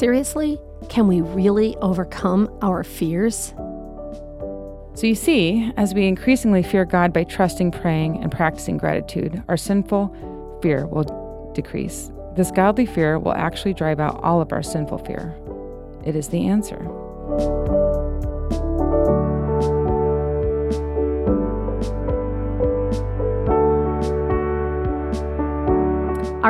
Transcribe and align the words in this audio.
seriously, 0.00 0.58
can 0.88 1.06
we 1.06 1.20
really 1.20 1.76
overcome 1.82 2.50
our 2.62 2.82
fears? 2.82 3.52
So 4.94 5.06
you 5.06 5.14
see, 5.14 5.70
as 5.76 5.92
we 5.92 6.06
increasingly 6.06 6.62
fear 6.62 6.86
God 6.86 7.12
by 7.12 7.24
trusting, 7.24 7.70
praying, 7.70 8.22
and 8.22 8.32
practicing 8.32 8.78
gratitude, 8.78 9.42
our 9.48 9.58
sinful 9.58 10.58
fear 10.62 10.86
will 10.86 11.52
decrease. 11.54 12.10
This 12.34 12.50
godly 12.50 12.86
fear 12.86 13.18
will 13.18 13.34
actually 13.34 13.74
drive 13.74 14.00
out 14.00 14.18
all 14.22 14.40
of 14.40 14.54
our 14.54 14.62
sinful 14.62 14.98
fear. 15.04 15.36
It 16.06 16.16
is 16.16 16.28
the 16.28 16.46
answer. 16.46 16.78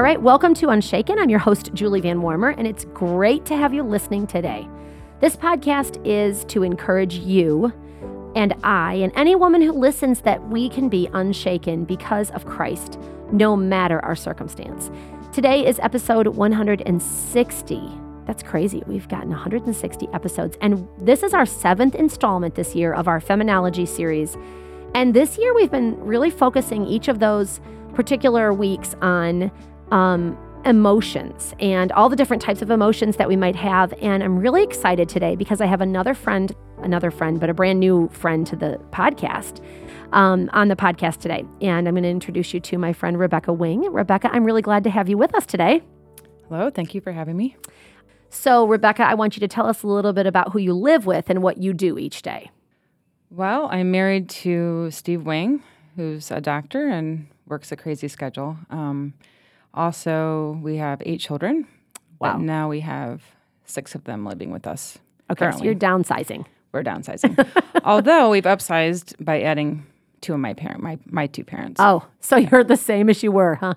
All 0.01 0.05
right, 0.05 0.23
welcome 0.23 0.55
to 0.55 0.70
Unshaken. 0.70 1.19
I'm 1.19 1.29
your 1.29 1.41
host, 1.41 1.74
Julie 1.74 2.01
Van 2.01 2.23
Warmer, 2.23 2.55
and 2.56 2.66
it's 2.66 2.87
great 2.87 3.45
to 3.45 3.55
have 3.55 3.74
you 3.74 3.83
listening 3.83 4.27
today. 4.27 4.66
This 5.20 5.37
podcast 5.37 6.01
is 6.07 6.43
to 6.47 6.62
encourage 6.62 7.16
you 7.16 7.70
and 8.34 8.55
I 8.65 8.95
and 8.95 9.12
any 9.15 9.37
woman 9.37 9.60
who 9.60 9.73
listens 9.73 10.23
that 10.23 10.48
we 10.48 10.71
can 10.71 10.88
be 10.88 11.10
unshaken 11.12 11.84
because 11.84 12.30
of 12.30 12.47
Christ, 12.47 12.98
no 13.30 13.55
matter 13.55 14.02
our 14.02 14.16
circumstance. 14.16 14.91
Today 15.34 15.66
is 15.66 15.79
episode 15.80 16.29
160. 16.29 17.82
That's 18.24 18.43
crazy. 18.43 18.82
We've 18.87 19.07
gotten 19.07 19.29
160 19.29 20.09
episodes, 20.15 20.57
and 20.62 20.88
this 20.96 21.23
is 21.23 21.35
our 21.35 21.45
seventh 21.45 21.95
installment 21.95 22.55
this 22.55 22.74
year 22.74 22.95
of 22.95 23.07
our 23.07 23.21
Feminology 23.21 23.87
series. 23.87 24.38
And 24.95 25.12
this 25.12 25.37
year, 25.37 25.52
we've 25.52 25.71
been 25.71 26.02
really 26.02 26.30
focusing 26.30 26.87
each 26.87 27.09
of 27.09 27.19
those 27.19 27.60
particular 27.93 28.55
weeks 28.55 28.95
on 29.02 29.51
um, 29.91 30.37
emotions 30.65 31.55
and 31.59 31.91
all 31.93 32.09
the 32.09 32.17
different 32.17 32.43
types 32.43 32.62
of 32.62 32.71
emotions 32.71 33.16
that 33.16 33.29
we 33.29 33.37
might 33.37 33.57
have. 33.57 33.93
And 34.02 34.23
I'm 34.23 34.38
really 34.38 34.63
excited 34.63 35.09
today 35.09 35.37
because 35.37 35.60
I 35.60 35.66
have 35.66 35.80
another 35.80 36.15
friend, 36.15 36.55
another 36.79 37.10
friend, 37.10 37.41
but 37.41 37.49
a 37.49 37.55
brand 37.55 37.80
new 37.80 38.09
friend 38.13 38.47
to 38.47 38.57
the 38.57 38.80
podcast. 38.91 39.65
Um, 40.13 40.51
on 40.52 40.66
the 40.66 40.74
podcast 40.74 41.19
today. 41.19 41.45
And 41.60 41.87
I'm 41.87 41.95
going 41.95 42.02
to 42.02 42.09
introduce 42.09 42.52
you 42.52 42.59
to 42.59 42.79
my 42.79 42.93
friend 42.93 43.16
Rebekah 43.16 43.52
Wing. 43.52 43.82
Rebekah, 43.93 44.30
I'm 44.32 44.43
really 44.43 44.60
glad 44.60 44.82
to 44.82 44.91
have 44.91 45.09
you 45.09 45.16
with 45.16 45.32
us 45.37 45.47
today. 45.47 45.82
Hello, 46.49 46.69
thank 46.69 46.97
you 46.97 47.01
for 47.01 47.13
having 47.13 47.37
me. 47.37 47.54
So, 48.29 48.66
Rebekah, 48.66 49.04
I 49.04 49.15
want 49.15 49.37
you 49.37 49.41
to 49.41 49.47
tell 49.47 49.66
us 49.66 49.85
a 49.85 49.87
little 49.87 50.13
bit 50.13 50.27
about 50.27 50.52
who 50.52 50.59
you 50.59 50.75
live 50.75 51.07
with 51.07 51.30
and 51.30 51.45
what 51.45 51.59
you 51.59 51.73
do 51.73 51.97
each 51.97 52.23
day. 52.23 52.51
Well, 53.30 53.69
I'm 53.71 53.93
married 53.93 54.29
to 54.30 54.91
Steve 54.91 55.23
Wing, 55.23 55.63
who's 55.95 56.32
a 56.32 56.41
doctor 56.41 56.88
and 56.88 57.29
works 57.47 57.71
a 57.71 57.77
crazy 57.77 58.09
schedule. 58.09 58.57
Um, 58.69 59.15
also, 59.74 60.59
we 60.63 60.76
have 60.76 61.02
eight 61.04 61.21
children. 61.21 61.66
Wow. 62.18 62.37
now 62.37 62.68
we 62.68 62.80
have 62.80 63.23
six 63.65 63.95
of 63.95 64.04
them 64.04 64.26
living 64.26 64.50
with 64.50 64.66
us. 64.66 64.99
Okay, 65.31 65.38
currently. 65.47 65.59
so 65.60 65.65
you're 65.65 65.75
downsizing. 65.75 66.44
We're 66.72 66.82
downsizing. 66.82 67.49
Although 67.84 68.31
we've 68.31 68.44
upsized 68.44 69.15
by 69.25 69.41
adding 69.43 69.87
two 70.21 70.34
of 70.34 70.41
my 70.41 70.53
parent, 70.53 70.82
my 70.82 70.98
my 71.06 71.26
two 71.26 71.44
parents. 71.44 71.76
Oh, 71.81 72.04
so 72.21 72.37
you're 72.37 72.62
the 72.65 72.76
same 72.76 73.09
as 73.09 73.22
you 73.22 73.32
were, 73.32 73.54
huh? 73.54 73.75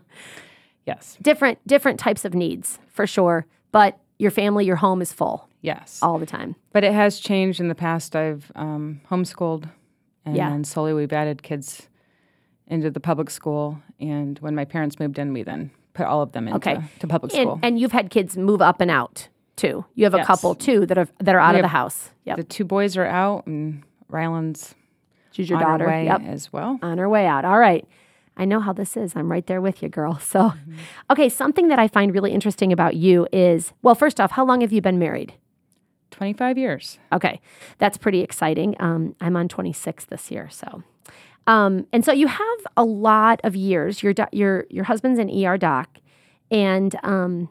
yes. 0.85 1.17
Different 1.21 1.65
different 1.65 1.99
types 1.99 2.25
of 2.25 2.33
needs 2.33 2.79
for 2.89 3.07
sure, 3.07 3.45
but 3.71 3.97
your 4.19 4.31
family, 4.31 4.65
your 4.65 4.75
home 4.75 5.01
is 5.01 5.13
full 5.13 5.47
Yes. 5.61 5.99
all 6.01 6.19
the 6.19 6.25
time. 6.25 6.55
But 6.73 6.83
it 6.83 6.93
has 6.93 7.19
changed 7.19 7.59
in 7.61 7.67
the 7.69 7.75
past. 7.75 8.15
I've 8.15 8.51
um, 8.55 8.99
homeschooled, 9.09 9.69
and 10.25 10.35
Yeah. 10.35 10.49
then 10.49 10.63
slowly 10.65 10.93
we've 10.93 11.13
added 11.13 11.43
kids 11.43 11.87
into 12.67 12.91
the 12.91 12.99
public 12.99 13.29
school. 13.29 13.79
And 13.99 14.37
when 14.39 14.53
my 14.53 14.65
parents 14.65 14.99
moved 14.99 15.17
in, 15.17 15.31
we 15.33 15.43
then 15.43 15.71
put 15.93 16.05
all 16.05 16.21
of 16.21 16.31
them 16.31 16.47
into 16.47 16.57
Okay. 16.57 16.81
to 16.99 17.07
public 17.07 17.31
school. 17.31 17.59
and 17.63 17.79
you've 17.79 17.91
had 17.91 18.09
kids 18.09 18.35
move 18.37 18.61
up 18.61 18.81
and 18.81 18.89
out 18.91 19.27
too. 19.55 19.85
You 19.95 20.05
have 20.05 20.13
a 20.13 20.23
couple 20.23 20.55
too 20.55 20.85
that 20.87 20.97
are 20.97 21.07
that 21.19 21.35
are 21.35 21.39
out 21.39 21.53
We 21.53 21.59
of 21.59 21.63
the 21.63 21.67
house. 21.69 22.09
Yep. 22.25 22.37
the 22.37 22.43
two 22.43 22.63
boys 22.65 22.97
are 22.97 23.05
out, 23.05 23.45
and 23.47 23.83
Ryland's 24.09 24.75
She's 25.31 25.49
your 25.49 25.57
on 25.59 25.63
daughter. 25.65 25.83
her 25.85 25.89
way 25.91 26.05
Yep. 26.05 26.21
as 26.27 26.51
well. 26.53 26.79
on 26.81 26.97
her 26.97 27.07
way 27.09 27.25
out. 27.27 27.45
All 27.45 27.59
right. 27.59 27.87
I 28.35 28.45
know 28.45 28.59
how 28.59 28.73
this 28.73 28.97
is. 28.97 29.15
I'm 29.15 29.31
right 29.31 29.45
there 29.45 29.61
with 29.61 29.83
you, 29.83 29.89
girl. 29.89 30.17
So, 30.19 30.53
okay, 31.11 31.29
something 31.29 31.67
that 31.67 31.77
I 31.77 31.87
find 31.87 32.11
really 32.13 32.31
interesting 32.31 32.71
about 32.73 32.95
you 32.95 33.27
is 33.31 33.73
well, 33.83 33.93
first 33.95 34.19
off, 34.19 34.31
how 34.31 34.43
long 34.45 34.61
have 34.61 34.71
you 34.73 34.81
been 34.81 34.97
married? 34.97 35.33
25 36.11 36.57
years. 36.57 36.99
Okay, 37.11 37.39
that's 37.79 37.97
pretty 37.97 38.21
exciting. 38.21 38.75
Um, 38.79 39.15
I'm 39.21 39.35
on 39.35 39.47
26 39.47 40.05
this 40.05 40.31
year, 40.31 40.47
so. 40.49 40.83
Um, 41.47 41.87
and 41.91 42.05
so 42.05 42.11
you 42.11 42.27
have 42.27 42.59
a 42.77 42.83
lot 42.83 43.41
of 43.43 43.55
years. 43.55 44.01
Your 44.01 44.13
your 44.31 44.65
your 44.69 44.85
husband's 44.85 45.19
an 45.19 45.29
ER 45.29 45.57
doc, 45.57 45.99
and 46.51 46.95
um, 47.03 47.49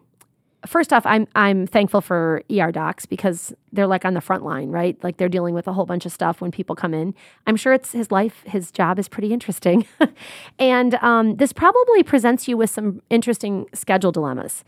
first 0.66 0.92
off, 0.92 1.04
I'm 1.04 1.26
I'm 1.34 1.66
thankful 1.66 2.00
for 2.00 2.42
ER 2.50 2.72
docs 2.72 3.06
because 3.06 3.52
they're 3.72 3.86
like 3.86 4.04
on 4.04 4.14
the 4.14 4.20
front 4.20 4.44
line, 4.44 4.70
right? 4.70 4.96
Like 5.02 5.18
they're 5.18 5.28
dealing 5.28 5.54
with 5.54 5.66
a 5.66 5.72
whole 5.72 5.86
bunch 5.86 6.06
of 6.06 6.12
stuff 6.12 6.40
when 6.40 6.50
people 6.50 6.74
come 6.74 6.94
in. 6.94 7.14
I'm 7.46 7.56
sure 7.56 7.72
it's 7.72 7.92
his 7.92 8.10
life, 8.10 8.42
his 8.46 8.70
job 8.70 8.98
is 8.98 9.08
pretty 9.08 9.32
interesting, 9.32 9.86
and 10.58 10.94
um, 10.96 11.36
this 11.36 11.52
probably 11.52 12.02
presents 12.02 12.48
you 12.48 12.56
with 12.56 12.70
some 12.70 13.02
interesting 13.10 13.66
schedule 13.74 14.12
dilemmas. 14.12 14.64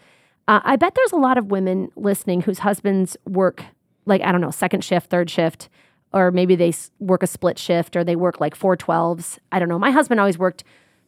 Uh, 0.47 0.61
I 0.63 0.77
bet 0.77 0.95
there's 0.95 1.13
a 1.13 1.17
lot 1.17 1.39
of 1.39 1.47
women 1.51 1.91
listening 1.97 2.43
whose 2.43 2.59
husbands 2.59 3.17
work 3.27 3.65
like 4.07 4.23
I 4.23 4.33
don't 4.33 4.41
know, 4.41 4.51
second 4.51 4.85
shift, 4.85 5.11
third 5.11 5.31
shift, 5.31 5.69
or 6.15 6.31
maybe 6.31 6.57
they 6.57 6.73
work 6.99 7.23
a 7.23 7.27
split 7.27 7.59
shift 7.59 7.97
or 7.97 8.05
they 8.05 8.17
work 8.17 8.41
like 8.41 8.55
four 8.55 8.77
twelves. 8.77 9.39
I 9.53 9.59
don't 9.59 9.69
know. 9.69 9.79
My 9.79 9.91
husband 9.91 10.21
always 10.21 10.39
worked 10.39 10.65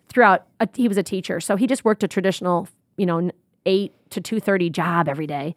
throughout. 0.09 0.47
A, 0.61 0.69
he 0.75 0.89
was 0.89 0.99
a 0.99 1.03
teacher, 1.03 1.41
so 1.41 1.56
he 1.56 1.67
just 1.67 1.84
worked 1.84 2.03
a 2.03 2.09
traditional, 2.09 2.69
you 2.99 3.06
know, 3.06 3.31
eight 3.65 3.95
to 4.11 4.21
two 4.21 4.41
thirty 4.41 4.69
job 4.69 5.09
every 5.09 5.27
day. 5.27 5.55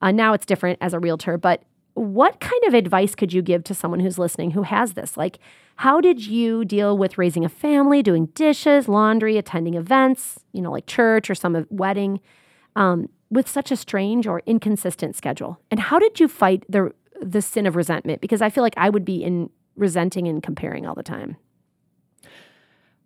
Uh, 0.00 0.10
now 0.10 0.32
it's 0.32 0.46
different 0.46 0.78
as 0.80 0.94
a 0.94 0.98
realtor, 0.98 1.36
but 1.36 1.62
what 1.94 2.40
kind 2.40 2.64
of 2.64 2.72
advice 2.72 3.14
could 3.14 3.34
you 3.34 3.42
give 3.42 3.62
to 3.64 3.74
someone 3.74 4.00
who's 4.00 4.18
listening 4.18 4.52
who 4.52 4.62
has 4.62 4.94
this? 4.94 5.18
Like, 5.18 5.38
how 5.76 6.00
did 6.00 6.26
you 6.26 6.64
deal 6.64 6.96
with 6.96 7.18
raising 7.18 7.44
a 7.44 7.50
family, 7.50 8.02
doing 8.02 8.26
dishes, 8.34 8.88
laundry, 8.88 9.36
attending 9.36 9.74
events, 9.74 10.40
you 10.52 10.62
know, 10.62 10.72
like 10.72 10.86
church 10.86 11.28
or 11.28 11.34
some 11.34 11.66
wedding? 11.68 12.20
um, 12.76 13.08
with 13.30 13.48
such 13.48 13.70
a 13.70 13.76
strange 13.76 14.26
or 14.26 14.42
inconsistent 14.46 15.16
schedule? 15.16 15.60
And 15.70 15.80
how 15.80 15.98
did 15.98 16.20
you 16.20 16.28
fight 16.28 16.64
the 16.68 16.92
the 17.22 17.42
sin 17.42 17.66
of 17.66 17.76
resentment? 17.76 18.20
Because 18.20 18.42
I 18.42 18.50
feel 18.50 18.62
like 18.62 18.74
I 18.76 18.90
would 18.90 19.04
be 19.04 19.22
in 19.22 19.50
resenting 19.76 20.28
and 20.28 20.42
comparing 20.42 20.86
all 20.86 20.94
the 20.94 21.02
time. 21.02 21.36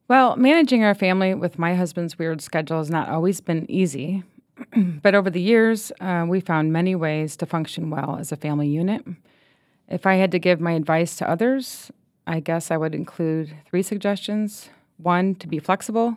Well, 0.09 0.37
managing 0.37 0.85
our 0.85 0.95
family 0.95 1.35
with 1.35 1.59
my 1.59 1.75
husband's 1.75 2.19
weird 2.19 2.41
schedule 2.41 2.79
has 2.79 2.91
not 2.91 3.09
always 3.09 3.41
been 3.41 3.69
easy. 3.69 4.23
but 5.03 5.15
over 5.15 5.31
the 5.31 5.41
years, 5.41 5.93
uh, 6.01 6.25
we 6.29 6.41
found 6.41 6.73
many 6.73 6.95
ways 6.95 7.37
to 7.37 7.47
function 7.47 7.91
well 7.91 8.17
as 8.19 8.33
a 8.33 8.37
family 8.37 8.69
unit. 8.69 9.05
If 9.89 10.07
I 10.07 10.15
had 10.15 10.33
to 10.33 10.39
give 10.39 10.61
my 10.61 10.73
advice 10.73 11.17
to 11.17 11.29
others, 11.29 11.91
I 12.27 12.41
guess 12.41 12.71
I 12.71 12.77
would 12.77 12.95
include 12.95 13.55
three 13.69 13.83
suggestions 13.83 14.71
one, 14.99 15.35
to 15.35 15.47
be 15.47 15.59
flexible, 15.59 16.17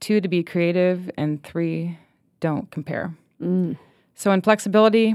two, 0.00 0.20
to 0.20 0.26
be 0.26 0.42
creative, 0.42 1.08
and 1.16 1.42
three, 1.44 1.96
don't 2.40 2.68
compare. 2.72 3.14
So, 4.16 4.32
in 4.32 4.42
flexibility, 4.42 5.14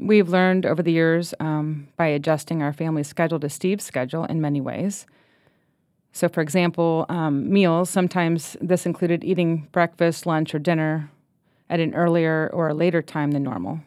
we've 0.00 0.28
learned 0.28 0.66
over 0.66 0.82
the 0.82 0.92
years 0.92 1.34
um, 1.40 1.88
by 1.96 2.06
adjusting 2.06 2.62
our 2.62 2.72
family 2.72 3.02
schedule 3.02 3.38
to 3.40 3.48
Steve's 3.48 3.84
schedule 3.84 4.24
in 4.24 4.40
many 4.40 4.60
ways. 4.60 5.06
So, 6.12 6.28
for 6.28 6.40
example, 6.40 7.06
um, 7.08 7.52
meals, 7.52 7.88
sometimes 7.88 8.56
this 8.60 8.86
included 8.86 9.22
eating 9.22 9.68
breakfast, 9.70 10.26
lunch, 10.26 10.54
or 10.54 10.58
dinner 10.58 11.10
at 11.68 11.78
an 11.78 11.94
earlier 11.94 12.50
or 12.52 12.68
a 12.68 12.74
later 12.74 13.00
time 13.00 13.30
than 13.30 13.44
normal. 13.44 13.80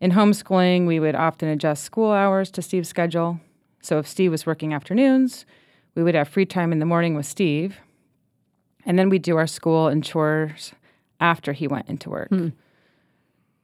In 0.00 0.12
homeschooling, 0.12 0.86
we 0.86 0.98
would 0.98 1.14
often 1.14 1.48
adjust 1.48 1.84
school 1.84 2.10
hours 2.10 2.50
to 2.52 2.62
Steve's 2.62 2.88
schedule. 2.88 3.38
So, 3.82 3.98
if 3.98 4.06
Steve 4.08 4.30
was 4.30 4.46
working 4.46 4.72
afternoons, 4.72 5.44
we 5.94 6.02
would 6.02 6.14
have 6.14 6.28
free 6.28 6.46
time 6.46 6.72
in 6.72 6.78
the 6.78 6.86
morning 6.86 7.14
with 7.14 7.26
Steve. 7.26 7.78
And 8.86 8.98
then 8.98 9.10
we'd 9.10 9.22
do 9.22 9.36
our 9.36 9.46
school 9.46 9.88
and 9.88 10.02
chores 10.02 10.72
after 11.20 11.52
he 11.52 11.68
went 11.68 11.88
into 11.88 12.08
work. 12.08 12.30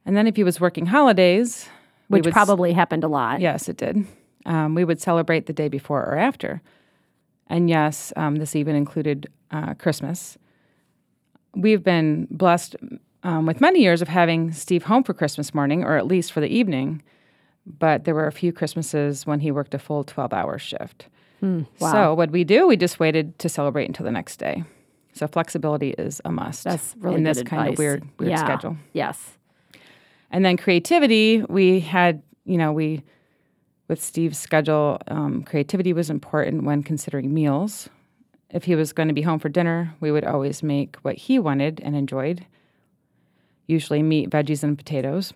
And 0.05 0.15
then 0.17 0.27
if 0.27 0.35
he 0.35 0.43
was 0.43 0.59
working 0.59 0.87
holidays, 0.87 1.67
Which 2.07 2.25
would 2.25 2.33
probably 2.33 2.73
happened 2.73 3.03
a 3.03 3.07
lot. 3.07 3.41
Yes, 3.41 3.69
it 3.69 3.77
did. 3.77 4.05
Um, 4.45 4.73
we 4.75 4.83
would 4.83 4.99
celebrate 5.01 5.45
the 5.45 5.53
day 5.53 5.67
before 5.67 6.01
or 6.03 6.17
after. 6.17 6.61
And 7.47 7.69
yes, 7.69 8.13
um, 8.15 8.37
this 8.37 8.55
even 8.55 8.75
included 8.75 9.27
uh, 9.51 9.73
Christmas. 9.75 10.37
We've 11.55 11.83
been 11.83 12.27
blessed 12.29 12.75
um, 13.23 13.45
with 13.45 13.59
many 13.59 13.81
years 13.81 14.01
of 14.01 14.07
having 14.07 14.51
Steve 14.51 14.83
home 14.83 15.03
for 15.03 15.13
Christmas 15.13 15.53
morning, 15.53 15.83
or 15.83 15.97
at 15.97 16.07
least 16.07 16.31
for 16.31 16.39
the 16.41 16.47
evening. 16.47 17.01
But 17.65 18.05
there 18.05 18.15
were 18.15 18.27
a 18.27 18.31
few 18.31 18.53
Christmases 18.53 19.25
when 19.27 19.39
he 19.41 19.51
worked 19.51 19.73
a 19.73 19.79
full 19.79 20.03
12 20.03 20.33
hour 20.33 20.57
shift. 20.57 21.07
wow. 21.41 21.65
So, 21.79 22.13
what 22.13 22.31
we 22.31 22.43
do, 22.43 22.67
we 22.67 22.77
just 22.77 22.99
waited 22.99 23.37
to 23.39 23.49
celebrate 23.49 23.85
until 23.87 24.05
the 24.05 24.11
next 24.11 24.37
day. 24.37 24.63
So, 25.13 25.27
flexibility 25.27 25.91
is 25.91 26.21
a 26.25 26.31
must 26.31 26.63
That's 26.63 26.95
really 26.99 27.17
in 27.17 27.23
this 27.23 27.43
kind 27.43 27.69
of 27.69 27.77
weird, 27.77 28.07
weird 28.19 28.31
Yeah. 28.31 28.43
schedule. 28.43 28.77
Yes. 28.93 29.37
And 30.31 30.45
then 30.45 30.57
creativity, 30.57 31.43
we 31.49 31.79
had, 31.79 32.21
you 32.45 32.57
know, 32.57 32.71
we, 32.71 33.03
with 33.87 34.01
Steve's 34.01 34.37
schedule, 34.37 34.99
um, 35.07 35.43
creativity 35.43 35.93
was 35.93 36.09
important 36.09 36.63
when 36.63 36.83
considering 36.83 37.33
meals. 37.33 37.89
If 38.51 38.63
he 38.63 38.75
was 38.75 38.93
going 38.93 39.07
to 39.07 39.13
be 39.13 39.21
home 39.21 39.39
for 39.39 39.49
dinner, 39.49 39.93
we 39.99 40.11
would 40.11 40.23
always 40.25 40.61
make 40.63 40.95
what 41.03 41.15
he 41.15 41.39
wanted 41.39 41.79
and 41.83 41.95
enjoyed, 41.95 42.45
usually 43.67 44.01
meat, 44.03 44.29
veggies, 44.29 44.63
and 44.63 44.77
potatoes. 44.77 45.33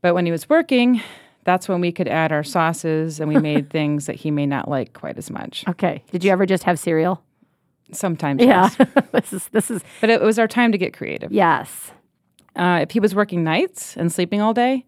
But 0.00 0.14
when 0.14 0.26
he 0.26 0.32
was 0.32 0.48
working, 0.48 1.00
that's 1.44 1.68
when 1.68 1.80
we 1.80 1.92
could 1.92 2.08
add 2.08 2.32
our 2.32 2.42
sauces 2.44 3.20
and 3.20 3.28
we 3.28 3.36
made 3.50 3.70
things 3.70 4.06
that 4.06 4.16
he 4.16 4.30
may 4.30 4.46
not 4.46 4.68
like 4.68 4.92
quite 4.92 5.18
as 5.18 5.30
much. 5.30 5.64
Okay. 5.68 6.02
Did 6.10 6.24
you 6.24 6.30
ever 6.32 6.46
just 6.46 6.64
have 6.64 6.78
cereal? 6.78 7.22
Sometimes, 7.92 8.42
Yeah. 8.42 8.70
yes. 8.78 8.88
this 9.12 9.32
is 9.32 9.48
this 9.48 9.70
is 9.70 9.82
But 10.00 10.10
it 10.10 10.20
was 10.22 10.38
our 10.38 10.48
time 10.48 10.72
to 10.72 10.78
get 10.78 10.94
creative. 10.96 11.30
yes. 11.30 11.92
Uh, 12.56 12.80
if 12.82 12.90
he 12.90 13.00
was 13.00 13.14
working 13.14 13.42
nights 13.42 13.96
and 13.96 14.12
sleeping 14.12 14.40
all 14.40 14.52
day, 14.52 14.84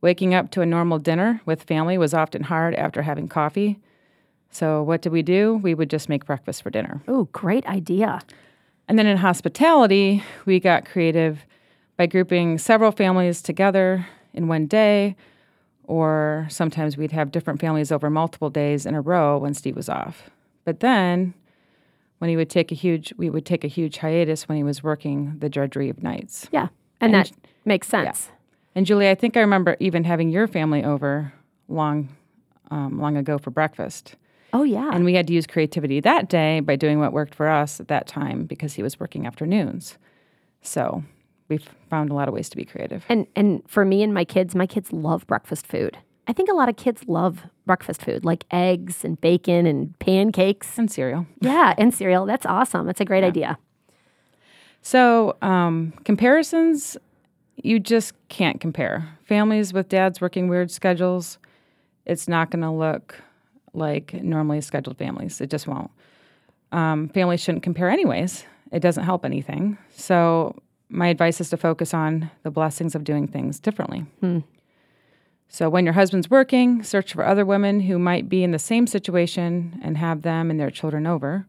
waking 0.00 0.34
up 0.34 0.50
to 0.52 0.60
a 0.60 0.66
normal 0.66 0.98
dinner 0.98 1.40
with 1.46 1.62
family 1.62 1.98
was 1.98 2.14
often 2.14 2.42
hard 2.42 2.74
after 2.74 3.02
having 3.02 3.28
coffee. 3.28 3.78
So, 4.50 4.82
what 4.82 5.02
did 5.02 5.12
we 5.12 5.22
do? 5.22 5.54
We 5.62 5.74
would 5.74 5.90
just 5.90 6.08
make 6.08 6.24
breakfast 6.24 6.62
for 6.62 6.70
dinner. 6.70 7.02
Oh, 7.06 7.24
great 7.32 7.64
idea. 7.66 8.20
And 8.88 8.98
then 8.98 9.06
in 9.06 9.18
hospitality, 9.18 10.24
we 10.46 10.58
got 10.58 10.84
creative 10.84 11.46
by 11.96 12.06
grouping 12.06 12.58
several 12.58 12.90
families 12.90 13.42
together 13.42 14.06
in 14.32 14.48
one 14.48 14.66
day, 14.66 15.14
or 15.84 16.46
sometimes 16.50 16.96
we'd 16.96 17.12
have 17.12 17.30
different 17.30 17.60
families 17.60 17.92
over 17.92 18.10
multiple 18.10 18.50
days 18.50 18.86
in 18.86 18.94
a 18.94 19.00
row 19.00 19.38
when 19.38 19.54
Steve 19.54 19.76
was 19.76 19.88
off. 19.88 20.30
But 20.64 20.80
then 20.80 21.34
when 22.18 22.30
he 22.30 22.36
would 22.36 22.50
take 22.50 22.70
a 22.70 22.74
huge 22.74 23.12
we 23.16 23.30
would 23.30 23.46
take 23.46 23.64
a 23.64 23.68
huge 23.68 23.98
hiatus 23.98 24.48
when 24.48 24.56
he 24.56 24.64
was 24.64 24.82
working 24.82 25.36
the 25.38 25.48
drudgery 25.48 25.88
of 25.88 26.02
nights. 26.02 26.48
Yeah. 26.52 26.68
And, 27.00 27.14
And 27.14 27.26
that 27.26 27.32
makes 27.64 27.88
sense. 27.88 28.30
And 28.74 28.86
Julie, 28.86 29.10
I 29.10 29.14
think 29.14 29.36
I 29.36 29.40
remember 29.40 29.76
even 29.80 30.04
having 30.04 30.30
your 30.30 30.46
family 30.46 30.84
over 30.84 31.32
long 31.68 32.08
um, 32.70 33.00
long 33.00 33.16
ago 33.16 33.38
for 33.38 33.50
breakfast. 33.50 34.14
Oh 34.52 34.62
yeah. 34.62 34.90
And 34.92 35.04
we 35.04 35.14
had 35.14 35.26
to 35.28 35.32
use 35.32 35.46
creativity 35.46 36.00
that 36.00 36.28
day 36.28 36.60
by 36.60 36.76
doing 36.76 36.98
what 36.98 37.12
worked 37.12 37.34
for 37.34 37.48
us 37.48 37.80
at 37.80 37.88
that 37.88 38.06
time 38.06 38.44
because 38.44 38.74
he 38.74 38.82
was 38.82 38.98
working 38.98 39.26
afternoons. 39.26 39.98
So 40.62 41.04
we 41.48 41.58
found 41.88 42.10
a 42.10 42.14
lot 42.14 42.28
of 42.28 42.34
ways 42.34 42.48
to 42.50 42.56
be 42.56 42.64
creative. 42.64 43.04
And 43.08 43.26
and 43.34 43.62
for 43.68 43.84
me 43.84 44.02
and 44.02 44.14
my 44.14 44.24
kids, 44.24 44.54
my 44.54 44.66
kids 44.66 44.92
love 44.92 45.26
breakfast 45.26 45.66
food. 45.66 45.98
I 46.28 46.32
think 46.32 46.48
a 46.48 46.54
lot 46.54 46.68
of 46.68 46.76
kids 46.76 47.02
love 47.08 47.42
breakfast 47.66 48.02
food, 48.02 48.24
like 48.24 48.44
eggs 48.52 49.04
and 49.04 49.20
bacon 49.20 49.66
and 49.66 49.98
pancakes. 49.98 50.78
And 50.78 50.90
cereal. 50.90 51.26
Yeah, 51.40 51.74
and 51.76 51.92
cereal. 51.92 52.24
That's 52.24 52.46
awesome. 52.46 52.86
That's 52.86 53.00
a 53.00 53.04
great 53.04 53.24
idea. 53.24 53.58
So 54.82 55.36
um, 55.42 55.92
comparisons, 56.04 56.96
you 57.56 57.78
just 57.78 58.14
can't 58.28 58.60
compare. 58.60 59.08
Families 59.24 59.72
with 59.72 59.88
dads 59.88 60.20
working 60.20 60.48
weird 60.48 60.70
schedules, 60.70 61.38
it's 62.06 62.26
not 62.26 62.50
going 62.50 62.62
to 62.62 62.70
look 62.70 63.16
like 63.72 64.14
normally 64.14 64.60
scheduled 64.60 64.96
families. 64.98 65.40
It 65.40 65.50
just 65.50 65.66
won't. 65.66 65.90
Um, 66.72 67.08
families 67.08 67.40
shouldn't 67.40 67.62
compare 67.62 67.90
anyways. 67.90 68.44
It 68.72 68.80
doesn't 68.80 69.04
help 69.04 69.24
anything. 69.24 69.76
So 69.96 70.56
my 70.88 71.08
advice 71.08 71.40
is 71.40 71.50
to 71.50 71.56
focus 71.56 71.92
on 71.94 72.30
the 72.42 72.50
blessings 72.50 72.94
of 72.94 73.04
doing 73.04 73.26
things 73.28 73.60
differently. 73.60 74.06
So 75.48 75.68
when 75.68 75.84
your 75.84 75.94
husband's 75.94 76.30
working, 76.30 76.82
search 76.82 77.12
for 77.12 77.26
other 77.26 77.44
women 77.44 77.80
who 77.80 77.98
might 77.98 78.28
be 78.28 78.44
in 78.44 78.52
the 78.52 78.58
same 78.58 78.86
situation 78.86 79.80
and 79.82 79.98
have 79.98 80.22
them 80.22 80.50
and 80.50 80.60
their 80.60 80.70
children 80.70 81.06
over. 81.06 81.46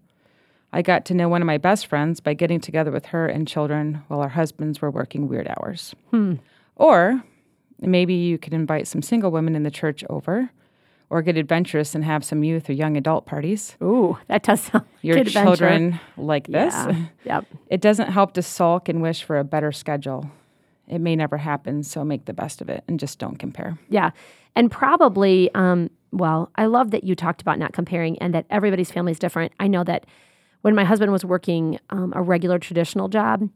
I 0.74 0.82
got 0.82 1.06
to 1.06 1.14
know 1.14 1.28
one 1.28 1.42
of 1.42 1.46
my 1.46 1.58
best 1.58 1.88
friends 1.88 2.20
by 2.20 2.34
getting 2.34 2.60
together 2.62 2.92
with 2.92 3.08
her 3.08 3.28
and 3.28 3.48
children 3.48 4.04
while 4.08 4.22
our 4.22 4.30
husbands 4.30 4.82
were 4.82 4.90
working 4.92 5.28
weird 5.28 5.48
hours. 5.48 5.94
Or 6.76 7.24
maybe 7.80 8.14
you 8.14 8.38
could 8.38 8.54
invite 8.54 8.88
some 8.88 9.02
single 9.02 9.32
women 9.32 9.56
in 9.56 9.64
the 9.64 9.72
church 9.72 10.04
over, 10.10 10.50
or 11.10 11.22
get 11.22 11.36
adventurous 11.36 11.94
and 11.94 12.06
have 12.06 12.24
some 12.24 12.42
youth 12.42 12.70
or 12.70 12.74
young 12.74 12.96
adult 12.96 13.26
parties. 13.26 13.76
Ooh, 13.84 14.18
that 14.28 14.44
does 14.44 14.62
sound 14.62 14.86
Your 15.02 15.18
adventure. 15.18 15.44
children 15.44 16.00
like 16.16 16.48
this. 16.48 16.74
Yeah. 16.74 17.06
yep. 17.26 17.46
It 17.68 17.82
doesn't 17.82 18.12
help 18.12 18.34
to 18.36 18.42
sulk 18.42 18.88
and 18.88 19.02
wish 19.02 19.24
for 19.24 19.38
a 19.38 19.44
better 19.44 19.74
schedule. 19.74 20.32
It 20.88 21.00
may 21.00 21.18
never 21.18 21.38
happen, 21.38 21.84
so 21.84 22.06
make 22.06 22.26
the 22.26 22.34
best 22.34 22.62
of 22.62 22.70
it 22.70 22.86
and 22.88 22.98
just 22.98 23.20
don't 23.20 23.36
compare. 23.38 23.78
Yeah. 23.90 24.12
And 24.56 24.72
probably, 24.72 25.50
um, 25.54 25.90
well, 26.12 26.50
I 26.56 26.66
love 26.68 26.92
that 26.92 27.04
you 27.04 27.14
talked 27.14 27.42
about 27.42 27.60
not 27.60 27.74
comparing 27.74 28.18
and 28.20 28.34
that 28.34 28.46
everybody's 28.50 28.92
family 28.92 29.12
is 29.12 29.20
different. 29.20 29.52
I 29.60 29.68
know 29.68 29.84
that 29.84 30.06
when 30.62 30.76
my 30.76 30.84
husband 30.84 31.12
was 31.12 31.26
working 31.26 31.80
um, 31.90 32.14
a 32.16 32.22
regular 32.22 32.60
traditional 32.60 33.08
job, 33.08 33.50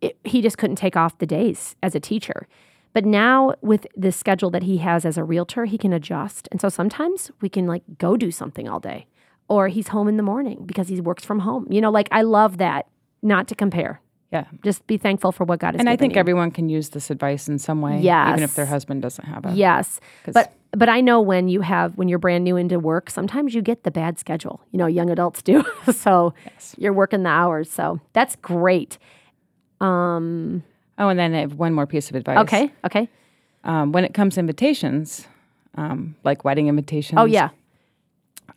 it, 0.00 0.18
he 0.24 0.42
just 0.42 0.58
couldn't 0.58 0.76
take 0.76 0.96
off 0.96 1.18
the 1.18 1.26
days 1.26 1.76
as 1.82 1.94
a 1.94 2.00
teacher. 2.00 2.46
But 2.92 3.04
now 3.04 3.54
with 3.60 3.86
the 3.96 4.10
schedule 4.10 4.50
that 4.50 4.64
he 4.64 4.78
has 4.78 5.04
as 5.04 5.16
a 5.16 5.24
realtor, 5.24 5.66
he 5.66 5.78
can 5.78 5.92
adjust. 5.92 6.48
And 6.50 6.60
so 6.60 6.68
sometimes 6.68 7.30
we 7.40 7.48
can 7.48 7.66
like 7.66 7.82
go 7.98 8.16
do 8.16 8.30
something 8.30 8.68
all 8.68 8.80
day 8.80 9.06
or 9.48 9.68
he's 9.68 9.88
home 9.88 10.08
in 10.08 10.16
the 10.16 10.22
morning 10.22 10.64
because 10.66 10.88
he 10.88 11.00
works 11.00 11.24
from 11.24 11.40
home. 11.40 11.66
You 11.70 11.80
know, 11.80 11.90
like 11.90 12.08
I 12.12 12.22
love 12.22 12.58
that 12.58 12.86
not 13.22 13.48
to 13.48 13.54
compare. 13.54 14.00
Yeah. 14.30 14.44
Just 14.62 14.86
be 14.86 14.98
thankful 14.98 15.32
for 15.32 15.44
what 15.44 15.58
God 15.58 15.74
has 15.74 15.80
And 15.80 15.88
I 15.88 15.96
think 15.96 16.14
you. 16.14 16.20
everyone 16.20 16.50
can 16.50 16.68
use 16.68 16.90
this 16.90 17.10
advice 17.10 17.48
in 17.48 17.58
some 17.58 17.80
way, 17.80 17.98
even 18.00 18.42
if 18.42 18.54
their 18.54 18.66
husband 18.66 19.00
doesn't 19.02 19.24
have 19.24 19.44
it. 19.46 19.54
yes 19.56 20.00
But 20.26 20.52
but 20.72 20.90
I 20.90 21.00
know 21.00 21.18
when 21.22 21.48
you 21.48 21.62
have 21.62 21.96
when 21.96 22.08
you're 22.08 22.18
brand 22.18 22.44
new 22.44 22.56
into 22.58 22.78
work, 22.78 23.08
sometimes 23.08 23.54
you 23.54 23.62
get 23.62 23.84
the 23.84 23.90
bad 23.90 24.18
schedule. 24.18 24.60
You 24.70 24.78
know, 24.78 24.86
young 24.86 25.08
adults 25.08 25.40
do. 25.42 25.64
so 25.94 26.34
you're 26.76 26.92
working 26.92 27.22
the 27.22 27.30
hours. 27.30 27.70
So 27.70 28.00
that's 28.12 28.36
great. 28.36 28.98
Um 29.80 30.62
Oh, 30.98 31.08
and 31.08 31.18
then 31.18 31.32
I 31.34 31.40
have 31.40 31.54
one 31.54 31.72
more 31.72 31.86
piece 31.86 32.10
of 32.10 32.16
advice. 32.16 32.38
okay. 32.40 32.72
Okay. 32.84 33.08
Um, 33.64 33.92
when 33.92 34.04
it 34.04 34.14
comes 34.14 34.34
to 34.34 34.40
invitations, 34.40 35.26
um, 35.76 36.16
like 36.24 36.44
wedding 36.44 36.66
invitations. 36.68 37.18
Oh 37.20 37.24
yeah. 37.24 37.50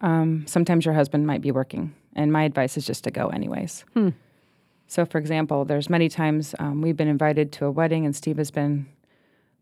Um, 0.01 0.45
sometimes 0.47 0.83
your 0.85 0.95
husband 0.95 1.27
might 1.27 1.41
be 1.41 1.51
working, 1.51 1.93
and 2.15 2.31
my 2.33 2.43
advice 2.43 2.77
is 2.77 2.85
just 2.85 3.03
to 3.03 3.11
go 3.11 3.27
anyways. 3.27 3.85
Hmm. 3.93 4.09
So, 4.91 5.05
for 5.05 5.19
example, 5.19 5.63
there's 5.63 5.89
many 5.89 6.09
times 6.09 6.53
um, 6.59 6.81
we've 6.81 6.97
been 6.97 7.07
invited 7.07 7.53
to 7.53 7.65
a 7.65 7.71
wedding, 7.71 8.05
and 8.05 8.13
Steve 8.13 8.35
has 8.37 8.51
been 8.51 8.87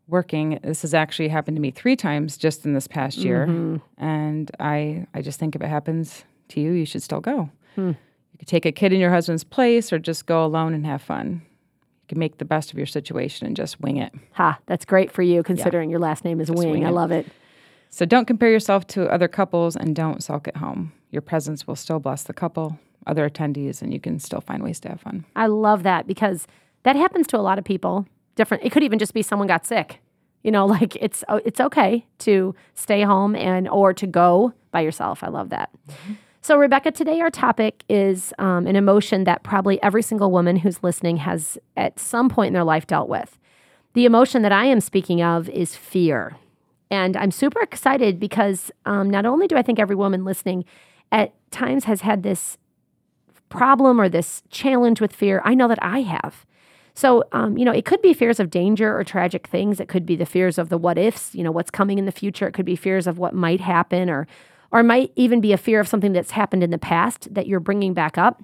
working. 0.08 0.58
This 0.64 0.82
has 0.82 0.92
actually 0.92 1.28
happened 1.28 1.56
to 1.56 1.60
me 1.60 1.70
three 1.70 1.94
times 1.94 2.36
just 2.36 2.66
in 2.66 2.72
this 2.74 2.88
past 2.88 3.18
year, 3.18 3.46
Mm-hmm. 3.46 3.76
and 4.04 4.50
I 4.58 5.06
I 5.14 5.22
just 5.22 5.38
think 5.38 5.54
if 5.54 5.62
it 5.62 5.68
happens 5.68 6.24
to 6.48 6.60
you, 6.60 6.72
you 6.72 6.84
should 6.84 7.04
still 7.04 7.20
go. 7.20 7.48
Hmm. 7.76 7.90
You 8.32 8.38
could 8.40 8.48
take 8.48 8.66
a 8.66 8.72
kid 8.72 8.92
in 8.92 8.98
your 8.98 9.10
husband's 9.10 9.44
place, 9.44 9.92
or 9.92 10.00
just 10.00 10.26
go 10.26 10.44
alone 10.44 10.74
and 10.74 10.84
have 10.84 11.00
fun. 11.00 11.42
You 12.02 12.06
can 12.08 12.18
make 12.18 12.38
the 12.38 12.44
best 12.44 12.72
of 12.72 12.76
your 12.76 12.86
situation 12.88 13.46
and 13.46 13.54
just 13.54 13.80
wing 13.80 13.98
it. 13.98 14.12
Ha, 14.32 14.58
that's 14.66 14.84
great 14.84 15.12
for 15.12 15.22
you 15.22 15.44
considering 15.44 15.90
your 15.90 16.00
last 16.00 16.24
name 16.24 16.40
is 16.40 16.50
Wing. 16.50 16.70
wing 16.72 16.84
I 16.86 16.90
love 16.90 17.12
it. 17.12 17.24
So 17.88 18.04
don't 18.04 18.26
compare 18.26 18.50
yourself 18.50 18.84
to 18.88 19.06
other 19.12 19.28
couples 19.28 19.76
and 19.76 19.94
don't 19.94 20.24
sulk 20.24 20.48
at 20.48 20.56
home. 20.56 20.92
Your 21.12 21.22
presence 21.22 21.68
will 21.68 21.76
still 21.76 22.00
bless 22.00 22.24
the 22.24 22.32
couple, 22.32 22.80
other 23.06 23.28
attendees, 23.28 23.82
and 23.82 23.92
you 23.92 24.00
can 24.00 24.18
still 24.18 24.40
find 24.40 24.62
ways 24.62 24.80
to 24.80 24.88
have 24.88 25.00
fun. 25.00 25.24
I 25.36 25.46
love 25.46 25.82
that 25.84 26.06
because 26.06 26.46
that 26.82 26.96
happens 26.96 27.26
to 27.28 27.38
a 27.38 27.40
lot 27.40 27.58
of 27.58 27.64
people. 27.64 28.06
Different. 28.36 28.64
It 28.64 28.72
could 28.72 28.82
even 28.82 28.98
just 28.98 29.14
be 29.14 29.22
someone 29.22 29.48
got 29.48 29.66
sick. 29.66 30.00
You 30.42 30.50
know, 30.50 30.66
like 30.78 30.96
it's 30.96 31.24
oh, 31.28 31.40
it's 31.44 31.60
okay 31.60 32.06
to 32.20 32.54
stay 32.74 33.02
home 33.02 33.34
and 33.34 33.68
or 33.68 33.92
to 33.94 34.06
go 34.06 34.52
by 34.70 34.80
yourself. 34.80 35.22
I 35.22 35.28
love 35.28 35.50
that. 35.50 35.70
So, 36.42 36.56
Rebekah, 36.56 36.92
today 36.92 37.20
our 37.20 37.30
topic 37.30 37.84
is 37.88 38.32
um, 38.38 38.66
an 38.66 38.74
emotion 38.74 39.24
that 39.24 39.42
probably 39.42 39.82
every 39.82 40.02
single 40.02 40.30
woman 40.30 40.56
who's 40.56 40.82
listening 40.82 41.18
has 41.18 41.58
at 41.76 41.98
some 41.98 42.30
point 42.30 42.48
in 42.48 42.54
their 42.54 42.64
life 42.64 42.86
dealt 42.86 43.10
with. 43.10 43.38
The 43.92 44.06
emotion 44.06 44.40
that 44.42 44.52
I 44.52 44.64
am 44.64 44.80
speaking 44.80 45.22
of 45.22 45.48
is 45.50 45.76
fear. 45.76 46.36
And 46.90 47.16
I'm 47.16 47.30
super 47.30 47.60
excited 47.60 48.18
because 48.18 48.70
um, 48.86 49.10
not 49.10 49.26
only 49.26 49.48
do 49.48 49.56
I 49.56 49.62
think 49.62 49.78
every 49.78 49.96
woman 49.96 50.24
listening 50.24 50.64
at 51.12 51.34
times 51.50 51.84
has 51.84 52.00
had 52.00 52.22
this 52.22 52.56
problem 53.50 54.00
or 54.00 54.08
this 54.08 54.42
challenge 54.48 55.00
with 55.00 55.12
fear, 55.12 55.42
I 55.44 55.54
know 55.54 55.68
that 55.68 55.82
I 55.82 56.00
have. 56.00 56.46
So, 56.94 57.24
um, 57.32 57.56
you 57.56 57.64
know, 57.64 57.72
it 57.72 57.84
could 57.84 58.02
be 58.02 58.14
fears 58.14 58.40
of 58.40 58.50
danger 58.50 58.96
or 58.96 59.04
tragic 59.04 59.46
things. 59.46 59.80
It 59.80 59.88
could 59.88 60.06
be 60.06 60.16
the 60.16 60.26
fears 60.26 60.58
of 60.58 60.70
the 60.70 60.78
what 60.78 60.98
ifs, 60.98 61.34
you 61.34 61.44
know, 61.44 61.52
what's 61.52 61.70
coming 61.70 61.98
in 61.98 62.04
the 62.04 62.12
future. 62.12 62.46
It 62.46 62.52
could 62.52 62.66
be 62.66 62.76
fears 62.76 63.06
of 63.06 63.18
what 63.18 63.34
might 63.34 63.60
happen 63.60 64.10
or, 64.10 64.26
or 64.70 64.82
might 64.82 65.12
even 65.16 65.40
be 65.40 65.52
a 65.52 65.58
fear 65.58 65.80
of 65.80 65.88
something 65.88 66.12
that's 66.12 66.32
happened 66.32 66.62
in 66.62 66.70
the 66.70 66.78
past 66.78 67.32
that 67.34 67.46
you're 67.46 67.60
bringing 67.60 67.94
back 67.94 68.18
up. 68.18 68.42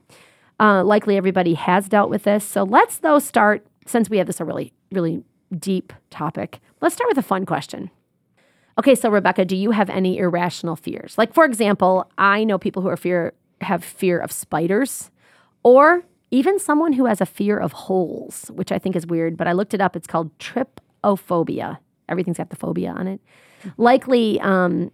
Uh, 0.59 0.83
likely 0.85 1.17
everybody 1.17 1.55
has 1.55 1.89
dealt 1.89 2.09
with 2.09 2.23
this. 2.23 2.45
So 2.45 2.63
let's, 2.63 2.99
though, 2.99 3.19
start, 3.19 3.67
since 3.87 4.09
we 4.09 4.19
have 4.19 4.27
this 4.27 4.41
a 4.41 4.45
really, 4.45 4.73
really 4.93 5.23
deep 5.59 5.93
topic, 6.11 6.61
let's 6.81 6.95
start 6.95 7.09
with 7.09 7.19
a 7.19 7.23
fun 7.23 7.47
question. 7.47 7.91
Okay, 8.79 8.95
so 8.95 9.11
Rebekah, 9.11 9.45
do 9.45 9.57
you 9.57 9.71
have 9.71 9.89
any 9.91 10.19
irrational 10.19 10.77
fears? 10.77 11.17
Like, 11.17 11.33
for 11.33 11.45
example, 11.45 12.11
I 12.19 12.45
know 12.45 12.59
people 12.59 12.83
who 12.83 12.89
are 12.89 12.97
fear 12.97 13.35
have 13.61 13.85
fear 13.85 14.19
of 14.19 14.33
spiders, 14.33 15.11
or 15.63 16.05
even 16.31 16.59
someone 16.59 16.93
who 16.95 17.07
has 17.07 17.21
a 17.21 17.27
fear 17.27 17.59
of 17.59 17.73
holes, 17.73 18.51
which 18.55 18.73
I 18.73 18.79
think 18.79 18.97
is 18.97 19.07
weird. 19.07 19.37
But 19.37 19.47
I 19.49 19.53
looked 19.53 19.75
it 19.75 19.81
up. 19.81 19.97
It's 19.97 20.07
called 20.07 20.37
trypophobia. 20.39 21.79
Everything's 22.09 22.39
got 22.39 22.51
the 22.51 22.57
phobia 22.57 22.91
on 22.91 23.07
it. 23.07 23.21
Likely, 23.77 24.41
um, 24.41 24.93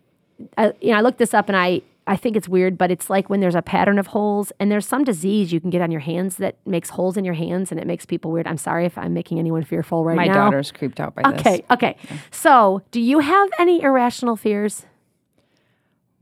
I, 0.56 0.72
you 0.80 0.92
know, 0.92 0.98
I 0.98 1.00
looked 1.00 1.18
this 1.18 1.34
up 1.34 1.48
and 1.48 1.56
I 1.56 1.82
I 2.06 2.16
think 2.16 2.36
it's 2.36 2.48
weird, 2.48 2.76
but 2.76 2.90
it's 2.90 3.08
like 3.08 3.30
when 3.30 3.40
there's 3.40 3.54
a 3.54 3.62
pattern 3.62 3.98
of 3.98 4.08
holes 4.08 4.52
and 4.58 4.70
there's 4.72 4.86
some 4.86 5.04
disease 5.04 5.52
you 5.52 5.60
can 5.60 5.70
get 5.70 5.80
on 5.80 5.90
your 5.90 6.00
hands 6.00 6.36
that 6.36 6.56
makes 6.66 6.90
holes 6.90 7.16
in 7.16 7.24
your 7.24 7.34
hands 7.34 7.70
and 7.70 7.80
it 7.80 7.86
makes 7.86 8.04
people 8.04 8.32
weird. 8.32 8.46
I'm 8.46 8.58
sorry 8.58 8.86
if 8.86 8.98
I'm 8.98 9.14
making 9.14 9.38
anyone 9.38 9.62
fearful 9.62 10.04
right 10.04 10.16
My 10.16 10.26
now. 10.26 10.32
My 10.32 10.38
daughter's 10.46 10.72
creeped 10.72 10.98
out 10.98 11.14
by 11.14 11.22
this. 11.30 11.40
Okay, 11.40 11.56
this. 11.58 11.66
okay. 11.70 11.96
So, 12.32 12.82
do 12.90 13.00
you 13.00 13.20
have 13.20 13.50
any 13.58 13.82
irrational 13.82 14.36
fears? 14.36 14.86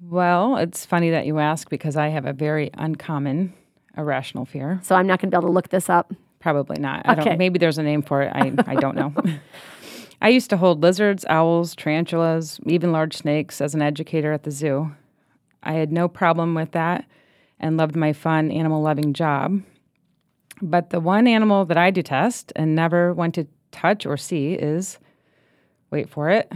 Well, 0.02 0.56
it's 0.56 0.86
funny 0.86 1.10
that 1.10 1.26
you 1.26 1.38
ask 1.38 1.68
because 1.68 1.96
I 1.96 2.08
have 2.08 2.24
a 2.26 2.32
very 2.32 2.70
uncommon 2.74 3.52
irrational 3.96 4.44
fear. 4.46 4.80
So, 4.82 4.94
I'm 4.94 5.06
not 5.06 5.20
going 5.20 5.30
to 5.30 5.36
be 5.36 5.38
able 5.38 5.48
to 5.48 5.52
look 5.54 5.68
this 5.68 5.90
up. 5.90 6.12
Probably 6.38 6.78
not. 6.80 7.02
I 7.04 7.12
Okay. 7.12 7.24
don't, 7.24 7.38
maybe 7.38 7.58
there's 7.58 7.76
a 7.78 7.82
name 7.82 8.02
for 8.02 8.22
it. 8.22 8.32
I, 8.34 8.52
I 8.66 8.76
don't 8.76 8.96
know. 8.96 9.12
I 10.22 10.28
used 10.30 10.48
to 10.50 10.56
hold 10.56 10.82
lizards, 10.82 11.24
owls, 11.28 11.74
tarantulas, 11.74 12.60
even 12.66 12.92
large 12.92 13.16
snakes 13.16 13.60
as 13.60 13.74
an 13.74 13.82
educator 13.82 14.32
at 14.32 14.44
the 14.44 14.50
zoo. 14.50 14.92
I 15.62 15.74
had 15.74 15.92
no 15.92 16.08
problem 16.08 16.54
with 16.54 16.72
that 16.72 17.04
and 17.58 17.76
loved 17.76 17.96
my 17.96 18.12
fun, 18.14 18.50
animal 18.50 18.80
loving 18.80 19.12
job. 19.12 19.62
But 20.62 20.90
the 20.90 21.00
one 21.00 21.26
animal 21.26 21.64
that 21.66 21.76
I 21.76 21.90
detest 21.90 22.52
and 22.56 22.74
never 22.74 23.12
want 23.12 23.34
to 23.34 23.46
touch 23.70 24.06
or 24.06 24.16
see 24.16 24.52
is 24.54 24.98
wait 25.90 26.08
for 26.08 26.30
it 26.30 26.50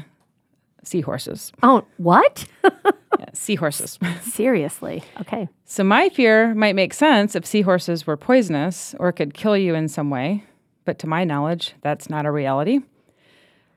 seahorses. 0.82 1.52
Oh, 1.62 1.84
what? 1.96 2.44
Yeah, 3.18 3.26
seahorses. 3.32 3.98
Seriously. 4.22 5.02
Okay. 5.20 5.48
So 5.64 5.84
my 5.84 6.08
fear 6.08 6.54
might 6.54 6.74
make 6.74 6.94
sense 6.94 7.34
if 7.34 7.46
seahorses 7.46 8.06
were 8.06 8.16
poisonous 8.16 8.94
or 8.98 9.12
could 9.12 9.34
kill 9.34 9.56
you 9.56 9.74
in 9.74 9.88
some 9.88 10.10
way, 10.10 10.44
but 10.84 10.98
to 11.00 11.06
my 11.06 11.24
knowledge, 11.24 11.74
that's 11.82 12.10
not 12.10 12.26
a 12.26 12.30
reality. 12.30 12.80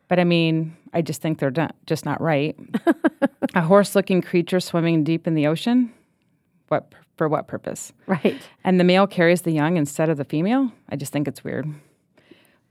But 0.07 0.19
I 0.19 0.23
mean, 0.23 0.75
I 0.93 1.01
just 1.01 1.21
think 1.21 1.39
they're 1.39 1.51
not, 1.51 1.75
just 1.85 2.05
not 2.05 2.21
right. 2.21 2.57
a 3.55 3.61
horse-looking 3.61 4.21
creature 4.21 4.59
swimming 4.59 5.03
deep 5.03 5.27
in 5.27 5.33
the 5.33 5.47
ocean, 5.47 5.93
what 6.69 6.93
for 7.17 7.27
what 7.27 7.47
purpose? 7.47 7.93
Right. 8.05 8.39
And 8.63 8.79
the 8.79 8.83
male 8.83 9.07
carries 9.07 9.41
the 9.41 9.51
young 9.51 9.75
instead 9.75 10.09
of 10.09 10.17
the 10.17 10.23
female? 10.23 10.71
I 10.89 10.95
just 10.95 11.11
think 11.11 11.27
it's 11.27 11.43
weird. 11.43 11.67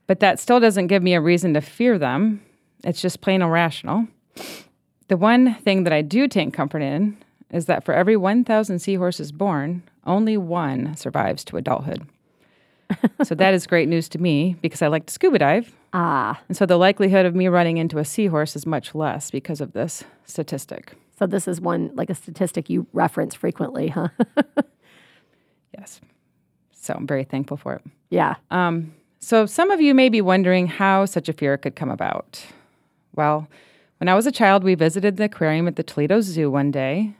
But 0.07 0.21
that 0.21 0.39
still 0.39 0.61
doesn't 0.61 0.87
give 0.87 1.03
me 1.03 1.15
a 1.15 1.21
reason 1.21 1.55
to 1.55 1.61
fear 1.61 1.99
them. 1.99 2.43
It's 2.85 3.03
just 3.03 3.21
plain 3.21 3.43
irrational. 3.43 4.07
The 5.09 5.17
one 5.17 5.55
thing 5.57 5.85
that 5.85 5.93
I 5.93 6.03
do 6.03 6.27
take 6.29 6.53
comfort 6.53 6.83
in 6.83 7.17
is 7.51 7.67
that 7.67 7.85
for 7.85 7.95
every 7.95 8.17
1,000 8.17 8.79
seahorses 8.81 9.31
born, 9.33 9.83
only 10.05 10.37
one 10.37 10.97
survives 10.97 11.45
to 11.45 11.57
adulthood. 11.57 12.07
so 13.23 13.35
that 13.35 13.55
is 13.55 13.67
great 13.67 13.89
news 13.89 14.09
to 14.11 14.19
me 14.19 14.57
because 14.63 14.83
I 14.83 14.89
like 14.89 15.07
to 15.07 15.13
scuba 15.13 15.39
dive. 15.39 15.73
Ah, 15.93 16.41
And 16.49 16.57
so 16.57 16.67
the 16.67 16.77
likelihood 16.77 17.25
of 17.27 17.35
me 17.35 17.49
running 17.49 17.77
into 17.79 17.99
a 17.99 18.05
seahorse 18.05 18.57
is 18.57 18.67
much 18.67 18.95
less 18.95 19.31
because 19.31 19.61
of 19.61 19.73
this 19.73 20.05
statistic. 20.25 20.95
so 21.19 21.27
this 21.27 21.49
is 21.49 21.61
one 21.61 21.91
like 21.95 22.11
a 22.11 22.15
statistic 22.15 22.69
you 22.69 22.87
reference 22.93 23.35
frequently, 23.35 23.89
huh? 23.89 24.09
Yes. 25.77 26.01
So 26.73 26.95
I'm 26.95 27.07
very 27.07 27.25
thankful 27.25 27.57
for 27.57 27.75
it. 27.75 27.83
yeah. 28.11 28.37
Um, 28.51 28.95
so 29.19 29.45
some 29.47 29.71
of 29.71 29.81
you 29.81 29.93
may 29.95 30.09
be 30.09 30.21
wondering 30.21 30.67
how 30.69 31.05
such 31.05 31.29
a 31.29 31.33
fear 31.33 31.57
could 31.59 31.75
come 31.77 31.91
about. 31.91 32.45
Well, 33.15 33.49
when 33.99 34.09
I 34.09 34.15
was 34.15 34.27
a 34.27 34.33
child, 34.33 34.63
we 34.63 34.75
visited 34.75 35.17
the 35.17 35.25
aquarium 35.25 35.69
at 35.69 35.77
the 35.77 35.83
Toledo 35.83 36.21
Zoo 36.21 36.51
one 36.51 36.71
day, 36.71 37.15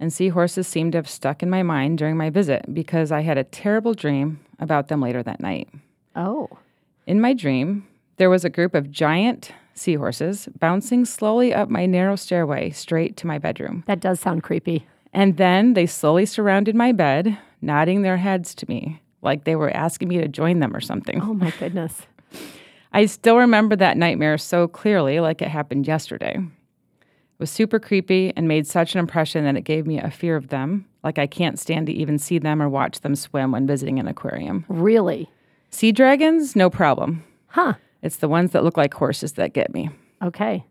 and 0.00 0.12
seahorses 0.12 0.66
seemed 0.66 0.92
to 0.92 0.98
have 0.98 1.08
stuck 1.08 1.42
in 1.42 1.50
my 1.50 1.62
mind 1.62 1.98
during 1.98 2.16
my 2.16 2.30
visit 2.30 2.72
because 2.72 3.12
I 3.12 3.20
had 3.22 3.38
a 3.38 3.44
terrible 3.44 3.94
dream 3.94 4.40
about 4.58 4.88
them 4.88 5.00
later 5.00 5.22
that 5.22 5.40
night. 5.40 5.68
Oh. 6.14 6.58
In 7.06 7.20
my 7.20 7.32
dream, 7.34 7.86
there 8.16 8.30
was 8.30 8.44
a 8.44 8.50
group 8.50 8.74
of 8.74 8.90
giant 8.90 9.52
seahorses 9.74 10.48
bouncing 10.58 11.04
slowly 11.04 11.52
up 11.52 11.68
my 11.68 11.86
narrow 11.86 12.16
stairway 12.16 12.70
straight 12.70 13.16
to 13.18 13.26
my 13.26 13.38
bedroom. 13.38 13.84
That 13.86 14.00
does 14.00 14.20
sound 14.20 14.42
creepy. 14.42 14.86
And 15.12 15.36
then 15.36 15.74
they 15.74 15.86
slowly 15.86 16.26
surrounded 16.26 16.74
my 16.74 16.92
bed, 16.92 17.38
nodding 17.60 18.02
their 18.02 18.16
heads 18.16 18.54
to 18.56 18.68
me, 18.68 19.02
like 19.22 19.44
they 19.44 19.56
were 19.56 19.70
asking 19.70 20.08
me 20.08 20.18
to 20.18 20.28
join 20.28 20.60
them 20.60 20.74
or 20.74 20.80
something. 20.80 21.20
Oh 21.22 21.34
my 21.34 21.50
goodness. 21.58 22.02
I 22.92 23.06
still 23.06 23.36
remember 23.36 23.76
that 23.76 23.96
nightmare 23.96 24.38
so 24.38 24.68
clearly, 24.68 25.20
like 25.20 25.42
it 25.42 25.48
happened 25.48 25.86
yesterday. 25.86 26.36
It 26.38 27.40
was 27.40 27.50
super 27.50 27.78
creepy 27.78 28.32
and 28.34 28.48
made 28.48 28.66
such 28.66 28.94
an 28.94 28.98
impression 28.98 29.44
that 29.44 29.56
it 29.56 29.64
gave 29.64 29.86
me 29.86 29.98
a 29.98 30.10
fear 30.10 30.36
of 30.36 30.48
them, 30.48 30.86
like 31.04 31.18
I 31.18 31.26
can't 31.26 31.58
stand 31.58 31.86
to 31.86 31.92
even 31.92 32.18
see 32.18 32.38
them 32.38 32.62
or 32.62 32.68
watch 32.68 33.00
them 33.00 33.14
swim 33.14 33.52
when 33.52 33.66
visiting 33.66 33.98
an 33.98 34.08
aquarium. 34.08 34.64
Really? 34.68 35.28
Sea 35.70 35.92
dragons, 35.92 36.56
no 36.56 36.70
problem. 36.70 37.24
Huh. 37.48 37.74
It's 38.02 38.16
the 38.16 38.28
ones 38.28 38.52
that 38.52 38.64
look 38.64 38.76
like 38.76 38.94
horses 38.94 39.32
that 39.32 39.52
get 39.52 39.74
me. 39.74 39.90
Okay. 40.22 40.64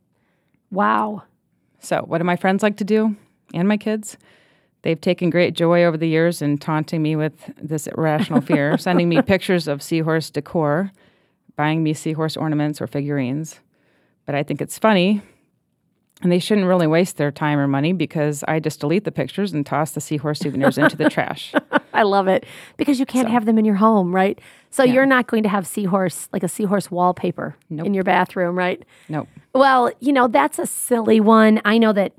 Wow. 0.72 1.24
So, 1.80 2.02
what 2.08 2.18
do 2.18 2.24
my 2.24 2.36
friends 2.36 2.64
like 2.64 2.78
to 2.78 2.84
do? 2.84 3.16
And 3.54 3.68
my 3.68 3.78
kids? 3.78 4.18
They've 4.82 5.00
taken 5.00 5.30
great 5.30 5.56
joy 5.56 5.84
over 5.84 5.98
the 5.98 6.08
years 6.08 6.42
in 6.42 6.58
taunting 6.58 7.02
me 7.02 7.16
with 7.16 7.52
this 7.62 7.88
irrational 7.88 8.42
fear, 8.42 8.78
sending 8.80 9.10
me 9.10 9.22
pictures 9.22 9.68
of 9.68 9.82
seahorse 9.82 10.30
decor, 10.30 10.92
buying 11.56 11.84
me 11.84 11.94
seahorse 11.94 12.36
ornaments 12.38 12.82
or 12.82 12.88
figurines. 12.88 13.60
But 14.26 14.36
I 14.36 14.44
think 14.44 14.62
it's 14.62 14.80
funny, 14.80 15.22
and 16.22 16.32
they 16.32 16.40
shouldn't 16.40 16.68
really 16.68 16.88
waste 16.88 17.18
their 17.18 17.32
time 17.32 17.60
or 17.60 17.68
money 17.68 17.94
because 17.94 18.44
I 18.48 18.60
just 18.60 18.80
delete 18.80 19.04
the 19.04 19.12
pictures 19.12 19.54
and 19.54 19.66
toss 19.66 19.92
the 19.92 20.02
seahorse 20.02 20.40
souvenirs 20.40 20.78
into 20.78 20.96
the 20.96 21.10
trash. 21.10 21.54
I 21.94 22.04
love 22.04 22.28
it 22.28 22.46
because 22.78 23.00
you 23.00 23.06
can't 23.06 23.30
have 23.30 23.46
them 23.46 23.58
in 23.58 23.66
your 23.66 23.76
home, 23.76 24.14
right? 24.16 24.40
So 24.70 24.84
you're 24.84 25.06
not 25.06 25.28
going 25.28 25.44
to 25.44 25.50
have 25.50 25.68
seahorse, 25.68 26.28
like 26.34 26.44
a 26.44 26.48
seahorse 26.48 26.90
wallpaper 26.90 27.56
in 27.70 27.94
your 27.94 28.04
bathroom, 28.04 28.58
right? 28.58 28.84
Nope. 29.08 29.28
Well, 29.54 29.92
you 30.00 30.12
know, 30.12 30.28
that's 30.28 30.60
a 30.60 30.66
silly 30.66 31.20
one. 31.20 31.62
I 31.64 31.78
know 31.78 31.94
that, 31.94 32.14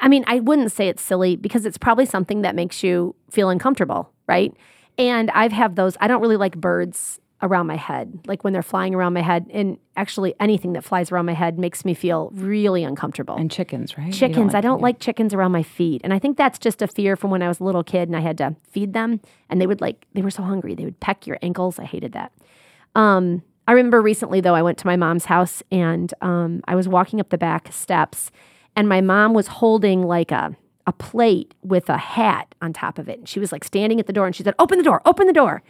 I 0.00 0.08
mean, 0.08 0.24
I 0.26 0.40
wouldn't 0.40 0.72
say 0.72 0.88
it's 0.88 1.02
silly 1.02 1.36
because 1.36 1.64
it's 1.64 1.78
probably 1.78 2.04
something 2.04 2.42
that 2.42 2.54
makes 2.54 2.82
you 2.82 3.14
feel 3.30 3.48
uncomfortable, 3.48 4.10
right? 4.26 4.54
And 4.98 5.30
I've 5.30 5.52
have 5.52 5.74
those, 5.76 5.96
I 6.00 6.08
don't 6.08 6.20
really 6.20 6.36
like 6.36 6.56
birds 6.56 7.20
around 7.42 7.66
my 7.66 7.76
head, 7.76 8.20
like 8.26 8.44
when 8.44 8.52
they're 8.52 8.62
flying 8.62 8.94
around 8.94 9.12
my 9.12 9.20
head. 9.20 9.46
And 9.52 9.76
actually, 9.96 10.34
anything 10.38 10.72
that 10.74 10.84
flies 10.84 11.10
around 11.10 11.26
my 11.26 11.34
head 11.34 11.58
makes 11.58 11.84
me 11.84 11.92
feel 11.92 12.30
really 12.34 12.84
uncomfortable. 12.84 13.34
And 13.36 13.50
chickens, 13.50 13.98
right? 13.98 14.12
Chickens. 14.12 14.54
I 14.54 14.58
like- 14.58 14.62
don't 14.62 14.80
like 14.80 15.00
chickens 15.00 15.34
around 15.34 15.52
my 15.52 15.62
feet. 15.62 16.00
And 16.04 16.14
I 16.14 16.18
think 16.18 16.36
that's 16.36 16.58
just 16.58 16.80
a 16.82 16.86
fear 16.86 17.16
from 17.16 17.30
when 17.30 17.42
I 17.42 17.48
was 17.48 17.58
a 17.60 17.64
little 17.64 17.82
kid 17.82 18.08
and 18.08 18.16
I 18.16 18.20
had 18.20 18.38
to 18.38 18.54
feed 18.70 18.92
them. 18.92 19.20
And 19.50 19.60
they 19.60 19.66
would 19.66 19.80
like, 19.80 20.06
they 20.14 20.22
were 20.22 20.30
so 20.30 20.42
hungry. 20.44 20.74
They 20.74 20.84
would 20.84 21.00
peck 21.00 21.26
your 21.26 21.38
ankles. 21.42 21.78
I 21.78 21.84
hated 21.84 22.12
that. 22.12 22.32
Um, 22.94 23.42
I 23.66 23.72
remember 23.72 24.00
recently, 24.02 24.40
though, 24.40 24.54
I 24.54 24.62
went 24.62 24.78
to 24.78 24.86
my 24.86 24.96
mom's 24.96 25.24
house 25.26 25.62
and 25.70 26.12
um, 26.20 26.62
I 26.66 26.74
was 26.74 26.88
walking 26.88 27.20
up 27.20 27.30
the 27.30 27.38
back 27.38 27.72
steps 27.72 28.30
and 28.76 28.88
my 28.88 29.00
mom 29.00 29.34
was 29.34 29.46
holding 29.46 30.02
like 30.02 30.30
a, 30.32 30.56
a 30.86 30.92
plate 30.92 31.54
with 31.62 31.88
a 31.88 31.96
hat 31.98 32.54
on 32.60 32.72
top 32.72 32.98
of 32.98 33.08
it. 33.08 33.18
And 33.20 33.28
she 33.28 33.38
was 33.40 33.52
like 33.52 33.64
standing 33.64 34.00
at 34.00 34.06
the 34.06 34.12
door 34.12 34.26
and 34.26 34.34
she 34.34 34.42
said, 34.42 34.54
Open 34.58 34.78
the 34.78 34.84
door, 34.84 35.00
open 35.04 35.26
the 35.26 35.32
door. 35.32 35.62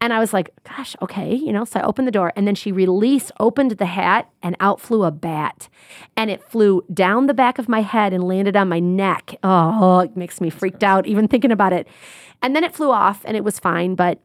And 0.00 0.12
I 0.12 0.20
was 0.20 0.32
like, 0.32 0.50
gosh, 0.64 0.94
okay, 1.02 1.34
you 1.34 1.52
know. 1.52 1.64
So 1.64 1.80
I 1.80 1.82
opened 1.82 2.06
the 2.06 2.12
door 2.12 2.32
and 2.36 2.46
then 2.46 2.54
she 2.54 2.70
released, 2.70 3.32
opened 3.40 3.72
the 3.72 3.86
hat, 3.86 4.30
and 4.42 4.56
out 4.60 4.80
flew 4.80 5.04
a 5.04 5.10
bat. 5.10 5.68
And 6.16 6.30
it 6.30 6.42
flew 6.42 6.84
down 6.92 7.26
the 7.26 7.34
back 7.34 7.58
of 7.58 7.68
my 7.68 7.82
head 7.82 8.12
and 8.12 8.22
landed 8.22 8.56
on 8.56 8.68
my 8.68 8.78
neck. 8.78 9.36
Oh, 9.42 10.00
it 10.00 10.16
makes 10.16 10.40
me 10.40 10.50
freaked 10.50 10.84
out 10.84 11.06
even 11.06 11.26
thinking 11.26 11.50
about 11.50 11.72
it. 11.72 11.88
And 12.42 12.54
then 12.54 12.62
it 12.62 12.74
flew 12.74 12.92
off 12.92 13.22
and 13.24 13.36
it 13.36 13.42
was 13.42 13.58
fine, 13.58 13.96
but 13.96 14.20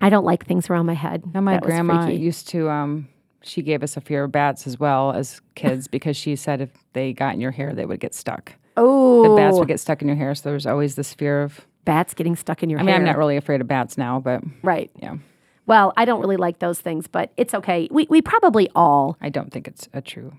I 0.00 0.08
don't 0.08 0.24
like 0.24 0.46
things 0.46 0.70
around 0.70 0.86
my 0.86 0.94
head. 0.94 1.22
Now, 1.34 1.40
my 1.40 1.58
grandma 1.58 2.06
freaky. 2.06 2.20
used 2.20 2.48
to, 2.48 2.70
um, 2.70 3.08
she 3.42 3.60
gave 3.60 3.82
us 3.82 3.96
a 3.96 4.00
fear 4.00 4.24
of 4.24 4.32
bats 4.32 4.66
as 4.66 4.80
well 4.80 5.12
as 5.12 5.40
kids 5.54 5.86
because 5.86 6.16
she 6.16 6.34
said 6.34 6.60
if 6.62 6.70
they 6.94 7.12
got 7.12 7.34
in 7.34 7.40
your 7.40 7.50
hair, 7.50 7.74
they 7.74 7.84
would 7.84 8.00
get 8.00 8.14
stuck. 8.14 8.52
Oh, 8.76 9.22
The 9.22 9.36
bats 9.36 9.58
would 9.58 9.68
get 9.68 9.80
stuck 9.80 10.02
in 10.02 10.08
your 10.08 10.16
hair. 10.16 10.34
So 10.34 10.42
there 10.44 10.54
was 10.54 10.66
always 10.66 10.94
this 10.94 11.12
fear 11.12 11.42
of, 11.42 11.60
bats 11.84 12.14
getting 12.14 12.36
stuck 12.36 12.62
in 12.62 12.70
your 12.70 12.80
I 12.80 12.82
mean, 12.82 12.88
hair. 12.88 12.96
I'm 12.96 13.04
not 13.04 13.18
really 13.18 13.36
afraid 13.36 13.60
of 13.60 13.68
bats 13.68 13.98
now, 13.98 14.20
but 14.20 14.42
right. 14.62 14.90
yeah, 15.00 15.16
Well, 15.66 15.92
I 15.96 16.04
don't 16.04 16.20
really 16.20 16.36
like 16.36 16.58
those 16.58 16.80
things, 16.80 17.06
but 17.06 17.30
it's 17.36 17.54
okay. 17.54 17.88
We 17.90 18.06
we 18.10 18.22
probably 18.22 18.68
all 18.74 19.16
I 19.20 19.28
don't 19.28 19.52
think 19.52 19.68
it's 19.68 19.88
a 19.92 20.00
true, 20.00 20.32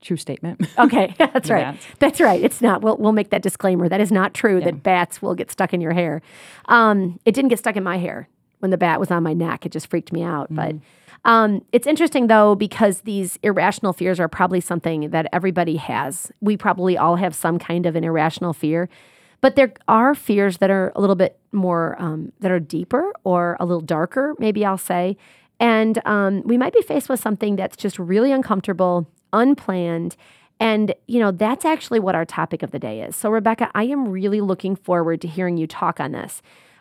true 0.00 0.16
statement. 0.16 0.66
Okay, 0.78 1.14
that's 1.18 1.50
right. 1.50 1.74
Bats. 1.74 1.86
That's 1.98 2.20
right. 2.20 2.42
It's 2.42 2.60
not. 2.60 2.82
We'll 2.82 2.96
we'll 2.96 3.12
make 3.12 3.30
that 3.30 3.42
disclaimer. 3.42 3.88
That 3.88 4.00
is 4.00 4.12
not 4.12 4.34
true. 4.34 4.60
That 4.60 4.82
bats 4.82 5.22
will 5.22 5.34
get 5.34 5.50
stuck 5.50 5.72
in 5.72 5.80
your 5.80 5.92
hair. 5.92 6.22
Um, 6.66 7.18
it 7.24 7.34
didn't 7.34 7.48
get 7.48 7.58
stuck 7.58 7.76
in 7.76 7.82
my 7.82 7.98
hair 7.98 8.28
when 8.60 8.70
the 8.70 8.78
bat 8.78 8.98
was 9.00 9.10
on 9.10 9.22
my 9.22 9.34
neck. 9.34 9.66
It 9.66 9.72
just 9.72 9.88
freaked 9.88 10.12
me 10.12 10.22
out. 10.22 10.48
But 10.50 10.76
um, 11.24 11.64
it's 11.72 11.86
interesting 11.86 12.26
though 12.26 12.54
because 12.54 13.02
these 13.02 13.38
irrational 13.42 13.92
fears 13.92 14.20
are 14.20 14.28
probably 14.28 14.60
something 14.60 15.10
that 15.10 15.26
everybody 15.32 15.76
has. 15.76 16.30
We 16.40 16.56
probably 16.56 16.98
all 16.98 17.16
have 17.16 17.34
some 17.34 17.58
kind 17.58 17.86
of 17.86 17.96
an 17.96 18.04
irrational 18.04 18.52
fear. 18.52 18.88
But 19.44 19.56
there 19.56 19.74
are 19.88 20.14
fears 20.14 20.56
that 20.56 20.70
are 20.70 20.90
a 20.96 21.02
little 21.02 21.16
bit 21.16 21.38
more, 21.52 21.96
um, 21.98 22.32
that 22.40 22.50
are 22.50 22.58
deeper 22.58 23.12
or 23.24 23.58
a 23.60 23.66
little 23.66 23.82
darker, 23.82 24.34
maybe 24.38 24.64
I'll 24.64 24.78
say. 24.78 25.18
And 25.60 26.00
um, 26.06 26.40
we 26.46 26.56
might 26.56 26.72
be 26.72 26.80
faced 26.80 27.10
with 27.10 27.20
something 27.20 27.54
that's 27.54 27.76
just 27.76 27.98
really 27.98 28.32
uncomfortable, 28.32 29.06
unplanned. 29.34 30.16
And, 30.60 30.94
you 31.06 31.20
know, 31.20 31.30
that's 31.30 31.66
actually 31.66 32.00
what 32.00 32.14
our 32.14 32.24
topic 32.24 32.62
of 32.62 32.70
the 32.70 32.78
day 32.78 33.02
is. 33.02 33.16
So, 33.16 33.28
Rebekah, 33.28 33.70
I 33.74 33.84
am 33.84 34.08
really 34.08 34.40
looking 34.40 34.76
forward 34.76 35.20
to 35.20 35.28
hearing 35.28 35.58
you 35.58 35.66
talk 35.66 36.00
on 36.00 36.12
this. 36.12 36.40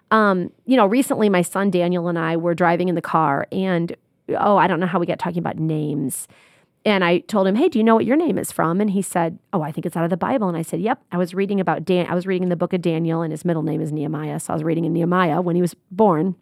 Um, 0.10 0.50
you 0.66 0.78
know, 0.78 0.86
recently 0.86 1.28
my 1.28 1.42
son 1.42 1.70
Daniel 1.70 2.08
and 2.08 2.18
I 2.18 2.38
were 2.38 2.56
driving 2.56 2.88
in 2.88 2.96
the 2.96 3.02
car, 3.02 3.46
and 3.52 3.94
oh, 4.40 4.56
I 4.56 4.68
don't 4.68 4.80
know 4.80 4.88
how 4.88 5.00
we 5.00 5.06
got 5.06 5.20
talking 5.20 5.40
about 5.40 5.58
names. 5.58 6.30
And 6.86 7.04
I 7.04 7.20
told 7.20 7.48
him, 7.48 7.56
"Hey, 7.56 7.70
do 7.70 7.80
you 7.80 7.84
know 7.84 7.96
what 7.96 8.06
your 8.06 8.18
name 8.18 8.38
is 8.38 8.52
from?" 8.52 8.82
And 8.82 8.90
he 8.90 9.02
said, 9.02 9.40
"Oh, 9.54 9.62
I 9.62 9.72
think 9.72 9.86
it's 9.86 9.96
out 9.96 10.04
of 10.04 10.10
the 10.10 10.18
Bible." 10.18 10.50
And 10.50 10.58
I 10.58 10.62
said, 10.62 10.82
"Yep, 10.82 11.02
I 11.12 11.18
was 11.18 11.34
reading 11.34 11.60
about 11.60 11.86
Dan. 11.86 12.08
I 12.10 12.16
was 12.16 12.28
reading 12.28 12.44
in 12.44 12.50
the 12.50 12.56
book 12.56 12.74
of 12.74 12.82
Daniel, 12.82 13.22
and 13.22 13.32
his 13.32 13.46
middle 13.46 13.64
name 13.64 13.82
is 13.82 13.92
Nehemiah. 13.92 14.40
So 14.40 14.54
I 14.54 14.56
was 14.56 14.64
reading 14.64 14.86
in 14.86 14.94
Nehemiah 14.94 15.42
when 15.42 15.56
he 15.56 15.62
was 15.62 15.76
born." 15.92 16.36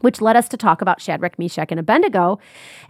Which 0.00 0.22
led 0.22 0.36
us 0.36 0.48
to 0.48 0.56
talk 0.56 0.80
about 0.80 1.02
Shadrach, 1.02 1.38
Meshach, 1.38 1.70
and 1.70 1.78
Abednego, 1.78 2.38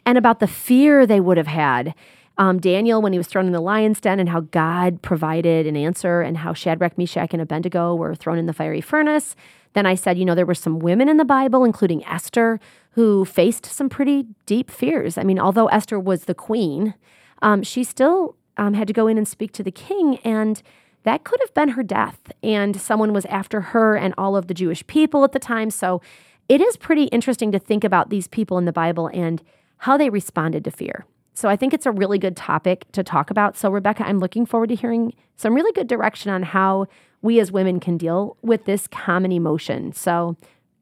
and 0.07 0.17
about 0.17 0.39
the 0.39 0.47
fear 0.47 1.05
they 1.05 1.19
would 1.19 1.37
have 1.37 1.49
had 1.49 1.95
um, 2.43 2.59
Daniel 2.59 3.01
when 3.01 3.13
he 3.13 3.21
was 3.21 3.29
thrown 3.29 3.47
in 3.47 3.53
the 3.53 3.61
lion's 3.61 4.01
den 4.01 4.19
and 4.19 4.29
how 4.29 4.41
God 4.41 5.01
provided 5.01 5.65
an 5.65 5.77
answer 5.77 6.23
and 6.23 6.39
how 6.39 6.53
Shadrach, 6.53 6.99
Meshach, 6.99 7.33
and 7.33 7.41
Abednego 7.41 7.95
were 7.95 8.17
thrown 8.17 8.37
in 8.37 8.47
the 8.47 8.53
fiery 8.53 8.81
furnace. 8.81 9.37
Then 9.75 9.87
I 9.87 9.95
said, 9.95 10.19
you 10.19 10.25
know, 10.25 10.35
there 10.35 10.45
were 10.45 10.53
some 10.53 10.81
women 10.81 11.09
in 11.09 11.19
the 11.19 11.25
Bible, 11.25 11.63
including 11.63 12.05
Esther, 12.05 12.59
who 12.91 13.25
faced 13.25 13.65
some 13.65 13.89
pretty 13.89 14.27
deep 14.45 14.73
fears. 14.73 15.17
I 15.17 15.23
mean, 15.23 15.39
although 15.39 15.69
Esther 15.69 16.01
was 16.01 16.25
the 16.25 16.35
queen, 16.35 16.95
um, 17.43 17.63
she 17.63 17.85
still 17.85 18.35
um, 18.57 18.75
had 18.75 18.89
to 18.89 18.93
go 18.93 19.07
in 19.07 19.19
and 19.19 19.29
speak 19.29 19.53
to 19.53 19.63
the 19.63 19.71
king, 19.71 20.17
and 20.25 20.65
that 21.05 21.23
could 21.23 21.39
have 21.43 21.55
been 21.55 21.71
her 21.71 21.85
death. 21.85 22.33
And 22.43 22.81
someone 22.81 23.13
was 23.13 23.25
after 23.27 23.61
her 23.61 23.95
and 23.95 24.15
all 24.19 24.35
of 24.35 24.49
the 24.49 24.55
Jewish 24.55 24.85
people 24.89 25.23
at 25.23 25.31
the 25.31 25.39
time. 25.39 25.71
So 25.71 26.03
it 26.49 26.61
is 26.61 26.77
pretty 26.77 27.05
interesting 27.05 27.53
to 27.53 27.61
think 27.61 27.85
about 27.85 28.11
these 28.11 28.27
people 28.27 28.59
in 28.59 28.65
the 28.65 28.73
Bible 28.73 29.09
and 29.15 29.41
how 29.79 29.97
they 29.97 30.11
responded 30.11 30.65
to 30.65 30.73
fear. 30.73 31.07
So 31.35 31.49
I 31.49 31.57
think 31.57 31.73
it's 31.73 31.87
a 31.87 31.91
really 31.91 32.19
good 32.19 32.37
topic 32.37 32.91
to 32.93 33.03
talk 33.03 33.31
about. 33.31 33.57
So, 33.57 33.71
Rebekah, 33.71 34.07
I'm 34.07 34.19
looking 34.19 34.45
forward 34.45 34.69
to 34.69 34.75
hearing 34.75 35.15
some 35.37 35.55
really 35.55 35.73
good 35.73 35.87
direction 35.87 36.31
on 36.31 36.43
how 36.43 36.87
we 37.23 37.41
as 37.41 37.51
women 37.51 37.81
can 37.81 37.97
deal 37.97 38.37
with 38.43 38.65
this 38.65 38.87
common 38.87 39.33
emotion. 39.33 39.93
So, 39.93 40.37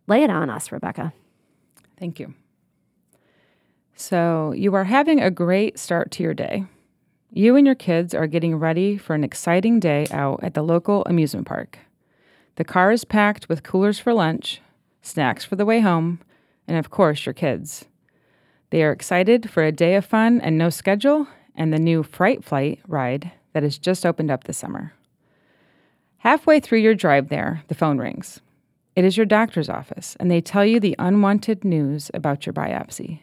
lay 0.07 0.23
it 0.23 0.31
on 0.31 0.51
us, 0.51 0.73
Rebekah. 0.73 1.13
Thank 1.99 2.19
you. 2.19 2.35
So, 3.95 4.53
you 4.53 4.75
are 4.75 4.85
having 4.85 5.21
a 5.21 5.31
great 5.31 5.79
start 5.79 6.11
to 6.13 6.23
your 6.23 6.35
day. 6.35 6.65
You 7.33 7.55
and 7.55 7.65
your 7.65 7.77
kids 7.77 8.13
are 8.13 8.27
getting 8.27 8.57
ready 8.57 8.97
for 8.97 9.15
an 9.15 9.23
exciting 9.23 9.79
day 9.79 10.09
out 10.11 10.41
at 10.43 10.55
the 10.55 10.63
local 10.63 11.05
amusement 11.05 11.47
park. 11.47 11.79
The 12.57 12.65
car 12.65 12.91
is 12.91 13.05
packed 13.05 13.49
with 13.49 13.63
coolers 13.63 14.01
for 14.01 14.13
lunch, 14.13 14.61
snacks 15.01 15.45
for 15.45 15.55
the 15.55 15.65
way 15.65 15.81
home, 15.81 16.21
and 16.67 16.77
of 16.77 16.91
course, 16.91 17.25
your 17.25 17.33
kids. 17.33 17.85
They 18.71 18.85
are 18.85 18.93
excited 18.93 19.51
for 19.51 19.65
a 19.65 19.73
day 19.73 19.97
of 19.97 20.05
fun 20.05 20.41
and 20.41 20.57
no 20.57 20.71
schedule 20.71 21.27
and 21.55 21.73
the 21.73 21.79
new 21.79 22.03
Fright 22.03 22.45
Flight 22.45 22.81
ride 22.87 23.33
that 23.53 23.65
has 23.65 23.79
just 23.79 24.07
opened 24.07 24.31
up 24.31 24.45
this 24.45 24.59
summer. 24.59 24.95
Halfway 26.19 26.61
through 26.61 26.79
your 26.79 26.95
drive 26.95 27.29
there, 27.29 27.65
the 27.69 27.75
phone 27.75 27.99
rings. 27.99 28.41
It 28.95 29.05
is 29.05 29.17
your 29.17 29.27
doctor's 29.27 29.69
office, 29.69 30.17
and 30.21 30.31
they 30.31 30.41
tell 30.41 30.65
you 30.65 30.79
the 30.79 30.97
unwanted 30.99 31.65
news 31.65 32.11
about 32.13 32.47
your 32.47 32.53
biopsy. 32.53 33.21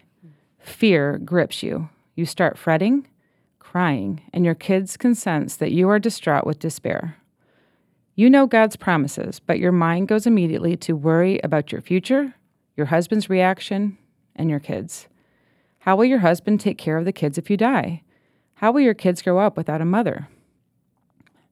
Fear 0.59 1.19
grips 1.19 1.63
you. 1.63 1.89
You 2.15 2.25
start 2.25 2.57
fretting, 2.57 3.07
crying, 3.59 4.21
and 4.33 4.43
your 4.43 4.55
kids 4.55 4.97
can 4.97 5.13
sense 5.13 5.55
that 5.57 5.71
you 5.71 5.87
are 5.89 5.99
distraught 5.99 6.45
with 6.45 6.59
despair. 6.59 7.17
You 8.15 8.29
know 8.29 8.47
God's 8.47 8.75
promises, 8.75 9.39
but 9.39 9.59
your 9.59 9.71
mind 9.71 10.07
goes 10.07 10.25
immediately 10.25 10.75
to 10.77 10.95
worry 10.95 11.39
about 11.43 11.71
your 11.71 11.81
future, 11.81 12.33
your 12.75 12.87
husband's 12.87 13.29
reaction, 13.29 13.97
and 14.35 14.49
your 14.49 14.59
kids. 14.59 15.07
How 15.87 15.95
will 15.95 16.03
your 16.03 16.19
husband 16.19 16.59
take 16.59 16.77
care 16.77 16.97
of 16.97 17.05
the 17.05 17.13
kids 17.13 17.37
if 17.37 17.49
you 17.49 17.55
die? 17.55 18.01
How 18.55 18.73
will 18.73 18.81
your 18.81 18.93
kids 18.93 19.21
grow 19.21 19.39
up 19.39 19.55
without 19.55 19.79
a 19.79 19.85
mother? 19.85 20.27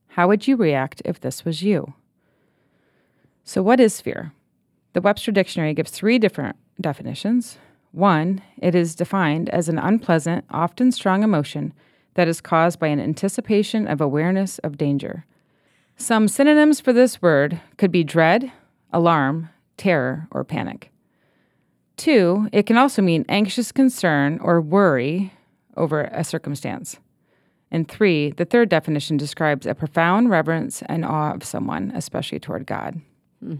How 0.08 0.28
would 0.28 0.46
you 0.46 0.56
react 0.56 1.00
if 1.06 1.18
this 1.18 1.46
was 1.46 1.62
you? 1.62 1.94
So, 3.44 3.62
what 3.62 3.80
is 3.80 4.02
fear? 4.02 4.34
The 4.92 5.00
Webster 5.00 5.32
Dictionary 5.32 5.72
gives 5.72 5.90
three 5.90 6.18
different 6.18 6.56
definitions. 6.78 7.56
One, 7.92 8.42
it 8.58 8.74
is 8.74 8.94
defined 8.94 9.48
as 9.48 9.70
an 9.70 9.78
unpleasant, 9.78 10.44
often 10.50 10.92
strong 10.92 11.22
emotion 11.22 11.72
that 12.12 12.28
is 12.28 12.42
caused 12.42 12.78
by 12.78 12.88
an 12.88 13.00
anticipation 13.00 13.86
of 13.86 14.02
awareness 14.02 14.58
of 14.58 14.76
danger. 14.76 15.24
Some 15.96 16.28
synonyms 16.28 16.78
for 16.78 16.92
this 16.92 17.22
word 17.22 17.62
could 17.78 17.90
be 17.90 18.04
dread, 18.04 18.52
alarm, 18.92 19.48
terror, 19.78 20.28
or 20.30 20.44
panic. 20.44 20.90
Two, 21.96 22.48
it 22.52 22.66
can 22.66 22.76
also 22.76 23.00
mean 23.00 23.24
anxious 23.28 23.72
concern 23.72 24.38
or 24.42 24.60
worry 24.60 25.32
over 25.76 26.02
a 26.02 26.24
circumstance. 26.24 26.98
And 27.70 27.88
three, 27.88 28.30
the 28.30 28.44
third 28.44 28.68
definition 28.68 29.16
describes 29.16 29.66
a 29.66 29.74
profound 29.74 30.30
reverence 30.30 30.82
and 30.86 31.04
awe 31.04 31.32
of 31.32 31.44
someone, 31.44 31.90
especially 31.94 32.38
toward 32.38 32.66
God. 32.66 33.00
Hmm. 33.40 33.56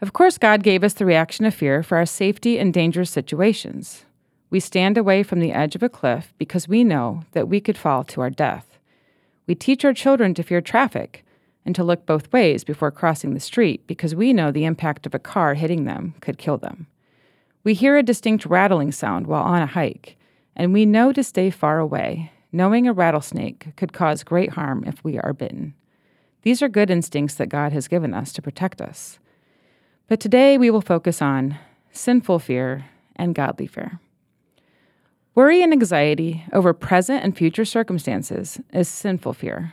Of 0.00 0.12
course, 0.12 0.38
God 0.38 0.62
gave 0.62 0.84
us 0.84 0.94
the 0.94 1.06
reaction 1.06 1.44
of 1.46 1.54
fear 1.54 1.82
for 1.82 1.96
our 1.96 2.06
safety 2.06 2.58
in 2.58 2.72
dangerous 2.72 3.10
situations. 3.10 4.04
We 4.50 4.60
stand 4.60 4.98
away 4.98 5.22
from 5.22 5.40
the 5.40 5.52
edge 5.52 5.74
of 5.74 5.82
a 5.82 5.88
cliff 5.88 6.34
because 6.38 6.68
we 6.68 6.84
know 6.84 7.24
that 7.32 7.48
we 7.48 7.60
could 7.60 7.78
fall 7.78 8.04
to 8.04 8.20
our 8.20 8.30
death. 8.30 8.78
We 9.46 9.54
teach 9.54 9.84
our 9.84 9.94
children 9.94 10.34
to 10.34 10.42
fear 10.42 10.60
traffic 10.60 11.24
and 11.64 11.74
to 11.74 11.84
look 11.84 12.06
both 12.06 12.32
ways 12.32 12.64
before 12.64 12.90
crossing 12.90 13.34
the 13.34 13.40
street 13.40 13.86
because 13.86 14.14
we 14.14 14.32
know 14.32 14.50
the 14.50 14.64
impact 14.64 15.06
of 15.06 15.14
a 15.14 15.18
car 15.18 15.54
hitting 15.54 15.84
them 15.84 16.14
could 16.20 16.38
kill 16.38 16.58
them. 16.58 16.86
We 17.66 17.74
hear 17.74 17.96
a 17.96 18.02
distinct 18.04 18.46
rattling 18.46 18.92
sound 18.92 19.26
while 19.26 19.42
on 19.42 19.60
a 19.60 19.66
hike, 19.66 20.16
and 20.54 20.72
we 20.72 20.86
know 20.86 21.12
to 21.12 21.24
stay 21.24 21.50
far 21.50 21.80
away, 21.80 22.30
knowing 22.52 22.86
a 22.86 22.92
rattlesnake 22.92 23.74
could 23.74 23.92
cause 23.92 24.22
great 24.22 24.50
harm 24.50 24.84
if 24.86 25.02
we 25.02 25.18
are 25.18 25.32
bitten. 25.32 25.74
These 26.42 26.62
are 26.62 26.68
good 26.68 26.90
instincts 26.90 27.34
that 27.34 27.48
God 27.48 27.72
has 27.72 27.88
given 27.88 28.14
us 28.14 28.32
to 28.34 28.40
protect 28.40 28.80
us. 28.80 29.18
But 30.06 30.20
today 30.20 30.56
we 30.56 30.70
will 30.70 30.80
focus 30.80 31.20
on 31.20 31.58
sinful 31.90 32.38
fear 32.38 32.84
and 33.16 33.34
godly 33.34 33.66
fear. 33.66 33.98
Worry 35.34 35.60
and 35.60 35.72
anxiety 35.72 36.44
over 36.52 36.72
present 36.72 37.24
and 37.24 37.36
future 37.36 37.64
circumstances 37.64 38.60
is 38.72 38.86
sinful 38.86 39.32
fear. 39.32 39.72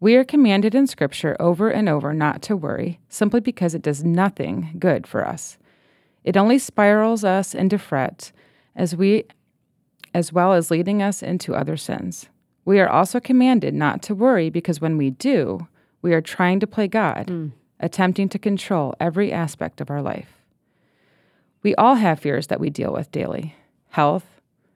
We 0.00 0.16
are 0.16 0.24
commanded 0.24 0.74
in 0.74 0.88
Scripture 0.88 1.36
over 1.38 1.70
and 1.70 1.88
over 1.88 2.12
not 2.12 2.42
to 2.42 2.56
worry 2.56 2.98
simply 3.08 3.38
because 3.38 3.72
it 3.72 3.82
does 3.82 4.02
nothing 4.02 4.74
good 4.80 5.06
for 5.06 5.24
us. 5.24 5.58
It 6.24 6.36
only 6.36 6.58
spirals 6.58 7.24
us 7.24 7.54
into 7.54 7.78
fret 7.78 8.32
as 8.76 8.94
we 8.94 9.24
as 10.12 10.32
well 10.32 10.52
as 10.52 10.70
leading 10.70 11.02
us 11.02 11.22
into 11.22 11.54
other 11.54 11.76
sins. 11.76 12.28
We 12.64 12.80
are 12.80 12.88
also 12.88 13.20
commanded 13.20 13.74
not 13.74 14.02
to 14.02 14.14
worry 14.14 14.50
because 14.50 14.80
when 14.80 14.96
we 14.96 15.10
do, 15.10 15.68
we 16.02 16.12
are 16.12 16.20
trying 16.20 16.60
to 16.60 16.66
play 16.66 16.88
God, 16.88 17.28
mm. 17.28 17.52
attempting 17.78 18.28
to 18.30 18.38
control 18.38 18.94
every 18.98 19.32
aspect 19.32 19.80
of 19.80 19.90
our 19.90 20.02
life. 20.02 20.32
We 21.62 21.74
all 21.76 21.94
have 21.94 22.20
fears 22.20 22.48
that 22.48 22.60
we 22.60 22.70
deal 22.70 22.92
with 22.92 23.12
daily 23.12 23.54
health. 23.90 24.24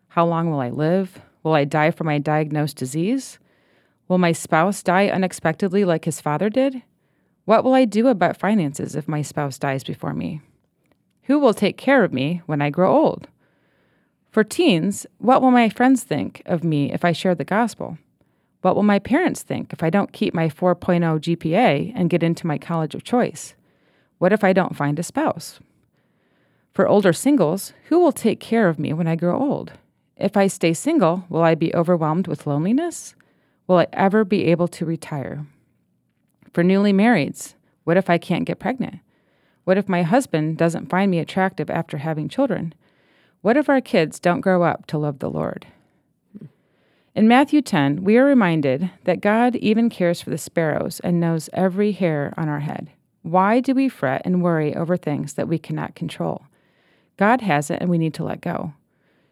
How 0.08 0.24
long 0.26 0.50
will 0.50 0.60
I 0.60 0.70
live? 0.70 1.20
Will 1.42 1.54
I 1.54 1.64
die 1.64 1.90
from 1.90 2.06
my 2.06 2.18
diagnosed 2.18 2.76
disease? 2.76 3.38
Will 4.08 4.18
my 4.18 4.32
spouse 4.32 4.82
die 4.82 5.08
unexpectedly 5.08 5.84
like 5.84 6.04
his 6.04 6.20
father 6.20 6.48
did? 6.48 6.82
What 7.44 7.64
will 7.64 7.74
I 7.74 7.84
do 7.84 8.08
about 8.08 8.36
finances 8.36 8.94
if 8.94 9.08
my 9.08 9.22
spouse 9.22 9.58
dies 9.58 9.84
before 9.84 10.14
me? 10.14 10.40
Who 11.24 11.38
will 11.38 11.54
take 11.54 11.76
care 11.76 12.04
of 12.04 12.12
me 12.12 12.42
when 12.46 12.60
I 12.60 12.70
grow 12.70 12.94
old? 12.94 13.28
For 14.30 14.44
teens, 14.44 15.06
what 15.18 15.40
will 15.40 15.50
my 15.50 15.68
friends 15.68 16.02
think 16.02 16.42
of 16.44 16.64
me 16.64 16.92
if 16.92 17.04
I 17.04 17.12
share 17.12 17.34
the 17.34 17.44
gospel? 17.44 17.98
What 18.60 18.76
will 18.76 18.82
my 18.82 18.98
parents 18.98 19.42
think 19.42 19.72
if 19.72 19.82
I 19.82 19.90
don't 19.90 20.12
keep 20.12 20.34
my 20.34 20.48
4.0 20.48 21.00
GPA 21.20 21.92
and 21.94 22.10
get 22.10 22.22
into 22.22 22.46
my 22.46 22.58
college 22.58 22.94
of 22.94 23.04
choice? 23.04 23.54
What 24.18 24.32
if 24.32 24.42
I 24.42 24.52
don't 24.52 24.76
find 24.76 24.98
a 24.98 25.02
spouse? 25.02 25.60
For 26.72 26.88
older 26.88 27.12
singles, 27.12 27.72
who 27.88 28.00
will 28.00 28.12
take 28.12 28.40
care 28.40 28.68
of 28.68 28.78
me 28.78 28.92
when 28.92 29.06
I 29.06 29.16
grow 29.16 29.38
old? 29.38 29.72
If 30.16 30.36
I 30.36 30.46
stay 30.46 30.74
single, 30.74 31.24
will 31.28 31.42
I 31.42 31.54
be 31.54 31.74
overwhelmed 31.74 32.26
with 32.26 32.46
loneliness? 32.46 33.14
Will 33.66 33.78
I 33.78 33.86
ever 33.92 34.24
be 34.24 34.46
able 34.46 34.68
to 34.68 34.84
retire? 34.84 35.46
For 36.52 36.62
newly 36.62 36.92
marrieds, 36.92 37.54
what 37.84 37.96
if 37.96 38.10
I 38.10 38.18
can't 38.18 38.44
get 38.44 38.58
pregnant? 38.58 39.00
What 39.64 39.78
if 39.78 39.88
my 39.88 40.02
husband 40.02 40.58
doesn't 40.58 40.90
find 40.90 41.10
me 41.10 41.18
attractive 41.18 41.70
after 41.70 41.98
having 41.98 42.28
children? 42.28 42.74
What 43.40 43.56
if 43.56 43.68
our 43.68 43.80
kids 43.80 44.18
don't 44.20 44.40
grow 44.40 44.62
up 44.62 44.86
to 44.86 44.98
love 44.98 45.18
the 45.18 45.30
Lord? 45.30 45.66
In 47.14 47.28
Matthew 47.28 47.62
10, 47.62 48.02
we 48.02 48.16
are 48.16 48.24
reminded 48.24 48.90
that 49.04 49.20
God 49.20 49.56
even 49.56 49.88
cares 49.88 50.20
for 50.20 50.30
the 50.30 50.38
sparrows 50.38 51.00
and 51.00 51.20
knows 51.20 51.48
every 51.52 51.92
hair 51.92 52.34
on 52.36 52.48
our 52.48 52.60
head. 52.60 52.90
Why 53.22 53.60
do 53.60 53.74
we 53.74 53.88
fret 53.88 54.22
and 54.24 54.42
worry 54.42 54.74
over 54.74 54.96
things 54.96 55.34
that 55.34 55.48
we 55.48 55.58
cannot 55.58 55.94
control? 55.94 56.46
God 57.16 57.40
has 57.40 57.70
it 57.70 57.80
and 57.80 57.88
we 57.88 57.98
need 57.98 58.14
to 58.14 58.24
let 58.24 58.40
go. 58.40 58.74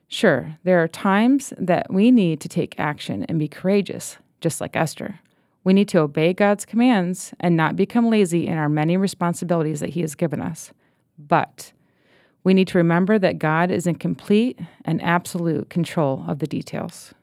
Sure, 0.09 0.57
there 0.62 0.83
are 0.83 0.88
times 0.88 1.53
that 1.59 1.92
we 1.92 2.11
need 2.11 2.40
to 2.42 2.49
take 2.49 2.79
action 2.79 3.25
and 3.25 3.38
be 3.38 3.49
courageous, 3.49 4.18
just 4.40 4.61
like 4.61 4.77
Esther. 4.77 5.21
We 5.64 5.72
need 5.72 5.88
to 5.88 6.01
obey 6.01 6.33
God's 6.33 6.64
commands 6.64 7.33
and 7.38 7.57
not 7.57 7.77
become 7.77 8.11
lazy 8.11 8.46
in 8.46 8.59
our 8.59 8.68
many 8.68 8.96
responsibilities 8.96 9.81
that 9.81 9.90
He 9.90 10.01
has 10.01 10.14
given 10.14 10.40
us. 10.40 10.72
But 11.18 11.72
we 12.44 12.55
need 12.55 12.68
to 12.68 12.79
remember 12.79 13.18
that 13.18 13.38
God 13.38 13.70
is 13.70 13.87
in 13.87 13.94
complete 13.94 14.59
and 14.85 15.01
absolute 15.03 15.70
control 15.70 16.25
of 16.27 16.40
the 16.40 16.46
details. 16.46 17.14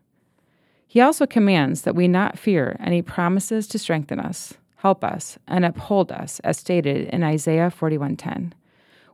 He 0.88 1.02
also 1.02 1.28
commands 1.28 1.82
that 1.82 1.96
we 1.96 2.08
not 2.08 2.40
fear, 2.40 2.78
and 2.80 2.94
He 2.94 3.02
promises 3.02 3.68
to 3.68 3.80
strengthen 3.80 4.20
us, 4.20 4.54
help 4.78 5.04
us, 5.04 5.38
and 5.48 5.66
uphold 5.66 6.12
us, 6.12 6.40
as 6.40 6.58
stated 6.58 7.10
in 7.10 7.24
Isaiah 7.24 7.70
41:10. 7.70 8.54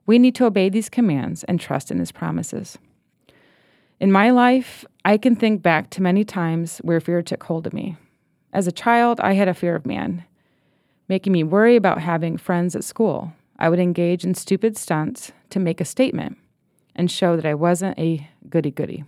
We 0.05 0.19
need 0.19 0.35
to 0.35 0.45
obey 0.45 0.69
these 0.69 0.87
commands 0.87 1.43
and 1.45 1.59
trust 1.59 1.89
in 1.89 1.97
His 1.97 2.11
promises. 2.11 2.77
In 3.99 4.11
my 4.11 4.29
life, 4.29 4.85
I 5.03 5.17
can 5.17 5.35
think 5.35 5.63
back 5.63 5.89
to 5.91 6.01
many 6.01 6.23
times 6.23 6.77
where 6.79 6.99
fear 6.99 7.21
took 7.23 7.43
hold 7.43 7.65
of 7.65 7.73
me. 7.73 7.97
As 8.55 8.67
a 8.67 8.71
child, 8.71 9.19
I 9.19 9.33
had 9.33 9.49
a 9.49 9.53
fear 9.53 9.75
of 9.75 9.85
man, 9.85 10.23
making 11.09 11.33
me 11.33 11.43
worry 11.43 11.75
about 11.75 11.99
having 11.99 12.37
friends 12.37 12.73
at 12.73 12.85
school. 12.85 13.33
I 13.59 13.67
would 13.67 13.79
engage 13.79 14.23
in 14.23 14.33
stupid 14.33 14.77
stunts 14.77 15.33
to 15.49 15.59
make 15.59 15.81
a 15.81 15.85
statement 15.85 16.37
and 16.95 17.11
show 17.11 17.35
that 17.35 17.45
I 17.45 17.53
wasn't 17.53 17.99
a 17.99 18.29
goody 18.49 18.71
goody. 18.71 19.03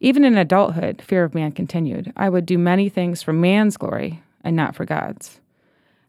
Even 0.00 0.24
in 0.24 0.36
adulthood, 0.36 1.00
fear 1.00 1.22
of 1.22 1.36
man 1.36 1.52
continued. 1.52 2.12
I 2.16 2.28
would 2.28 2.44
do 2.44 2.58
many 2.58 2.88
things 2.88 3.22
for 3.22 3.32
man's 3.32 3.76
glory 3.76 4.24
and 4.42 4.56
not 4.56 4.74
for 4.74 4.84
God's. 4.84 5.38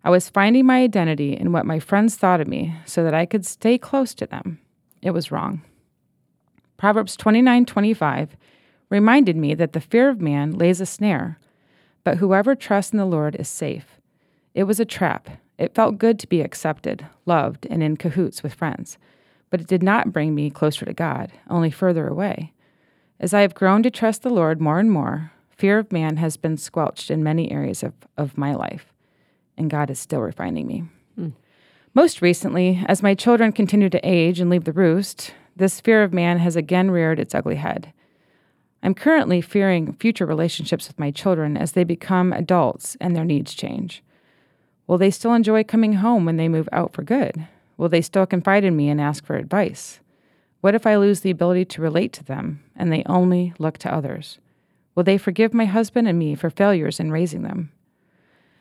I 0.03 0.09
was 0.09 0.27
finding 0.27 0.65
my 0.65 0.81
identity 0.81 1.37
in 1.37 1.51
what 1.51 1.67
my 1.67 1.77
friends 1.77 2.15
thought 2.15 2.41
of 2.41 2.47
me 2.47 2.73
so 2.85 3.03
that 3.03 3.13
I 3.13 3.27
could 3.27 3.45
stay 3.45 3.77
close 3.77 4.15
to 4.15 4.25
them. 4.25 4.57
It 5.03 5.11
was 5.11 5.31
wrong. 5.31 5.61
Proverbs 6.77 7.15
29:25 7.15 8.29
reminded 8.89 9.35
me 9.35 9.53
that 9.53 9.73
the 9.73 9.79
fear 9.79 10.09
of 10.09 10.19
man 10.19 10.53
lays 10.53 10.81
a 10.81 10.87
snare, 10.87 11.37
but 12.03 12.17
whoever 12.17 12.55
trusts 12.55 12.91
in 12.91 12.97
the 12.97 13.05
Lord 13.05 13.35
is 13.35 13.47
safe. 13.47 13.99
It 14.53 14.63
was 14.63 14.79
a 14.79 14.85
trap. 14.85 15.29
It 15.57 15.75
felt 15.75 15.97
good 15.97 16.19
to 16.19 16.27
be 16.27 16.41
accepted, 16.41 17.07
loved, 17.25 17.67
and 17.69 17.81
in 17.81 17.97
cahoots 17.97 18.43
with 18.43 18.53
friends, 18.53 18.97
but 19.49 19.61
it 19.61 19.67
did 19.67 19.83
not 19.83 20.11
bring 20.11 20.33
me 20.33 20.49
closer 20.49 20.85
to 20.85 20.93
God, 20.93 21.31
only 21.49 21.71
further 21.71 22.07
away. 22.07 22.53
As 23.19 23.33
I 23.33 23.41
have 23.41 23.53
grown 23.53 23.83
to 23.83 23.91
trust 23.91 24.23
the 24.23 24.29
Lord 24.29 24.59
more 24.59 24.79
and 24.79 24.91
more, 24.91 25.31
fear 25.49 25.79
of 25.79 25.91
man 25.91 26.17
has 26.17 26.37
been 26.37 26.57
squelched 26.57 27.09
in 27.11 27.23
many 27.23 27.51
areas 27.51 27.83
of, 27.83 27.93
of 28.17 28.37
my 28.37 28.53
life 28.53 28.93
and 29.57 29.69
God 29.69 29.89
is 29.89 29.99
still 29.99 30.21
refining 30.21 30.67
me. 30.67 30.83
Mm. 31.19 31.33
Most 31.93 32.21
recently, 32.21 32.83
as 32.87 33.03
my 33.03 33.13
children 33.13 33.51
continue 33.51 33.89
to 33.89 34.07
age 34.07 34.39
and 34.39 34.49
leave 34.49 34.63
the 34.63 34.71
roost, 34.71 35.33
this 35.55 35.79
fear 35.79 36.03
of 36.03 36.13
man 36.13 36.39
has 36.39 36.55
again 36.55 36.89
reared 36.89 37.19
its 37.19 37.35
ugly 37.35 37.55
head. 37.55 37.93
I'm 38.83 38.93
currently 38.93 39.39
fearing 39.39 39.93
future 39.93 40.25
relationships 40.25 40.89
with 40.89 40.99
my 40.99 41.09
children 41.09 41.55
as 41.55 41.71
they 41.71 41.85
become 41.85 42.33
adults 42.33 42.97
and 42.99 43.15
their 43.15 43.23
needs 43.23 43.53
change. 43.53 44.03
Will 44.87 44.97
they 44.97 45.09
still 45.09 45.33
enjoy 45.33 45.63
coming 45.63 45.93
home 45.93 46.25
when 46.25 46.35
they 46.35 46.49
move 46.49 46.67
out 46.73 46.91
for 46.91 47.01
good? 47.01 47.47
Will 47.77 47.87
they 47.87 48.01
still 48.01 48.25
confide 48.25 48.65
in 48.65 48.75
me 48.75 48.89
and 48.89 48.99
ask 48.99 49.25
for 49.25 49.37
advice? 49.37 50.01
What 50.59 50.75
if 50.75 50.85
I 50.85 50.97
lose 50.97 51.21
the 51.21 51.31
ability 51.31 51.63
to 51.65 51.81
relate 51.81 52.11
to 52.13 52.25
them 52.25 52.61
and 52.75 52.91
they 52.91 53.03
only 53.05 53.53
look 53.57 53.77
to 53.79 53.93
others? 53.93 54.37
Will 54.95 55.03
they 55.03 55.17
forgive 55.17 55.53
my 55.53 55.65
husband 55.65 56.09
and 56.09 56.19
me 56.19 56.35
for 56.35 56.49
failures 56.49 56.99
in 56.99 57.09
raising 57.09 57.43
them? 57.43 57.71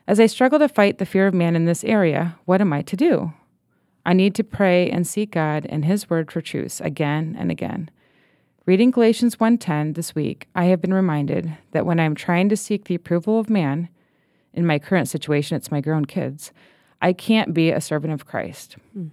As 0.07 0.21
I 0.21 0.27
struggle 0.27 0.61
to 0.61 0.69
fight 0.69 0.99
the 0.99 1.07
fear 1.07 1.27
of 1.27 1.35
man 1.35 1.57
in 1.57 1.65
this 1.65 1.83
area, 1.83 2.39
what 2.45 2.61
am 2.61 2.73
I 2.73 2.83
to 2.83 2.97
do? 2.97 3.33
I 4.07 4.13
need 4.13 4.37
to 4.37 4.45
pray 4.45 4.89
and 4.89 5.05
seek 5.05 5.33
God 5.33 5.67
and 5.69 5.85
his 5.85 6.09
word 6.09 6.31
for 6.31 6.41
truth 6.41 6.81
again 6.85 7.37
and 7.39 7.51
again. 7.51 7.91
Reading 8.65 8.93
Galatians 8.93 9.41
1:10 9.41 9.95
this 9.95 10.15
week, 10.15 10.47
I 10.55 10.67
have 10.67 10.81
been 10.81 10.95
reminded 10.95 11.57
that 11.73 11.85
when 11.85 11.99
I 11.99 12.05
am 12.05 12.15
trying 12.15 12.49
to 12.49 12.57
seek 12.57 12.85
the 12.85 12.95
approval 12.95 13.41
of 13.41 13.51
man, 13.51 13.89
in 14.55 14.65
my 14.65 14.79
current 14.79 15.09
situation 15.09 15.57
it's 15.57 15.73
my 15.73 15.81
grown 15.81 16.05
kids, 16.05 16.53
I 17.01 17.13
can't 17.13 17.53
be 17.53 17.71
a 17.71 17.81
servant 17.81 18.13
of 18.13 18.25
Christ. 18.25 18.77
Mm. 18.97 19.11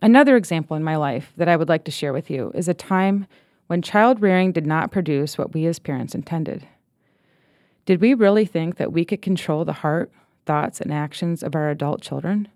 Another 0.00 0.36
example 0.36 0.76
in 0.76 0.82
my 0.82 0.96
life 0.96 1.32
that 1.36 1.48
I 1.48 1.54
would 1.54 1.68
like 1.68 1.84
to 1.84 1.92
share 1.92 2.12
with 2.12 2.30
you 2.30 2.50
is 2.52 2.66
a 2.66 2.74
time 2.74 3.28
when 3.68 3.80
child 3.80 4.20
rearing 4.20 4.50
did 4.50 4.66
not 4.66 4.90
produce 4.90 5.38
what 5.38 5.54
we 5.54 5.64
as 5.66 5.78
parents 5.78 6.12
intended. 6.12 6.66
Did 7.84 8.00
we 8.00 8.12
really 8.12 8.44
think 8.44 8.74
that 8.74 8.92
we 8.92 9.04
could 9.04 9.22
control 9.22 9.64
the 9.64 9.72
heart, 9.72 10.10
thoughts, 10.46 10.80
and 10.80 10.92
actions 10.92 11.44
of 11.44 11.54
our 11.54 11.70
adult 11.70 12.00
children? 12.02 12.48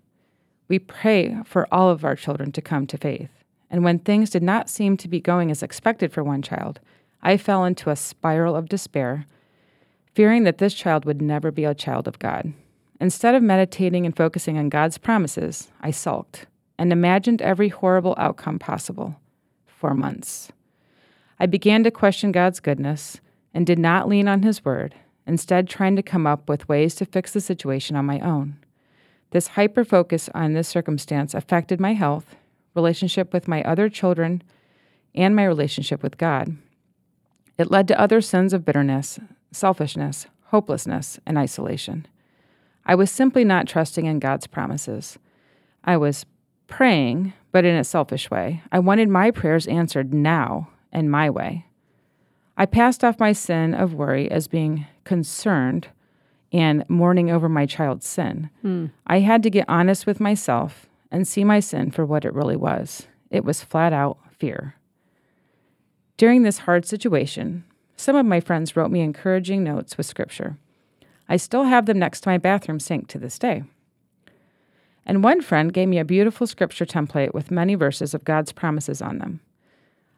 We 0.67 0.79
pray 0.79 1.37
for 1.45 1.65
all 1.71 1.89
of 1.89 2.03
our 2.03 2.17
children 2.17 2.51
to 2.51 2.61
come 2.61 2.87
to 2.87 2.97
faith. 2.97 3.36
And 3.69 3.83
when 3.83 3.99
things 3.99 4.29
did 4.29 4.43
not 4.43 4.69
seem 4.69 4.97
to 4.97 5.07
be 5.07 5.19
going 5.19 5.51
as 5.51 5.61
expected 5.61 6.11
for 6.11 6.23
one 6.23 6.41
child, 6.41 6.79
I 7.21 7.37
fell 7.37 7.65
into 7.65 7.89
a 7.89 7.95
spiral 7.95 8.55
of 8.55 8.69
despair, 8.69 9.25
fearing 10.13 10.43
that 10.43 10.57
this 10.57 10.73
child 10.73 11.05
would 11.05 11.21
never 11.21 11.51
be 11.51 11.65
a 11.65 11.75
child 11.75 12.07
of 12.07 12.19
God. 12.19 12.53
Instead 12.99 13.35
of 13.35 13.43
meditating 13.43 14.05
and 14.05 14.15
focusing 14.15 14.57
on 14.57 14.69
God's 14.69 14.97
promises, 14.97 15.69
I 15.81 15.91
sulked 15.91 16.47
and 16.79 16.91
imagined 16.91 17.41
every 17.41 17.69
horrible 17.69 18.15
outcome 18.17 18.59
possible 18.59 19.15
for 19.65 19.93
months. 19.93 20.51
I 21.39 21.45
began 21.45 21.83
to 21.83 21.91
question 21.91 22.31
God's 22.31 22.59
goodness 22.59 23.19
and 23.53 23.65
did 23.65 23.79
not 23.79 24.07
lean 24.07 24.27
on 24.27 24.43
His 24.43 24.63
word 24.65 24.95
instead, 25.27 25.67
trying 25.67 25.95
to 25.97 26.01
come 26.01 26.25
up 26.25 26.47
with 26.47 26.69
ways 26.69 26.95
to 26.95 27.05
fix 27.05 27.33
the 27.33 27.41
situation 27.41 27.95
on 27.95 28.05
my 28.05 28.19
own. 28.21 28.57
This 29.31 29.49
hyper 29.49 29.83
focus 29.83 30.29
on 30.33 30.53
this 30.53 30.69
circumstance 30.69 31.33
affected 31.33 31.81
my 31.81 31.93
health, 31.93 32.35
relationship 32.75 33.33
with 33.33 33.47
my 33.47 33.63
other 33.63 33.89
children, 33.89 34.43
and 35.15 35.35
my 35.35 35.43
relationship 35.43 36.03
with 36.03 36.17
God. 36.17 36.55
It 37.57 37.71
led 37.71 37.87
to 37.87 37.99
other 37.99 38.21
sins 38.21 38.53
of 38.53 38.63
bitterness, 38.63 39.19
selfishness, 39.51 40.27
hopelessness, 40.45 41.19
and 41.25 41.37
isolation. 41.37 42.07
I 42.85 42.95
was 42.95 43.11
simply 43.11 43.43
not 43.43 43.67
trusting 43.67 44.05
in 44.05 44.19
God's 44.19 44.47
promises. 44.47 45.17
I 45.83 45.97
was 45.97 46.25
praying, 46.67 47.33
but 47.51 47.65
in 47.65 47.75
a 47.75 47.83
selfish 47.83 48.29
way. 48.29 48.61
I 48.71 48.79
wanted 48.79 49.09
my 49.09 49.31
prayers 49.31 49.67
answered 49.67 50.13
now 50.13 50.69
and 50.91 51.11
my 51.11 51.29
way. 51.29 51.65
I 52.55 52.65
passed 52.65 53.03
off 53.03 53.19
my 53.19 53.33
sin 53.33 53.73
of 53.73 53.93
worry 53.93 54.29
as 54.31 54.47
being 54.47 54.85
concerned 55.03 55.87
and 56.53 56.85
mourning 56.87 57.29
over 57.29 57.49
my 57.49 57.65
child's 57.65 58.07
sin. 58.07 58.49
Mm. 58.63 58.91
I 59.05 59.19
had 59.19 59.43
to 59.43 59.49
get 59.49 59.65
honest 59.67 60.05
with 60.05 60.19
myself 60.19 60.86
and 61.11 61.27
see 61.27 61.43
my 61.43 61.59
sin 61.59 61.91
for 61.91 62.05
what 62.05 62.25
it 62.25 62.33
really 62.33 62.55
was. 62.55 63.07
It 63.29 63.43
was 63.43 63.63
flat 63.63 63.93
out 63.93 64.17
fear. 64.31 64.75
During 66.17 66.43
this 66.43 66.59
hard 66.59 66.85
situation, 66.85 67.63
some 67.95 68.15
of 68.15 68.25
my 68.25 68.39
friends 68.39 68.75
wrote 68.75 68.91
me 68.91 69.01
encouraging 69.01 69.63
notes 69.63 69.97
with 69.97 70.05
scripture. 70.05 70.57
I 71.29 71.37
still 71.37 71.63
have 71.63 71.85
them 71.85 71.99
next 71.99 72.21
to 72.21 72.29
my 72.29 72.37
bathroom 72.37 72.79
sink 72.79 73.07
to 73.09 73.19
this 73.19 73.37
day. 73.37 73.63
And 75.05 75.23
one 75.23 75.41
friend 75.41 75.73
gave 75.73 75.87
me 75.87 75.99
a 75.99 76.05
beautiful 76.05 76.47
scripture 76.47 76.85
template 76.85 77.33
with 77.33 77.51
many 77.51 77.75
verses 77.75 78.13
of 78.13 78.25
God's 78.25 78.51
promises 78.51 79.01
on 79.01 79.19
them. 79.19 79.39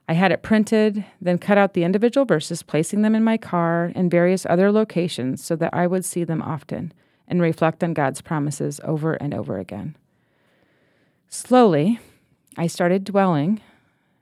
I 0.08 0.14
had 0.14 0.32
it 0.32 0.42
printed, 0.42 1.06
then 1.22 1.38
cut 1.38 1.60
out 1.60 1.74
the 1.74 1.84
individual 1.84 2.26
verses, 2.26 2.64
placing 2.64 3.04
them 3.04 3.14
in 3.14 3.24
my 3.24 3.38
car 3.38 3.92
and 3.94 4.10
various 4.10 4.46
other 4.48 4.72
locations 4.72 5.44
so 5.44 5.56
that 5.58 5.74
I 5.74 5.86
would 5.86 6.04
see 6.04 6.24
them 6.24 6.42
often 6.42 6.92
and 7.28 7.42
reflect 7.42 7.84
on 7.84 7.94
God's 7.94 8.22
promises 8.22 8.82
over 8.84 9.14
and 9.14 9.36
over 9.36 9.60
again. 9.60 9.96
Slowly, 11.30 12.00
I 12.58 12.68
started 12.68 13.04
dwelling, 13.04 13.62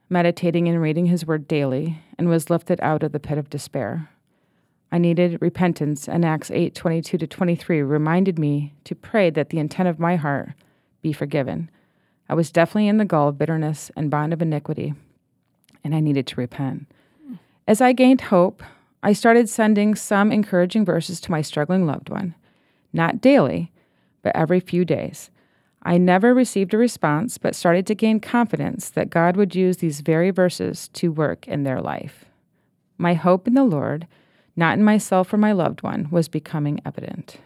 meditating 0.09 0.67
and 0.67 0.81
reading 0.81 1.07
His 1.07 1.25
Word 1.25 1.47
daily, 1.47 1.99
and 2.17 2.29
was 2.29 2.49
lifted 2.49 2.79
out 2.81 3.03
of 3.03 3.11
the 3.11 3.19
pit 3.19 3.37
of 3.37 3.49
despair. 3.49 4.09
I 4.91 4.97
needed 4.99 5.41
repentance, 5.41 6.07
and 6.07 6.23
Acts 6.23 6.51
8 6.51 6.75
22 6.75 7.17
to 7.17 7.27
23 7.27 7.81
reminded 7.81 8.37
me 8.37 8.73
to 8.83 8.95
pray 8.95 9.29
that 9.31 9.49
the 9.49 9.59
intent 9.59 9.89
of 9.89 9.99
my 9.99 10.15
heart 10.15 10.49
be 11.01 11.13
forgiven. 11.13 11.69
I 12.29 12.35
was 12.35 12.51
definitely 12.51 12.87
in 12.87 12.97
the 12.97 13.05
gall 13.05 13.29
of 13.29 13.37
bitterness 13.37 13.89
and 13.95 14.11
bond 14.11 14.33
of 14.33 14.41
iniquity 14.41 14.93
and 15.87 15.95
I 15.95 16.01
needed 16.01 16.27
to 16.27 16.35
repent. 16.35 16.85
As 17.65 17.79
I 17.79 17.93
gained 17.93 18.19
hope, 18.19 18.61
I 19.01 19.13
started 19.13 19.47
sending 19.47 19.95
some 19.95 20.33
encouraging 20.33 20.83
verses 20.83 21.21
to 21.21 21.31
my 21.31 21.41
struggling 21.41 21.85
loved 21.85 22.09
one, 22.09 22.35
not 22.91 23.21
daily, 23.21 23.71
but 24.21 24.35
every 24.35 24.59
few 24.59 24.83
days. 24.83 25.29
I 25.87 25.97
never 25.97 26.33
received 26.33 26.73
a 26.73 26.77
response, 26.77 27.37
but 27.37 27.55
started 27.55 27.87
to 27.87 27.95
gain 27.95 28.19
confidence 28.19 28.89
that 28.89 29.09
God 29.09 29.37
would 29.37 29.55
use 29.55 29.77
these 29.77 30.01
very 30.01 30.31
verses 30.31 30.89
to 30.89 31.13
work 31.13 31.47
in 31.47 31.63
their 31.63 31.79
life. 31.79 32.25
My 32.97 33.13
hope 33.13 33.47
in 33.47 33.53
the 33.53 33.63
Lord, 33.63 34.05
not 34.57 34.77
in 34.77 34.83
myself 34.83 35.31
or 35.31 35.37
my 35.37 35.53
loved 35.53 35.83
one, 35.83 36.09
was 36.11 36.27
becoming 36.27 36.81
evident. 36.85 37.37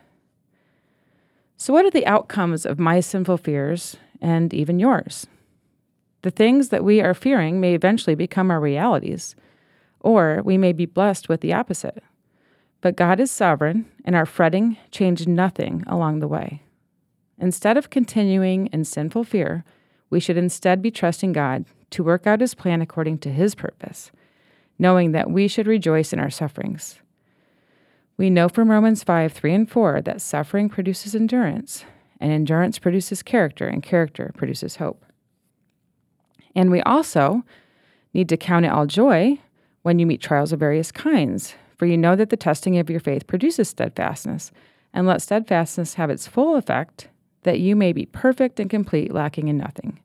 So, 1.55 1.71
what 1.71 1.85
are 1.85 1.91
the 1.91 2.07
outcomes 2.07 2.65
of 2.65 2.79
my 2.79 2.99
sinful 2.99 3.37
fears 3.37 3.97
and 4.19 4.51
even 4.55 4.79
yours? 4.79 5.27
The 6.23 6.31
things 6.31 6.69
that 6.69 6.83
we 6.83 6.99
are 6.99 7.13
fearing 7.13 7.61
may 7.61 7.75
eventually 7.75 8.15
become 8.15 8.49
our 8.49 8.59
realities, 8.59 9.35
or 9.99 10.41
we 10.43 10.57
may 10.57 10.73
be 10.73 10.87
blessed 10.87 11.29
with 11.29 11.41
the 11.41 11.53
opposite. 11.53 12.03
But 12.81 12.95
God 12.95 13.19
is 13.19 13.29
sovereign, 13.29 13.85
and 14.03 14.15
our 14.15 14.25
fretting 14.25 14.77
changed 14.89 15.27
nothing 15.27 15.83
along 15.85 16.21
the 16.21 16.27
way. 16.27 16.63
Instead 17.41 17.75
of 17.75 17.89
continuing 17.89 18.67
in 18.67 18.85
sinful 18.85 19.23
fear, 19.23 19.65
we 20.11 20.19
should 20.19 20.37
instead 20.37 20.79
be 20.79 20.91
trusting 20.91 21.33
God 21.33 21.65
to 21.89 22.03
work 22.03 22.27
out 22.27 22.39
His 22.39 22.53
plan 22.53 22.81
according 22.81 23.17
to 23.19 23.31
His 23.31 23.55
purpose, 23.55 24.11
knowing 24.77 25.11
that 25.11 25.31
we 25.31 25.47
should 25.47 25.65
rejoice 25.65 26.13
in 26.13 26.19
our 26.19 26.29
sufferings. 26.29 26.99
We 28.15 28.29
know 28.29 28.47
from 28.47 28.69
Romans 28.69 29.03
5 29.03 29.33
3 29.33 29.53
and 29.55 29.69
4 29.69 30.01
that 30.03 30.21
suffering 30.21 30.69
produces 30.69 31.15
endurance, 31.15 31.83
and 32.19 32.31
endurance 32.31 32.77
produces 32.77 33.23
character, 33.23 33.67
and 33.67 33.81
character 33.81 34.31
produces 34.37 34.75
hope. 34.75 35.03
And 36.55 36.69
we 36.69 36.81
also 36.81 37.43
need 38.13 38.29
to 38.29 38.37
count 38.37 38.65
it 38.65 38.71
all 38.71 38.85
joy 38.85 39.39
when 39.81 39.97
you 39.97 40.05
meet 40.05 40.21
trials 40.21 40.53
of 40.53 40.59
various 40.59 40.91
kinds, 40.91 41.55
for 41.75 41.87
you 41.87 41.97
know 41.97 42.15
that 42.15 42.29
the 42.29 42.37
testing 42.37 42.77
of 42.77 42.91
your 42.91 42.99
faith 42.99 43.25
produces 43.25 43.69
steadfastness. 43.69 44.51
And 44.93 45.07
let 45.07 45.21
steadfastness 45.21 45.95
have 45.95 46.09
its 46.09 46.27
full 46.27 46.57
effect, 46.57 47.07
that 47.43 47.59
you 47.59 47.75
may 47.75 47.93
be 47.93 48.05
perfect 48.05 48.59
and 48.59 48.69
complete, 48.69 49.13
lacking 49.13 49.47
in 49.47 49.57
nothing. 49.57 49.99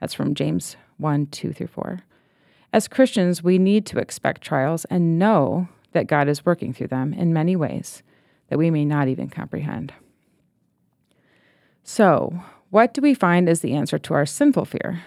That's 0.00 0.14
from 0.14 0.34
James 0.34 0.76
1 0.98 1.26
2 1.26 1.52
through 1.52 1.66
4. 1.68 2.00
As 2.72 2.88
Christians, 2.88 3.42
we 3.42 3.58
need 3.58 3.84
to 3.86 3.98
expect 3.98 4.42
trials 4.42 4.84
and 4.86 5.18
know 5.18 5.68
that 5.92 6.06
God 6.06 6.28
is 6.28 6.46
working 6.46 6.72
through 6.72 6.88
them 6.88 7.12
in 7.12 7.32
many 7.32 7.54
ways 7.54 8.02
that 8.48 8.58
we 8.58 8.70
may 8.70 8.84
not 8.84 9.08
even 9.08 9.28
comprehend. 9.28 9.92
So, 11.84 12.42
what 12.70 12.94
do 12.94 13.00
we 13.00 13.14
find 13.14 13.48
as 13.48 13.60
the 13.60 13.74
answer 13.74 13.98
to 13.98 14.14
our 14.14 14.26
sinful 14.26 14.64
fear? 14.64 15.02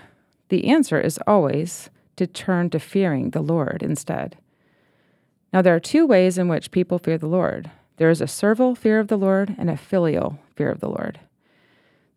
The 0.49 0.67
answer 0.67 0.99
is 0.99 1.19
always 1.25 1.89
to 2.17 2.28
turn 2.28 2.69
to 2.69 2.80
fearing 2.80 3.32
the 3.32 3.41
Lord 3.41 3.82
instead. 3.82 4.38
Now, 5.51 5.62
there 5.62 5.75
are 5.75 5.80
two 5.80 6.06
ways 6.06 6.38
in 6.38 6.47
which 6.47 6.71
people 6.71 6.99
fear 6.99 7.17
the 7.17 7.28
Lord 7.28 7.71
there 7.97 8.10
is 8.10 8.21
a 8.21 8.28
servile 8.28 8.75
fear 8.75 8.99
of 8.99 9.08
the 9.08 9.17
Lord 9.17 9.56
and 9.58 9.69
a 9.69 9.78
filial 9.78 10.39
fear 10.56 10.69
of 10.69 10.80
the 10.80 10.89
Lord. 10.89 11.19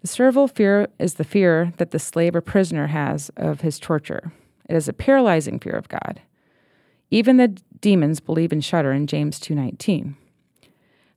The 0.01 0.07
servile 0.07 0.49
fear 0.49 0.89
is 0.99 1.15
the 1.15 1.25
fear 1.25 1.73
that 1.79 1.91
the 1.91 1.99
slave 1.99 2.37
or 2.37 2.41
prisoner 2.41 2.89
has 2.89 3.31
of 3.37 3.63
his 3.63 3.79
torture. 3.79 4.33
It 4.69 4.77
is 4.77 4.89
a 4.89 4.93
paralyzing 4.93 5.59
fear 5.59 5.73
of 5.73 5.89
God. 5.89 6.21
Even 7.11 7.37
the 7.37 7.57
demons 7.81 8.21
believe 8.21 8.53
and 8.53 8.65
shudder 8.65 8.93
in 8.93 9.07
James 9.07 9.41
2:19. 9.41 10.17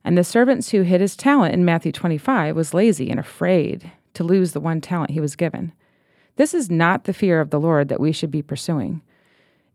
And 0.04 0.18
the 0.18 0.24
servants 0.24 0.70
who 0.70 0.82
hid 0.82 1.00
his 1.00 1.16
talent 1.16 1.54
in 1.54 1.64
Matthew 1.64 1.92
25 1.92 2.56
was 2.56 2.74
lazy 2.74 3.08
and 3.08 3.20
afraid 3.20 3.92
to 4.14 4.24
lose 4.24 4.52
the 4.52 4.60
one 4.60 4.80
talent 4.80 5.10
he 5.10 5.20
was 5.20 5.36
given. 5.36 5.72
This 6.36 6.54
is 6.54 6.70
not 6.70 7.04
the 7.04 7.12
fear 7.12 7.40
of 7.40 7.50
the 7.50 7.60
Lord 7.60 7.88
that 7.88 8.00
we 8.00 8.10
should 8.10 8.30
be 8.30 8.42
pursuing. 8.42 9.02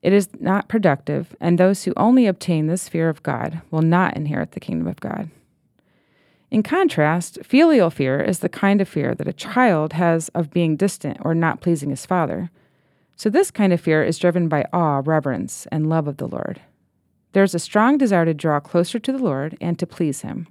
It 0.01 0.11
is 0.11 0.29
not 0.39 0.67
productive, 0.67 1.35
and 1.39 1.57
those 1.57 1.83
who 1.83 1.93
only 1.95 2.27
obtain 2.27 2.67
this 2.67 2.89
fear 2.89 3.09
of 3.09 3.23
God 3.23 3.61
will 3.71 3.81
not 3.81 4.17
inherit 4.17 4.51
the 4.51 4.59
kingdom 4.59 4.87
of 4.87 4.99
God. 4.99 5.29
In 6.49 6.63
contrast, 6.63 7.39
filial 7.43 7.89
fear 7.89 8.21
is 8.21 8.39
the 8.39 8.49
kind 8.49 8.79
of 8.79 8.88
fear 8.88 9.13
that 9.13 9.27
a 9.27 9.33
child 9.33 9.93
has 9.93 10.29
of 10.29 10.51
being 10.51 10.75
distant 10.75 11.17
or 11.21 11.36
not 11.36 11.62
pleasing 11.62 11.89
his 11.89 12.05
father. 12.05 12.49
So, 13.15 13.29
this 13.29 13.51
kind 13.51 13.73
of 13.73 13.81
fear 13.81 14.03
is 14.03 14.19
driven 14.19 14.47
by 14.47 14.65
awe, 14.71 15.01
reverence, 15.03 15.67
and 15.71 15.89
love 15.89 16.07
of 16.07 16.17
the 16.17 16.27
Lord. 16.27 16.62
There 17.33 17.43
is 17.43 17.55
a 17.55 17.60
strong 17.60 17.97
desire 17.97 18.25
to 18.25 18.33
draw 18.33 18.60
closer 18.60 18.99
to 18.99 19.12
the 19.12 19.17
Lord 19.17 19.57
and 19.60 19.77
to 19.79 19.88
please 19.88 20.21
Him. 20.21 20.47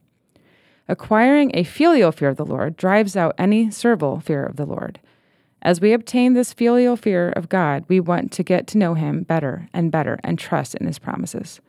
Acquiring 0.89 1.53
a 1.55 1.65
filial 1.65 2.13
fear 2.13 2.29
of 2.29 2.37
the 2.37 2.45
Lord 2.45 2.77
drives 2.77 3.17
out 3.17 3.35
any 3.39 3.71
servile 3.71 4.21
fear 4.21 4.45
of 4.45 4.57
the 4.57 4.67
Lord 4.67 5.01
as 5.67 5.81
we 5.81 5.93
obtain 5.93 6.35
this 6.35 6.53
filial 6.53 6.97
fear 6.97 7.31
of 7.31 7.49
God, 7.49 7.85
we 7.89 7.99
want 7.99 8.31
to 8.33 8.45
get 8.45 8.69
to 8.69 8.79
know 8.79 8.95
Him 8.95 9.25
better 9.25 9.69
and 9.73 9.91
better 9.91 10.21
and 10.23 10.39
trust 10.39 10.77
in 10.77 10.87
His 10.87 11.01
promises. 11.01 11.61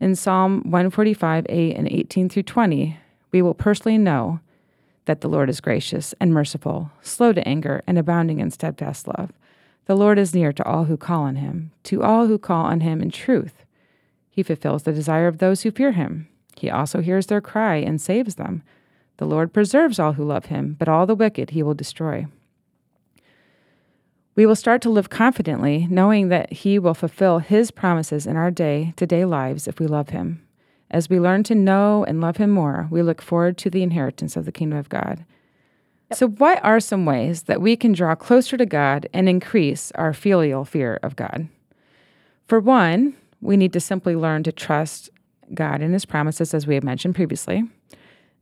In 0.00 0.16
Psalm 0.16 0.62
145, 0.64 1.46
8 1.48 1.76
and 1.76 1.88
18 1.88 2.28
through 2.28 2.42
20, 2.42 2.98
we 3.32 3.42
will 3.42 3.54
personally 3.54 3.98
know 3.98 4.40
that 5.06 5.20
the 5.20 5.28
Lord 5.28 5.50
is 5.50 5.60
gracious 5.60 6.14
and 6.20 6.32
merciful, 6.32 6.90
slow 7.00 7.32
to 7.32 7.46
anger, 7.46 7.82
and 7.86 7.98
abounding 7.98 8.38
in 8.38 8.50
steadfast 8.50 9.08
love. 9.08 9.32
The 9.86 9.96
Lord 9.96 10.18
is 10.18 10.34
near 10.34 10.52
to 10.52 10.64
all 10.64 10.84
who 10.84 10.96
call 10.96 11.22
on 11.22 11.36
Him, 11.36 11.72
to 11.84 12.02
all 12.02 12.28
who 12.28 12.38
call 12.38 12.66
on 12.66 12.80
Him 12.80 13.02
in 13.02 13.10
truth. 13.10 13.64
He 14.30 14.42
fulfills 14.42 14.84
the 14.84 14.92
desire 14.92 15.26
of 15.26 15.38
those 15.38 15.62
who 15.62 15.70
fear 15.72 15.92
Him. 15.92 16.28
He 16.56 16.70
also 16.70 17.00
hears 17.00 17.26
their 17.26 17.40
cry 17.40 17.76
and 17.76 18.00
saves 18.00 18.36
them. 18.36 18.62
The 19.16 19.26
Lord 19.26 19.52
preserves 19.52 19.98
all 19.98 20.12
who 20.12 20.24
love 20.24 20.46
Him, 20.46 20.76
but 20.78 20.88
all 20.88 21.06
the 21.06 21.14
wicked 21.14 21.50
He 21.50 21.62
will 21.62 21.74
destroy. 21.74 22.26
We 24.34 24.46
will 24.46 24.56
start 24.56 24.80
to 24.82 24.90
live 24.90 25.10
confidently, 25.10 25.86
knowing 25.90 26.28
that 26.28 26.52
He 26.52 26.78
will 26.78 26.94
fulfill 26.94 27.40
His 27.40 27.70
promises 27.70 28.26
in 28.26 28.36
our 28.36 28.50
day 28.50 28.94
to 28.96 29.06
day 29.06 29.24
lives 29.24 29.66
if 29.66 29.80
we 29.80 29.86
love 29.86 30.10
Him. 30.10 30.46
As 30.92 31.08
we 31.08 31.18
learn 31.18 31.42
to 31.44 31.54
know 31.54 32.04
and 32.04 32.20
love 32.20 32.36
Him 32.36 32.50
more, 32.50 32.86
we 32.90 33.02
look 33.02 33.22
forward 33.22 33.56
to 33.58 33.70
the 33.70 33.82
inheritance 33.82 34.36
of 34.36 34.44
the 34.44 34.52
kingdom 34.52 34.78
of 34.78 34.90
God. 34.90 35.24
Yep. 36.10 36.18
So, 36.18 36.28
what 36.28 36.62
are 36.62 36.80
some 36.80 37.06
ways 37.06 37.44
that 37.44 37.62
we 37.62 37.76
can 37.76 37.92
draw 37.92 38.14
closer 38.14 38.58
to 38.58 38.66
God 38.66 39.08
and 39.14 39.26
increase 39.26 39.90
our 39.92 40.12
filial 40.12 40.66
fear 40.66 41.00
of 41.02 41.16
God? 41.16 41.48
For 42.46 42.60
one, 42.60 43.16
we 43.40 43.56
need 43.56 43.72
to 43.72 43.80
simply 43.80 44.14
learn 44.14 44.42
to 44.42 44.52
trust 44.52 45.08
God 45.54 45.80
and 45.80 45.94
His 45.94 46.04
promises, 46.04 46.52
as 46.52 46.66
we 46.66 46.74
have 46.74 46.84
mentioned 46.84 47.14
previously. 47.14 47.64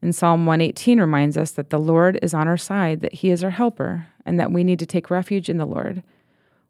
And 0.02 0.14
Psalm 0.14 0.44
118 0.46 0.98
reminds 0.98 1.36
us 1.36 1.52
that 1.52 1.70
the 1.70 1.78
Lord 1.78 2.18
is 2.20 2.34
on 2.34 2.48
our 2.48 2.56
side, 2.56 3.00
that 3.02 3.14
He 3.14 3.30
is 3.30 3.44
our 3.44 3.50
helper, 3.50 4.08
and 4.26 4.40
that 4.40 4.50
we 4.50 4.64
need 4.64 4.80
to 4.80 4.86
take 4.86 5.08
refuge 5.08 5.48
in 5.48 5.58
the 5.58 5.66
Lord. 5.66 6.02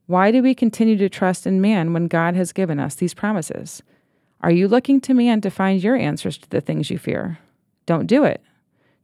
Why 0.06 0.30
do 0.30 0.42
we 0.42 0.54
continue 0.54 0.98
to 0.98 1.08
trust 1.08 1.46
in 1.46 1.60
man 1.60 1.94
when 1.94 2.06
God 2.06 2.34
has 2.34 2.52
given 2.52 2.78
us 2.78 2.96
these 2.96 3.14
promises? 3.14 3.82
Are 4.42 4.50
you 4.50 4.68
looking 4.68 5.00
to 5.02 5.14
man 5.14 5.40
to 5.42 5.50
find 5.50 5.82
your 5.82 5.96
answers 5.96 6.38
to 6.38 6.48
the 6.48 6.60
things 6.60 6.90
you 6.90 6.98
fear? 6.98 7.38
Don't 7.86 8.06
do 8.06 8.24
it. 8.24 8.42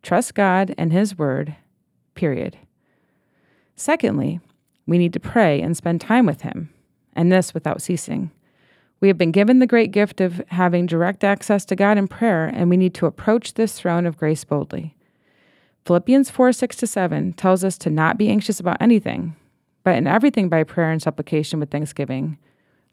Trust 0.02 0.34
God 0.34 0.74
and 0.78 0.92
His 0.92 1.18
word, 1.18 1.56
period. 2.14 2.56
Secondly, 3.74 4.40
we 4.86 4.98
need 4.98 5.12
to 5.12 5.20
pray 5.20 5.60
and 5.60 5.76
spend 5.76 6.00
time 6.00 6.26
with 6.26 6.42
Him, 6.42 6.70
and 7.14 7.30
this 7.30 7.52
without 7.52 7.82
ceasing. 7.82 8.30
We 9.00 9.08
have 9.08 9.18
been 9.18 9.32
given 9.32 9.58
the 9.58 9.66
great 9.66 9.90
gift 9.90 10.20
of 10.20 10.42
having 10.48 10.86
direct 10.86 11.22
access 11.22 11.64
to 11.66 11.76
God 11.76 11.98
in 11.98 12.08
prayer, 12.08 12.46
and 12.46 12.70
we 12.70 12.78
need 12.78 12.94
to 12.94 13.06
approach 13.06 13.54
this 13.54 13.78
throne 13.78 14.06
of 14.06 14.16
grace 14.16 14.44
boldly. 14.44 14.96
Philippians 15.84 16.30
4 16.30 16.52
6 16.52 16.76
to 16.76 16.86
7 16.86 17.32
tells 17.34 17.62
us 17.62 17.76
to 17.78 17.90
not 17.90 18.16
be 18.16 18.28
anxious 18.30 18.58
about 18.58 18.80
anything, 18.80 19.36
but 19.84 19.96
in 19.96 20.06
everything 20.06 20.48
by 20.48 20.64
prayer 20.64 20.90
and 20.90 21.02
supplication 21.02 21.60
with 21.60 21.70
thanksgiving. 21.70 22.38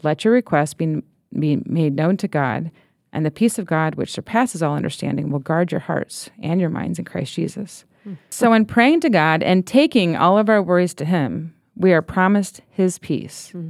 Let 0.03 0.25
your 0.25 0.33
requests 0.33 0.73
be, 0.73 1.01
be 1.39 1.61
made 1.65 1.95
known 1.95 2.17
to 2.17 2.27
God, 2.27 2.71
and 3.11 3.25
the 3.25 3.31
peace 3.31 3.59
of 3.59 3.65
God, 3.65 3.95
which 3.95 4.11
surpasses 4.11 4.63
all 4.63 4.75
understanding, 4.75 5.29
will 5.29 5.39
guard 5.39 5.71
your 5.71 5.81
hearts 5.81 6.29
and 6.41 6.59
your 6.59 6.69
minds 6.69 6.97
in 6.97 7.05
Christ 7.05 7.33
Jesus. 7.33 7.85
Hmm. 8.03 8.13
So, 8.29 8.53
in 8.53 8.65
praying 8.65 9.01
to 9.01 9.09
God 9.09 9.43
and 9.43 9.65
taking 9.65 10.15
all 10.15 10.37
of 10.37 10.49
our 10.49 10.61
worries 10.61 10.93
to 10.95 11.05
Him, 11.05 11.53
we 11.75 11.93
are 11.93 12.01
promised 12.01 12.61
His 12.69 12.99
peace. 12.99 13.51
Hmm. 13.51 13.69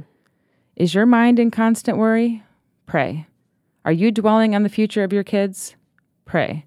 Is 0.76 0.94
your 0.94 1.06
mind 1.06 1.38
in 1.38 1.50
constant 1.50 1.98
worry? 1.98 2.42
Pray. 2.86 3.26
Are 3.84 3.92
you 3.92 4.10
dwelling 4.10 4.54
on 4.54 4.62
the 4.62 4.68
future 4.68 5.04
of 5.04 5.12
your 5.12 5.24
kids? 5.24 5.76
Pray. 6.24 6.64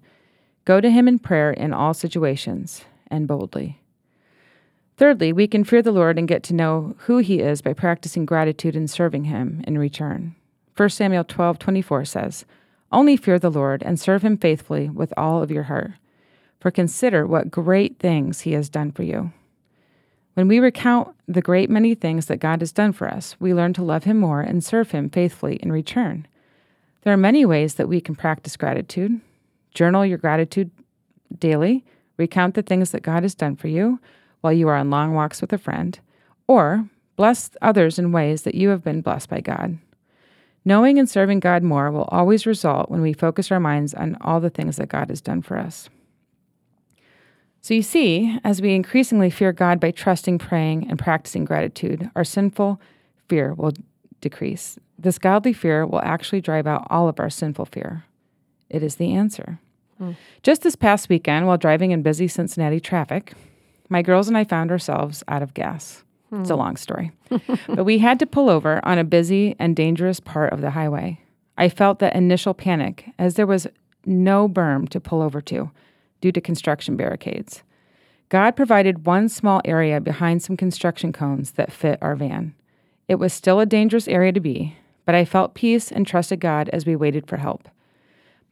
Go 0.64 0.80
to 0.80 0.90
Him 0.90 1.08
in 1.08 1.18
prayer 1.18 1.50
in 1.50 1.72
all 1.72 1.94
situations 1.94 2.84
and 3.08 3.26
boldly. 3.26 3.80
Thirdly, 4.96 5.32
we 5.32 5.46
can 5.46 5.64
fear 5.64 5.82
the 5.82 5.92
Lord 5.92 6.18
and 6.18 6.26
get 6.26 6.42
to 6.44 6.54
know 6.54 6.96
who 7.00 7.18
He 7.18 7.40
is 7.40 7.62
by 7.62 7.72
practicing 7.72 8.26
gratitude 8.26 8.76
and 8.76 8.90
serving 8.90 9.24
Him 9.24 9.62
in 9.66 9.78
return. 9.78 10.34
1 10.78 10.90
Samuel 10.90 11.24
12 11.24 11.58
24 11.58 12.04
says, 12.04 12.44
Only 12.92 13.16
fear 13.16 13.40
the 13.40 13.50
Lord 13.50 13.82
and 13.82 13.98
serve 13.98 14.22
Him 14.22 14.36
faithfully 14.36 14.88
with 14.88 15.12
all 15.16 15.42
of 15.42 15.50
your 15.50 15.64
heart. 15.64 15.94
For 16.60 16.70
consider 16.70 17.26
what 17.26 17.50
great 17.50 17.98
things 17.98 18.42
He 18.42 18.52
has 18.52 18.68
done 18.68 18.92
for 18.92 19.02
you. 19.02 19.32
When 20.34 20.46
we 20.46 20.60
recount 20.60 21.16
the 21.26 21.42
great 21.42 21.68
many 21.68 21.96
things 21.96 22.26
that 22.26 22.36
God 22.36 22.60
has 22.60 22.70
done 22.70 22.92
for 22.92 23.08
us, 23.08 23.34
we 23.40 23.52
learn 23.52 23.72
to 23.72 23.82
love 23.82 24.04
Him 24.04 24.20
more 24.20 24.40
and 24.40 24.62
serve 24.62 24.92
Him 24.92 25.10
faithfully 25.10 25.56
in 25.56 25.72
return. 25.72 26.28
There 27.02 27.12
are 27.12 27.16
many 27.16 27.44
ways 27.44 27.74
that 27.74 27.88
we 27.88 28.00
can 28.00 28.14
practice 28.14 28.56
gratitude. 28.56 29.20
Journal 29.74 30.06
your 30.06 30.18
gratitude 30.18 30.70
daily, 31.36 31.84
recount 32.18 32.54
the 32.54 32.62
things 32.62 32.92
that 32.92 33.02
God 33.02 33.24
has 33.24 33.34
done 33.34 33.56
for 33.56 33.66
you 33.66 33.98
while 34.42 34.52
you 34.52 34.68
are 34.68 34.76
on 34.76 34.90
long 34.90 35.12
walks 35.12 35.40
with 35.40 35.52
a 35.52 35.58
friend, 35.58 35.98
or 36.46 36.88
bless 37.16 37.50
others 37.60 37.98
in 37.98 38.12
ways 38.12 38.42
that 38.42 38.54
you 38.54 38.68
have 38.68 38.84
been 38.84 39.00
blessed 39.00 39.28
by 39.28 39.40
God. 39.40 39.78
Knowing 40.68 40.98
and 40.98 41.08
serving 41.08 41.40
God 41.40 41.62
more 41.62 41.90
will 41.90 42.04
always 42.12 42.44
result 42.44 42.90
when 42.90 43.00
we 43.00 43.14
focus 43.14 43.50
our 43.50 43.58
minds 43.58 43.94
on 43.94 44.18
all 44.20 44.38
the 44.38 44.50
things 44.50 44.76
that 44.76 44.90
God 44.90 45.08
has 45.08 45.22
done 45.22 45.40
for 45.40 45.56
us. 45.56 45.88
So 47.62 47.72
you 47.72 47.80
see, 47.80 48.38
as 48.44 48.60
we 48.60 48.74
increasingly 48.74 49.30
fear 49.30 49.50
God 49.54 49.80
by 49.80 49.92
trusting, 49.92 50.36
praying, 50.36 50.90
and 50.90 50.98
practicing 50.98 51.46
gratitude, 51.46 52.10
our 52.14 52.22
sinful 52.22 52.82
fear 53.30 53.54
will 53.54 53.72
decrease. 54.20 54.78
This 54.98 55.18
godly 55.18 55.54
fear 55.54 55.86
will 55.86 56.02
actually 56.02 56.42
drive 56.42 56.66
out 56.66 56.86
all 56.90 57.08
of 57.08 57.18
our 57.18 57.30
sinful 57.30 57.64
fear. 57.64 58.04
It 58.68 58.82
is 58.82 58.96
the 58.96 59.14
answer. 59.14 59.60
Hmm. 59.96 60.12
Just 60.42 60.60
this 60.60 60.76
past 60.76 61.08
weekend, 61.08 61.46
while 61.46 61.56
driving 61.56 61.92
in 61.92 62.02
busy 62.02 62.28
Cincinnati 62.28 62.78
traffic, 62.78 63.32
my 63.88 64.02
girls 64.02 64.28
and 64.28 64.36
I 64.36 64.44
found 64.44 64.70
ourselves 64.70 65.24
out 65.28 65.42
of 65.42 65.54
gas. 65.54 66.04
Hmm. 66.30 66.40
It's 66.40 66.50
a 66.50 66.54
hmm. 66.54 66.60
long 66.60 66.76
story. 66.76 67.12
but 67.68 67.84
we 67.84 67.98
had 67.98 68.18
to 68.18 68.26
pull 68.26 68.50
over 68.50 68.84
on 68.84 68.98
a 68.98 69.04
busy 69.04 69.56
and 69.58 69.74
dangerous 69.74 70.20
part 70.20 70.52
of 70.52 70.60
the 70.60 70.70
highway. 70.70 71.20
I 71.56 71.68
felt 71.68 71.98
that 71.98 72.14
initial 72.14 72.54
panic 72.54 73.10
as 73.18 73.34
there 73.34 73.46
was 73.46 73.66
no 74.06 74.48
berm 74.48 74.88
to 74.90 75.00
pull 75.00 75.22
over 75.22 75.40
to 75.42 75.70
due 76.20 76.32
to 76.32 76.40
construction 76.40 76.96
barricades. 76.96 77.62
God 78.28 78.56
provided 78.56 79.06
one 79.06 79.28
small 79.28 79.60
area 79.64 80.00
behind 80.00 80.42
some 80.42 80.56
construction 80.56 81.12
cones 81.12 81.52
that 81.52 81.72
fit 81.72 81.98
our 82.02 82.14
van. 82.14 82.54
It 83.08 83.16
was 83.16 83.32
still 83.32 83.58
a 83.58 83.66
dangerous 83.66 84.06
area 84.06 84.32
to 84.32 84.40
be, 84.40 84.76
but 85.06 85.14
I 85.14 85.24
felt 85.24 85.54
peace 85.54 85.90
and 85.90 86.06
trusted 86.06 86.40
God 86.40 86.68
as 86.68 86.84
we 86.84 86.94
waited 86.94 87.26
for 87.26 87.38
help. 87.38 87.68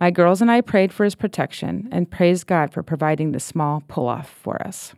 My 0.01 0.11
girls 0.11 0.41
and 0.41 0.51
I 0.51 0.61
prayed 0.63 0.93
for 0.93 1.05
his 1.05 1.15
protection 1.15 1.89
and 1.93 2.11
praised 2.11 2.47
God 2.47 2.73
for 2.73 2.83
providing 2.83 3.33
the 3.33 3.41
small 3.41 3.83
pull 3.87 4.09
off 4.09 4.31
for 4.31 4.61
us. 4.67 4.95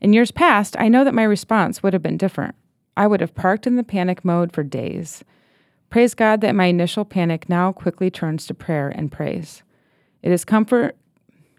In 0.00 0.12
years 0.12 0.30
past, 0.30 0.76
I 0.78 0.88
know 0.88 1.04
that 1.04 1.14
my 1.14 1.22
response 1.22 1.82
would 1.82 1.92
have 1.92 2.02
been 2.02 2.16
different. 2.16 2.54
I 2.96 3.06
would 3.06 3.20
have 3.20 3.34
parked 3.34 3.66
in 3.66 3.76
the 3.76 3.82
panic 3.82 4.24
mode 4.24 4.52
for 4.52 4.62
days. 4.62 5.24
Praise 5.90 6.14
God 6.14 6.40
that 6.40 6.54
my 6.54 6.66
initial 6.66 7.04
panic 7.04 7.48
now 7.48 7.72
quickly 7.72 8.10
turns 8.10 8.46
to 8.46 8.54
prayer 8.54 8.88
and 8.88 9.12
praise. 9.12 9.62
It 10.22 10.32
is 10.32 10.44
comfort 10.44 10.96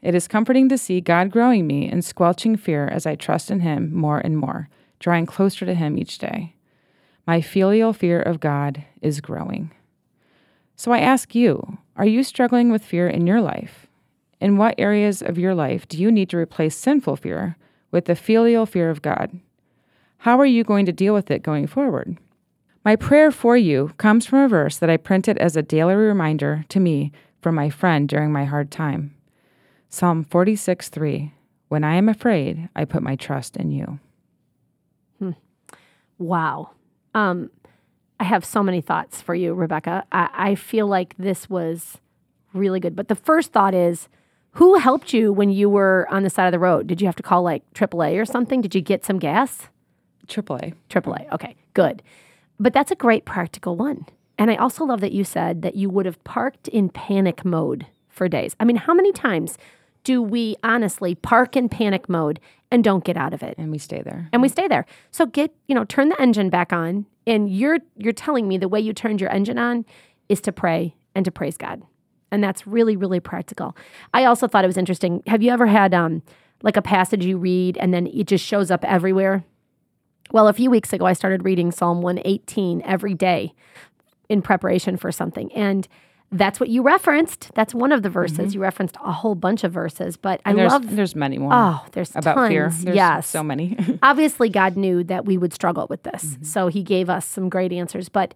it 0.05 0.13
is 0.13 0.27
comforting 0.27 0.69
to 0.69 0.77
see 0.77 1.01
God 1.01 1.31
growing 1.31 1.65
me 1.65 1.89
and 1.89 2.05
squelching 2.05 2.57
fear 2.57 2.87
as 2.87 3.07
I 3.07 3.15
trust 3.15 3.49
in 3.49 3.61
Him 3.61 3.91
more 3.91 4.19
and 4.19 4.37
more, 4.37 4.69
drawing 4.99 5.25
closer 5.25 5.65
to 5.65 5.73
Him 5.73 5.97
each 5.97 6.19
day. 6.19 6.53
My 7.25 7.41
filial 7.41 7.91
fear 7.91 8.21
of 8.21 8.39
God 8.39 8.83
is 9.01 9.19
growing. 9.19 9.71
So 10.75 10.91
I 10.91 10.99
ask 10.99 11.33
you, 11.33 11.79
are 11.95 12.05
you 12.05 12.21
struggling 12.21 12.71
with 12.71 12.85
fear 12.85 13.07
in 13.07 13.25
your 13.25 13.41
life? 13.41 13.87
In 14.39 14.57
what 14.57 14.75
areas 14.77 15.23
of 15.23 15.39
your 15.39 15.55
life 15.55 15.87
do 15.87 15.97
you 15.97 16.11
need 16.11 16.29
to 16.29 16.37
replace 16.37 16.75
sinful 16.77 17.15
fear 17.15 17.57
with 17.95 18.05
the 18.05 18.15
filial 18.15 18.65
fear 18.65 18.89
of 18.89 19.01
God? 19.01 19.39
How 20.17 20.37
are 20.37 20.45
you 20.45 20.65
going 20.65 20.85
to 20.85 20.91
deal 20.91 21.13
with 21.13 21.31
it 21.31 21.41
going 21.41 21.65
forward? 21.65 22.17
My 22.83 22.97
prayer 22.97 23.31
for 23.31 23.55
you 23.55 23.93
comes 23.97 24.25
from 24.25 24.39
a 24.39 24.49
verse 24.49 24.77
that 24.77 24.89
I 24.89 24.97
printed 24.97 25.37
as 25.37 25.55
a 25.55 25.61
daily 25.61 25.95
reminder 25.95 26.65
to 26.67 26.81
me 26.81 27.13
from 27.41 27.55
my 27.55 27.69
friend 27.69 28.09
during 28.09 28.33
my 28.33 28.43
hard 28.43 28.69
time. 28.69 29.15
Psalm 29.87 30.25
46 30.25 30.89
3. 30.89 31.31
When 31.69 31.85
I 31.85 31.95
am 31.95 32.09
afraid, 32.09 32.67
I 32.75 32.83
put 32.83 33.01
my 33.01 33.15
trust 33.15 33.55
in 33.55 33.71
you. 33.71 33.99
Hmm. 35.19 35.31
Wow. 36.17 36.71
Um, 37.13 37.49
I 38.19 38.25
have 38.25 38.43
so 38.43 38.61
many 38.61 38.81
thoughts 38.81 39.21
for 39.21 39.33
you, 39.33 39.53
Rebekah. 39.53 40.03
I, 40.11 40.29
I 40.33 40.55
feel 40.55 40.87
like 40.87 41.15
this 41.17 41.49
was 41.49 41.97
really 42.53 42.81
good. 42.81 42.95
But 42.95 43.07
the 43.07 43.15
first 43.15 43.53
thought 43.53 43.73
is 43.73 44.09
who 44.55 44.75
helped 44.79 45.13
you 45.13 45.31
when 45.31 45.49
you 45.49 45.69
were 45.69 46.07
on 46.09 46.23
the 46.23 46.29
side 46.29 46.47
of 46.47 46.51
the 46.51 46.59
road? 46.59 46.87
Did 46.87 47.01
you 47.01 47.07
have 47.07 47.15
to 47.17 47.23
call 47.23 47.43
like 47.43 47.63
AAA 47.73 48.19
or 48.19 48.25
something? 48.25 48.61
Did 48.61 48.73
you 48.73 48.81
get 48.81 49.05
some 49.05 49.19
gas? 49.19 49.67
AAA. 50.27 50.73
AAA. 50.89 51.31
Okay, 51.33 51.55
good. 51.73 52.01
But 52.59 52.73
that's 52.73 52.91
a 52.91 52.95
great 52.95 53.25
practical 53.25 53.75
one. 53.75 54.05
And 54.37 54.49
I 54.49 54.55
also 54.55 54.85
love 54.85 55.01
that 55.01 55.11
you 55.11 55.23
said 55.23 55.61
that 55.61 55.75
you 55.75 55.89
would 55.89 56.05
have 56.05 56.23
parked 56.23 56.67
in 56.69 56.89
panic 56.89 57.45
mode 57.45 57.85
for 58.09 58.27
days. 58.27 58.55
I 58.59 58.65
mean, 58.65 58.77
how 58.77 58.93
many 58.93 59.11
times 59.11 59.57
do 60.03 60.21
we 60.21 60.55
honestly 60.63 61.15
park 61.15 61.55
in 61.55 61.67
panic 61.67 62.07
mode 62.07 62.39
and 62.71 62.83
don't 62.83 63.03
get 63.03 63.17
out 63.17 63.33
of 63.33 63.43
it? 63.43 63.55
And 63.57 63.71
we 63.71 63.77
stay 63.77 64.01
there. 64.01 64.29
and 64.31 64.41
we 64.41 64.49
stay 64.49 64.67
there. 64.67 64.85
So 65.11 65.25
get, 65.25 65.53
you 65.67 65.75
know, 65.75 65.83
turn 65.83 66.09
the 66.09 66.21
engine 66.21 66.49
back 66.49 66.71
on. 66.71 67.05
And 67.27 67.49
you're 67.49 67.79
you're 67.97 68.13
telling 68.13 68.47
me 68.47 68.57
the 68.57 68.67
way 68.69 68.79
you 68.79 68.93
turned 68.93 69.19
your 69.19 69.31
engine 69.31 69.57
on 69.57 69.83
is 70.29 70.39
to 70.41 70.51
pray 70.51 70.95
and 71.13 71.25
to 71.25 71.31
praise 71.31 71.57
God. 71.57 71.81
And 72.35 72.43
that's 72.43 72.67
really, 72.67 72.97
really 72.97 73.21
practical. 73.21 73.75
I 74.13 74.25
also 74.25 74.45
thought 74.45 74.65
it 74.65 74.67
was 74.67 74.77
interesting. 74.77 75.23
Have 75.25 75.41
you 75.41 75.51
ever 75.51 75.65
had 75.65 75.93
um 75.93 76.21
like 76.61 76.75
a 76.77 76.81
passage 76.81 77.25
you 77.25 77.37
read 77.37 77.77
and 77.77 77.93
then 77.93 78.07
it 78.07 78.27
just 78.27 78.45
shows 78.45 78.69
up 78.69 78.83
everywhere? 78.83 79.43
Well, 80.31 80.47
a 80.47 80.53
few 80.53 80.69
weeks 80.69 80.91
ago 80.91 81.05
I 81.05 81.13
started 81.13 81.45
reading 81.45 81.71
Psalm 81.71 82.01
118 82.01 82.81
every 82.83 83.13
day 83.13 83.53
in 84.27 84.41
preparation 84.41 84.97
for 84.97 85.11
something. 85.11 85.51
And 85.53 85.87
that's 86.31 86.59
what 86.59 86.67
you 86.69 86.81
referenced. 86.81 87.51
That's 87.53 87.73
one 87.73 87.91
of 87.91 88.01
the 88.01 88.09
verses. 88.09 88.53
You 88.53 88.59
referenced 88.59 88.97
a 89.05 89.11
whole 89.11 89.35
bunch 89.35 89.63
of 89.63 89.71
verses, 89.71 90.17
but 90.17 90.41
I 90.43 90.53
there's, 90.53 90.71
love 90.71 90.95
there's 90.95 91.15
many 91.15 91.37
more 91.37 91.51
Oh, 91.53 91.85
there's 91.93 92.09
about 92.15 92.35
tons. 92.35 92.49
fear. 92.49 92.69
There's 92.69 92.95
yes, 92.95 93.27
so 93.27 93.43
many. 93.43 93.77
obviously 94.03 94.49
God 94.49 94.75
knew 94.75 95.03
that 95.05 95.23
we 95.25 95.37
would 95.37 95.53
struggle 95.53 95.87
with 95.89 96.03
this. 96.03 96.25
Mm-hmm. 96.25 96.43
So 96.43 96.67
he 96.67 96.83
gave 96.83 97.09
us 97.09 97.25
some 97.25 97.47
great 97.47 97.71
answers. 97.71 98.09
But 98.09 98.33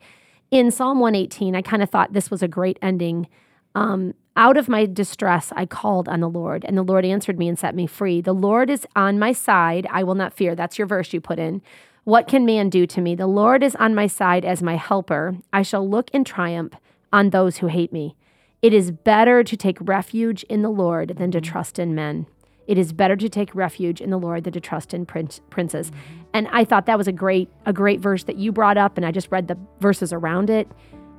in 0.51 0.71
Psalm 0.71 0.99
118, 0.99 1.55
I 1.55 1.61
kind 1.61 1.83
of 1.83 1.89
thought 1.89 2.13
this 2.13 2.31
was 2.31 2.41
a 2.41 2.47
great 2.47 2.77
ending. 2.81 3.27
Um, 3.75 4.13
out 4.35 4.57
of 4.57 4.69
my 4.69 4.85
distress, 4.85 5.51
I 5.55 5.65
called 5.65 6.07
on 6.07 6.21
the 6.21 6.29
Lord, 6.29 6.63
and 6.65 6.77
the 6.77 6.83
Lord 6.83 7.05
answered 7.05 7.37
me 7.37 7.49
and 7.49 7.59
set 7.59 7.75
me 7.75 7.87
free. 7.87 8.21
The 8.21 8.33
Lord 8.33 8.69
is 8.69 8.87
on 8.95 9.19
my 9.19 9.33
side. 9.33 9.85
I 9.91 10.03
will 10.03 10.15
not 10.15 10.33
fear. 10.33 10.55
That's 10.55 10.77
your 10.77 10.87
verse 10.87 11.11
you 11.13 11.19
put 11.19 11.39
in. 11.39 11.61
What 12.05 12.27
can 12.27 12.45
man 12.45 12.69
do 12.69 12.87
to 12.87 13.01
me? 13.01 13.15
The 13.15 13.27
Lord 13.27 13.61
is 13.61 13.75
on 13.75 13.93
my 13.93 14.07
side 14.07 14.45
as 14.45 14.63
my 14.63 14.77
helper. 14.77 15.37
I 15.51 15.61
shall 15.61 15.87
look 15.87 16.09
in 16.11 16.23
triumph 16.23 16.73
on 17.11 17.29
those 17.29 17.57
who 17.57 17.67
hate 17.67 17.91
me. 17.91 18.15
It 18.61 18.73
is 18.73 18.91
better 18.91 19.43
to 19.43 19.57
take 19.57 19.77
refuge 19.81 20.43
in 20.43 20.61
the 20.61 20.69
Lord 20.69 21.17
than 21.17 21.31
to 21.31 21.41
trust 21.41 21.77
in 21.77 21.93
men. 21.93 22.25
It 22.67 22.77
is 22.77 22.93
better 22.93 23.15
to 23.15 23.29
take 23.29 23.53
refuge 23.55 23.99
in 23.99 24.09
the 24.09 24.19
Lord 24.19 24.43
than 24.43 24.53
to 24.53 24.59
trust 24.59 24.93
in 24.93 25.05
prince, 25.05 25.41
princes. 25.49 25.91
And 26.33 26.47
I 26.49 26.65
thought 26.65 26.85
that 26.85 26.97
was 26.97 27.07
a 27.07 27.11
great 27.11 27.49
a 27.65 27.73
great 27.73 27.99
verse 27.99 28.23
that 28.25 28.37
you 28.37 28.51
brought 28.51 28.77
up, 28.77 28.95
and 28.95 29.05
I 29.05 29.11
just 29.11 29.31
read 29.31 29.47
the 29.47 29.57
verses 29.79 30.13
around 30.13 30.49
it. 30.49 30.67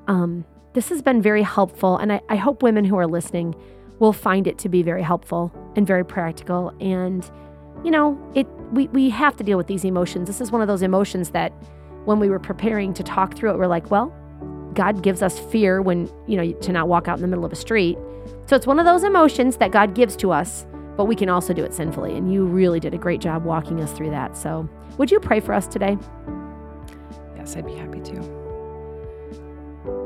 Um, 0.07 0.45
this 0.73 0.89
has 0.89 1.03
been 1.03 1.21
very 1.21 1.43
helpful, 1.43 1.97
and 1.97 2.13
I, 2.13 2.21
I 2.29 2.37
hope 2.37 2.63
women 2.63 2.85
who 2.85 2.97
are 2.97 3.07
listening 3.07 3.55
will 3.99 4.13
find 4.13 4.47
it 4.47 4.59
to 4.59 4.69
be 4.69 4.83
very 4.83 5.03
helpful 5.03 5.53
and 5.77 5.87
very 5.87 6.05
practical. 6.05 6.73
And 6.81 7.29
you 7.85 7.91
know, 7.91 8.19
it 8.35 8.47
we 8.73 8.89
we 8.89 9.11
have 9.11 9.37
to 9.37 9.45
deal 9.45 9.57
with 9.59 9.67
these 9.67 9.85
emotions. 9.85 10.27
This 10.27 10.41
is 10.41 10.53
one 10.53 10.63
of 10.63 10.69
those 10.69 10.83
emotions 10.83 11.31
that 11.31 11.53
when 12.05 12.19
we 12.19 12.29
were 12.29 12.39
preparing 12.39 12.95
to 12.95 13.03
talk 13.03 13.35
through 13.35 13.51
it, 13.51 13.59
we're 13.59 13.67
like, 13.67 13.91
well, 13.91 14.15
God 14.75 15.03
gives 15.03 15.23
us 15.23 15.39
fear 15.39 15.83
when, 15.83 16.11
you 16.27 16.37
know, 16.37 16.53
to 16.53 16.73
not 16.73 16.89
walk 16.89 17.09
out 17.09 17.17
in 17.17 17.23
the 17.23 17.29
middle 17.29 17.45
of 17.45 17.53
a 17.53 17.57
street. 17.57 17.99
So 18.47 18.57
it's 18.57 18.67
one 18.67 18.79
of 18.79 18.87
those 18.87 19.05
emotions 19.05 19.57
that 19.59 19.71
God 19.71 19.95
gives 19.95 20.17
to 20.17 20.33
us, 20.33 20.67
but 20.97 21.05
we 21.05 21.15
can 21.15 21.29
also 21.29 21.53
do 21.53 21.65
it 21.65 21.75
sinfully. 21.75 22.17
And 22.17 22.33
you 22.33 22.45
really 22.45 22.81
did 22.81 22.95
a 22.95 22.99
great 22.99 23.21
job 23.21 23.45
walking 23.45 23.81
us 23.81 23.93
through 23.93 24.11
that. 24.11 24.37
So 24.37 24.69
would 24.99 25.11
you 25.11 25.21
pray 25.21 25.41
for 25.41 25.53
us 25.53 25.67
today? 25.67 25.99
Yes, 27.37 27.57
I'd 27.57 27.67
be 27.67 27.75
happy 27.75 28.01
to. 28.01 28.40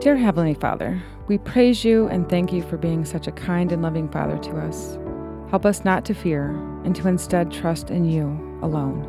Dear 0.04 0.16
Heavenly 0.16 0.52
Father, 0.52 1.02
we 1.28 1.38
praise 1.38 1.82
you 1.82 2.08
and 2.08 2.28
thank 2.28 2.52
you 2.52 2.60
for 2.60 2.76
being 2.76 3.06
such 3.06 3.26
a 3.26 3.32
kind 3.32 3.72
and 3.72 3.80
loving 3.80 4.06
Father 4.10 4.36
to 4.36 4.58
us. 4.58 4.98
Help 5.48 5.64
us 5.64 5.82
not 5.82 6.04
to 6.04 6.12
fear 6.12 6.50
and 6.84 6.94
to 6.96 7.08
instead 7.08 7.50
trust 7.50 7.88
in 7.88 8.04
you 8.04 8.26
alone. 8.60 9.02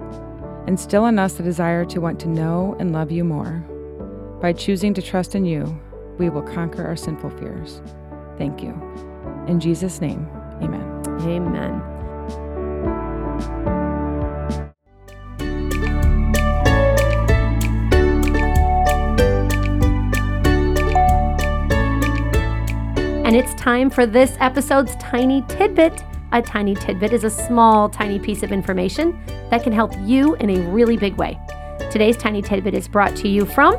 Instill 0.67 1.05
in 1.07 1.19
us 1.19 1.33
the 1.33 1.43
desire 1.43 1.83
to 1.83 1.99
want 1.99 2.17
to 2.21 2.29
know 2.29 2.77
and 2.79 2.93
love 2.93 3.11
you 3.11 3.25
more. 3.25 3.61
By 4.41 4.53
choosing 4.53 4.93
to 4.93 5.01
trust 5.01 5.35
in 5.35 5.43
you, 5.43 5.77
we 6.17 6.29
will 6.29 6.43
conquer 6.43 6.85
our 6.85 6.95
sinful 6.95 7.31
fears. 7.31 7.81
Thank 8.37 8.63
you. 8.63 8.69
In 9.49 9.59
Jesus' 9.59 9.99
name, 9.99 10.25
amen. 10.61 11.03
Amen. 11.27 11.81
And 23.35 23.43
it's 23.43 23.53
time 23.61 23.89
for 23.89 24.05
this 24.05 24.37
episode's 24.39 24.95
tiny 24.95 25.41
tidbit. 25.49 26.05
A 26.31 26.41
tiny 26.41 26.73
tidbit 26.73 27.11
is 27.11 27.25
a 27.25 27.29
small, 27.29 27.89
tiny 27.89 28.17
piece 28.17 28.43
of 28.43 28.53
information 28.53 29.21
that 29.49 29.61
can 29.61 29.73
help 29.73 29.91
you 30.05 30.35
in 30.35 30.49
a 30.51 30.61
really 30.69 30.95
big 30.95 31.17
way. 31.17 31.37
Today's 31.91 32.15
tiny 32.15 32.41
tidbit 32.41 32.73
is 32.73 32.87
brought 32.87 33.13
to 33.17 33.27
you 33.27 33.45
from 33.45 33.73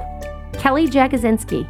Kelly 0.52 0.86
Jagozinski, 0.86 1.66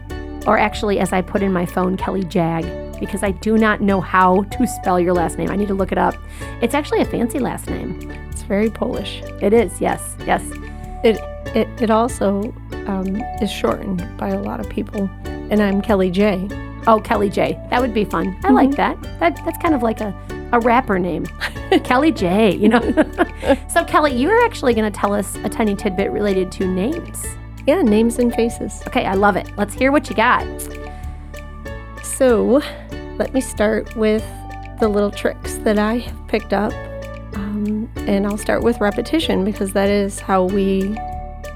or 0.48 0.58
actually, 0.58 0.98
as 0.98 1.12
I 1.12 1.22
put 1.22 1.44
in 1.44 1.52
my 1.52 1.64
phone, 1.64 1.96
Kelly 1.96 2.24
Jag, 2.24 2.98
because 2.98 3.22
I 3.22 3.30
do 3.30 3.56
not 3.56 3.80
know 3.80 4.00
how 4.00 4.42
to 4.42 4.66
spell 4.66 4.98
your 4.98 5.14
last 5.14 5.38
name. 5.38 5.48
I 5.48 5.54
need 5.54 5.68
to 5.68 5.74
look 5.74 5.92
it 5.92 5.98
up. 5.98 6.16
It's 6.60 6.74
actually 6.74 7.02
a 7.02 7.04
fancy 7.04 7.38
last 7.38 7.70
name. 7.70 8.10
It's 8.32 8.42
very 8.42 8.68
Polish. 8.68 9.22
It 9.40 9.52
is, 9.52 9.80
yes, 9.80 10.16
yes. 10.26 10.42
It 11.04 11.20
it, 11.54 11.68
it 11.80 11.90
also 11.90 12.52
um, 12.88 13.22
is 13.40 13.52
shortened 13.52 14.04
by 14.16 14.30
a 14.30 14.42
lot 14.42 14.58
of 14.58 14.68
people, 14.68 15.08
and 15.24 15.62
I'm 15.62 15.80
Kelly 15.80 16.10
J. 16.10 16.48
Oh, 16.86 17.00
Kelly 17.00 17.28
J. 17.28 17.60
That 17.70 17.80
would 17.80 17.92
be 17.92 18.04
fun. 18.04 18.38
I 18.44 18.50
like 18.50 18.72
that. 18.76 19.00
That 19.18 19.40
that's 19.44 19.58
kind 19.58 19.74
of 19.74 19.82
like 19.82 20.00
a, 20.00 20.14
a 20.52 20.60
rapper 20.60 20.98
name. 20.98 21.26
Kelly 21.84 22.12
J, 22.12 22.54
you 22.54 22.68
know. 22.68 22.80
so 23.68 23.84
Kelly, 23.84 24.14
you're 24.14 24.44
actually 24.44 24.72
going 24.74 24.90
to 24.90 24.96
tell 24.96 25.12
us 25.12 25.36
a 25.36 25.48
tiny 25.48 25.74
tidbit 25.74 26.12
related 26.12 26.52
to 26.52 26.66
names. 26.66 27.26
Yeah, 27.66 27.82
names 27.82 28.18
and 28.20 28.32
faces. 28.32 28.82
Okay, 28.86 29.04
I 29.04 29.14
love 29.14 29.36
it. 29.36 29.50
Let's 29.56 29.74
hear 29.74 29.90
what 29.90 30.08
you 30.08 30.14
got. 30.14 30.46
So, 32.04 32.62
let 33.18 33.34
me 33.34 33.40
start 33.40 33.96
with 33.96 34.24
the 34.78 34.88
little 34.88 35.10
tricks 35.10 35.54
that 35.58 35.78
I 35.78 35.98
have 35.98 36.28
picked 36.28 36.52
up, 36.52 36.72
um, 37.34 37.90
and 37.96 38.26
I'll 38.26 38.38
start 38.38 38.62
with 38.62 38.80
repetition 38.80 39.44
because 39.44 39.72
that 39.72 39.88
is 39.88 40.20
how 40.20 40.44
we 40.44 40.96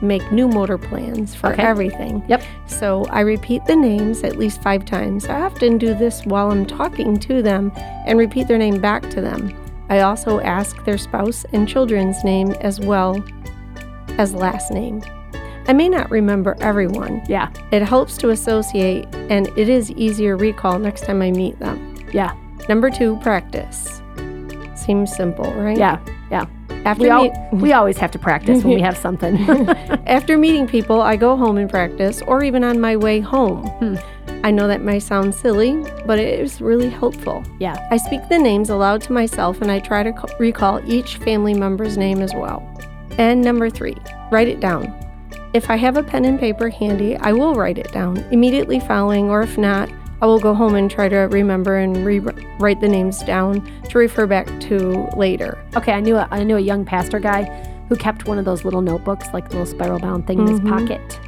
make 0.03 0.31
new 0.33 0.49
motor 0.49 0.79
plans 0.79 1.35
for 1.35 1.53
Okay. 1.53 1.63
everything. 1.63 2.23
Yep. 2.29 2.43
So 2.67 3.05
I 3.11 3.21
repeat 3.21 3.65
the 3.67 3.77
names 3.77 4.23
at 4.25 4.37
least 4.39 4.63
five 4.63 4.85
times. 4.85 5.27
I 5.27 5.41
often 5.43 5.79
do 5.79 5.95
this 5.95 6.25
while 6.25 6.51
I'm 6.51 6.65
talking 6.67 7.19
to 7.21 7.43
them 7.43 7.73
and 8.07 8.19
repeat 8.19 8.49
their 8.49 8.59
name 8.59 8.81
back 8.81 9.09
to 9.11 9.21
them. 9.21 9.55
I 9.89 10.01
also 10.01 10.41
ask 10.41 10.83
their 10.85 10.99
spouse 10.99 11.45
and 11.53 11.69
children's 11.69 12.23
name 12.25 12.53
as 12.61 12.79
well 12.81 13.23
as 14.19 14.35
last 14.35 14.71
name. 14.71 15.03
I 15.69 15.73
may 15.73 15.89
not 15.89 16.11
remember 16.11 16.57
everyone. 16.61 17.23
Yeah. 17.29 17.51
It 17.71 17.83
helps 17.83 18.17
to 18.19 18.31
associate 18.31 19.07
and 19.29 19.49
it 19.57 19.69
is 19.69 19.91
easier 19.93 20.37
recall 20.37 20.79
next 20.79 21.05
time 21.05 21.23
I 21.23 21.31
meet 21.31 21.59
them. 21.59 21.97
Yeah. 22.13 22.35
Number 22.69 22.91
two, 22.91 23.17
practice. 23.17 24.01
Seems 24.75 25.15
simple, 25.15 25.53
right? 25.55 25.77
Yeah. 25.77 25.99
After, 26.85 27.03
We, 27.05 27.11
al- 27.11 27.23
meet- 27.23 27.33
we 27.53 27.73
always 27.73 27.99
have 27.99 28.11
to 28.12 28.19
practice 28.19 28.64
when 28.64 28.75
we 28.75 28.81
have 28.81 28.97
something. 28.97 29.37
after 30.07 30.38
meeting 30.38 30.66
people, 30.66 31.01
I 31.03 31.16
go 31.16 31.37
home 31.37 31.59
and 31.59 31.69
practice, 31.69 32.23
or 32.23 32.43
even 32.43 32.64
on 32.64 32.81
my 32.81 32.97
way 32.97 33.21
home. 33.21 33.66
Hmm. 33.66 33.97
I 34.43 34.51
know 34.51 34.66
that 34.69 34.83
might 34.83 35.01
sound 35.01 35.35
silly, 35.35 35.85
but 36.07 36.19
it 36.19 36.40
is 36.40 36.62
really 36.62 36.88
helpful. 36.88 37.45
yeah. 37.59 37.87
I 37.90 37.99
speak 37.99 38.27
the 38.31 38.38
names 38.38 38.71
aloud 38.71 39.03
to 39.03 39.12
myself 39.12 39.61
and 39.61 39.71
I 39.71 39.81
try 39.81 40.03
to 40.03 40.12
co- 40.12 40.28
recall 40.39 40.81
each 40.91 41.16
family 41.18 41.53
member's 41.53 41.99
name 41.99 42.20
as 42.22 42.33
well. 42.35 42.66
And 43.18 43.43
number 43.43 43.68
three, 43.68 43.99
write 44.31 44.49
it 44.49 44.61
down. 44.61 44.95
If 45.53 45.68
I 45.68 45.76
have 45.76 45.99
a 45.99 46.03
pen 46.03 46.24
and 46.24 46.39
paper 46.41 46.70
handy, 46.70 47.16
I 47.18 47.33
will 47.33 47.55
write 47.55 47.76
it 47.76 47.93
down 47.93 48.18
immediately 48.31 48.81
following, 48.81 49.28
or 49.28 49.43
if 49.43 49.59
not, 49.59 49.91
I 50.23 50.27
will 50.27 50.39
go 50.39 50.55
home 50.55 50.75
and 50.75 50.91
try 50.91 51.09
to 51.09 51.16
remember 51.16 51.77
and 51.77 52.05
rewrite 52.05 52.81
the 52.81 52.89
names 52.89 53.21
down 53.23 53.62
to 53.89 53.99
refer 53.99 54.27
back 54.27 54.47
to 54.62 55.09
later. 55.16 55.59
Okay, 55.77 55.93
I 55.93 56.01
knew 56.01 56.16
a, 56.16 56.29
I 56.31 56.45
knew 56.45 56.57
a 56.57 56.61
young 56.61 56.85
pastor 56.85 57.18
guy 57.18 57.45
who 57.89 57.97
kept 57.97 58.27
one 58.29 58.39
of 58.39 58.45
those 58.45 58.64
little 58.64 58.83
notebooks, 58.83 59.29
like 59.33 59.49
the 59.49 59.57
little 59.59 59.66
spiral 59.66 59.99
bound 59.99 60.27
thing 60.27 60.39
in 60.41 60.47
his 60.47 60.61
Mhm. 60.61 60.68
pocket. 60.68 61.21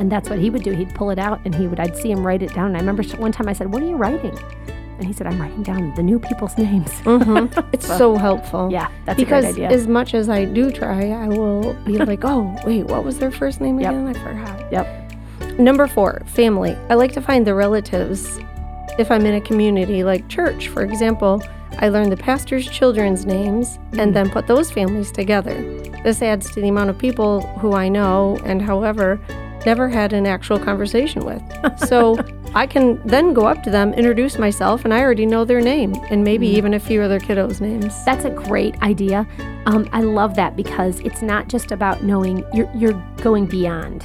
And 0.00 0.10
that's 0.10 0.28
what 0.28 0.38
he 0.40 0.50
would 0.50 0.62
do. 0.62 0.72
He'd 0.72 0.94
pull 0.94 1.10
it 1.10 1.18
out 1.18 1.40
and 1.44 1.54
he 1.54 1.66
would 1.68 1.78
I'd 1.78 1.96
see 1.96 2.10
him 2.10 2.26
write 2.26 2.42
it 2.42 2.52
down. 2.54 2.68
And 2.68 2.76
I 2.76 2.80
remember 2.80 3.02
one 3.16 3.30
time 3.32 3.48
I 3.48 3.52
said, 3.52 3.72
"What 3.72 3.82
are 3.82 3.86
you 3.86 3.96
writing?" 3.96 4.36
And 4.98 5.04
he 5.06 5.12
said, 5.12 5.26
"I'm 5.26 5.40
writing 5.40 5.62
down 5.62 5.92
the 5.96 6.02
new 6.02 6.18
people's 6.18 6.56
names." 6.58 6.90
Mhm. 7.04 7.64
It's 7.72 7.86
so 7.86 8.16
helpful. 8.16 8.68
Yeah, 8.72 8.88
that's 9.04 9.16
because 9.18 9.44
a 9.44 9.52
great 9.52 9.64
idea. 9.66 9.76
as 9.76 9.86
much 9.86 10.14
as 10.14 10.28
I 10.28 10.44
do 10.44 10.70
try, 10.70 11.10
I 11.10 11.28
will 11.28 11.74
be 11.84 11.98
like, 11.98 12.24
oh, 12.24 12.54
wait, 12.66 12.86
what 12.86 13.04
was 13.04 13.18
their 13.18 13.30
first 13.30 13.60
name 13.60 13.78
Yep. 13.80 13.90
again? 13.92 14.08
I 14.08 14.12
forgot. 14.14 14.72
Yep. 14.72 15.01
Number 15.58 15.86
four, 15.86 16.22
family. 16.26 16.76
I 16.88 16.94
like 16.94 17.12
to 17.12 17.20
find 17.20 17.46
the 17.46 17.54
relatives 17.54 18.38
if 18.98 19.10
I'm 19.10 19.26
in 19.26 19.34
a 19.34 19.40
community 19.40 20.04
like 20.04 20.28
church, 20.28 20.68
for 20.68 20.82
example. 20.82 21.42
I 21.78 21.88
learn 21.88 22.10
the 22.10 22.16
pastor's 22.16 22.68
children's 22.68 23.24
names 23.24 23.78
and 23.92 24.14
then 24.14 24.30
put 24.30 24.46
those 24.46 24.70
families 24.70 25.10
together. 25.10 25.54
This 26.04 26.20
adds 26.20 26.50
to 26.52 26.60
the 26.60 26.68
amount 26.68 26.90
of 26.90 26.98
people 26.98 27.40
who 27.58 27.72
I 27.72 27.88
know 27.88 28.38
and, 28.44 28.60
however, 28.60 29.20
never 29.64 29.88
had 29.88 30.12
an 30.12 30.26
actual 30.26 30.58
conversation 30.58 31.24
with. 31.24 31.42
So 31.86 32.16
I 32.54 32.66
can 32.66 33.00
then 33.06 33.32
go 33.32 33.46
up 33.46 33.62
to 33.62 33.70
them, 33.70 33.94
introduce 33.94 34.38
myself, 34.38 34.84
and 34.84 34.92
I 34.92 35.00
already 35.00 35.26
know 35.26 35.44
their 35.44 35.60
name 35.60 35.94
and 36.10 36.22
maybe 36.22 36.46
even 36.46 36.74
a 36.74 36.80
few 36.80 37.00
other 37.00 37.18
kiddos' 37.18 37.60
names. 37.60 38.04
That's 38.04 38.24
a 38.24 38.30
great 38.30 38.80
idea. 38.82 39.26
Um, 39.66 39.88
I 39.92 40.02
love 40.02 40.34
that 40.36 40.56
because 40.56 41.00
it's 41.00 41.22
not 41.22 41.48
just 41.48 41.72
about 41.72 42.02
knowing, 42.02 42.44
you're, 42.52 42.70
you're 42.74 43.02
going 43.18 43.46
beyond, 43.46 44.04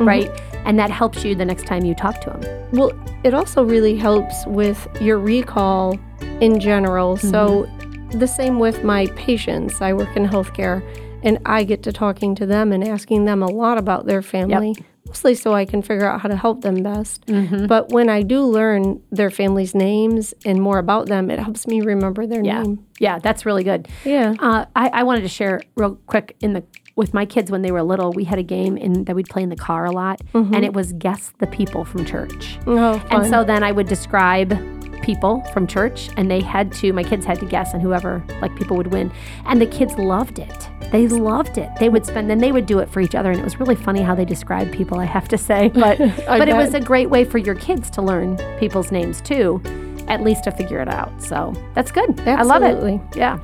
right? 0.00 0.30
And 0.64 0.78
that 0.78 0.90
helps 0.90 1.24
you 1.24 1.34
the 1.34 1.44
next 1.44 1.66
time 1.66 1.84
you 1.84 1.94
talk 1.94 2.20
to 2.22 2.30
them. 2.30 2.68
Well, 2.72 2.92
it 3.24 3.32
also 3.34 3.62
really 3.62 3.96
helps 3.96 4.46
with 4.46 4.86
your 5.00 5.18
recall 5.18 5.98
in 6.40 6.60
general. 6.60 7.16
So, 7.16 7.68
the 8.10 8.26
same 8.26 8.58
with 8.58 8.84
my 8.84 9.06
patients. 9.16 9.80
I 9.82 9.92
work 9.92 10.16
in 10.16 10.26
healthcare 10.26 10.82
and 11.22 11.38
I 11.44 11.64
get 11.64 11.82
to 11.82 11.92
talking 11.92 12.34
to 12.36 12.46
them 12.46 12.72
and 12.72 12.86
asking 12.86 13.24
them 13.26 13.42
a 13.42 13.48
lot 13.48 13.76
about 13.76 14.06
their 14.06 14.22
family, 14.22 14.74
mostly 15.06 15.34
so 15.34 15.52
I 15.52 15.64
can 15.66 15.82
figure 15.82 16.06
out 16.08 16.20
how 16.22 16.28
to 16.28 16.36
help 16.36 16.62
them 16.62 16.82
best. 16.82 17.24
But 17.26 17.90
when 17.90 18.08
I 18.08 18.22
do 18.22 18.42
learn 18.44 19.02
their 19.10 19.30
family's 19.30 19.74
names 19.74 20.32
and 20.46 20.62
more 20.62 20.78
about 20.78 21.08
them, 21.08 21.30
it 21.30 21.38
helps 21.38 21.66
me 21.66 21.80
remember 21.82 22.26
their 22.26 22.42
Yeah. 22.44 22.62
name. 22.62 22.86
Yeah, 22.98 23.18
that's 23.18 23.44
really 23.44 23.64
good. 23.64 23.88
Yeah. 24.04 24.34
Uh, 24.38 24.64
I, 24.76 24.88
I 24.88 25.02
wanted 25.02 25.22
to 25.22 25.28
share 25.28 25.60
real 25.76 25.96
quick 26.06 26.36
in 26.40 26.52
the 26.54 26.62
with 26.98 27.14
my 27.14 27.24
kids 27.24 27.50
when 27.50 27.62
they 27.62 27.70
were 27.70 27.82
little. 27.82 28.12
We 28.12 28.24
had 28.24 28.38
a 28.38 28.42
game 28.42 28.76
in 28.76 29.04
that 29.04 29.14
we'd 29.14 29.28
play 29.28 29.42
in 29.42 29.48
the 29.48 29.56
car 29.56 29.86
a 29.86 29.92
lot, 29.92 30.20
and 30.34 30.64
it 30.64 30.74
was 30.74 30.92
guess 30.94 31.32
the 31.38 31.46
people 31.46 31.84
from 31.84 32.04
church. 32.04 32.58
Oh, 32.66 32.98
fun. 32.98 33.22
And 33.22 33.30
so 33.30 33.44
then 33.44 33.62
I 33.62 33.72
would 33.72 33.86
describe 33.86 34.52
people 35.00 35.42
from 35.54 35.66
church, 35.66 36.10
and 36.16 36.28
they 36.30 36.40
had 36.40 36.72
to. 36.72 36.92
My 36.92 37.04
kids 37.04 37.24
had 37.24 37.38
to 37.38 37.46
guess, 37.46 37.72
and 37.72 37.80
whoever 37.80 38.22
like 38.42 38.54
people 38.56 38.76
would 38.76 38.88
win. 38.88 39.12
And 39.46 39.60
the 39.60 39.66
kids 39.66 39.96
loved 39.96 40.40
it. 40.40 40.68
They 40.90 41.06
loved 41.06 41.56
it. 41.56 41.70
They 41.78 41.88
would 41.88 42.04
spend, 42.04 42.28
then 42.28 42.38
they 42.38 42.50
would 42.50 42.66
do 42.66 42.80
it 42.80 42.90
for 42.90 43.00
each 43.00 43.14
other, 43.14 43.30
and 43.30 43.38
it 43.38 43.44
was 43.44 43.60
really 43.60 43.76
funny 43.76 44.02
how 44.02 44.14
they 44.16 44.24
described 44.24 44.72
people. 44.72 44.98
I 44.98 45.04
have 45.04 45.28
to 45.28 45.38
say, 45.38 45.68
but 45.74 45.98
but 46.26 46.48
it 46.48 46.56
was 46.56 46.74
a 46.74 46.80
great 46.80 47.10
way 47.10 47.24
for 47.24 47.38
your 47.38 47.54
kids 47.54 47.90
to 47.90 48.02
learn 48.02 48.36
people's 48.58 48.90
names 48.90 49.20
too, 49.20 49.62
at 50.08 50.22
least 50.22 50.44
to 50.44 50.50
figure 50.50 50.80
it 50.80 50.88
out. 50.88 51.22
So 51.22 51.54
that's 51.74 51.92
good. 51.92 52.18
I 52.26 52.42
love 52.42 52.64
it. 52.64 53.00
Yeah. 53.16 53.38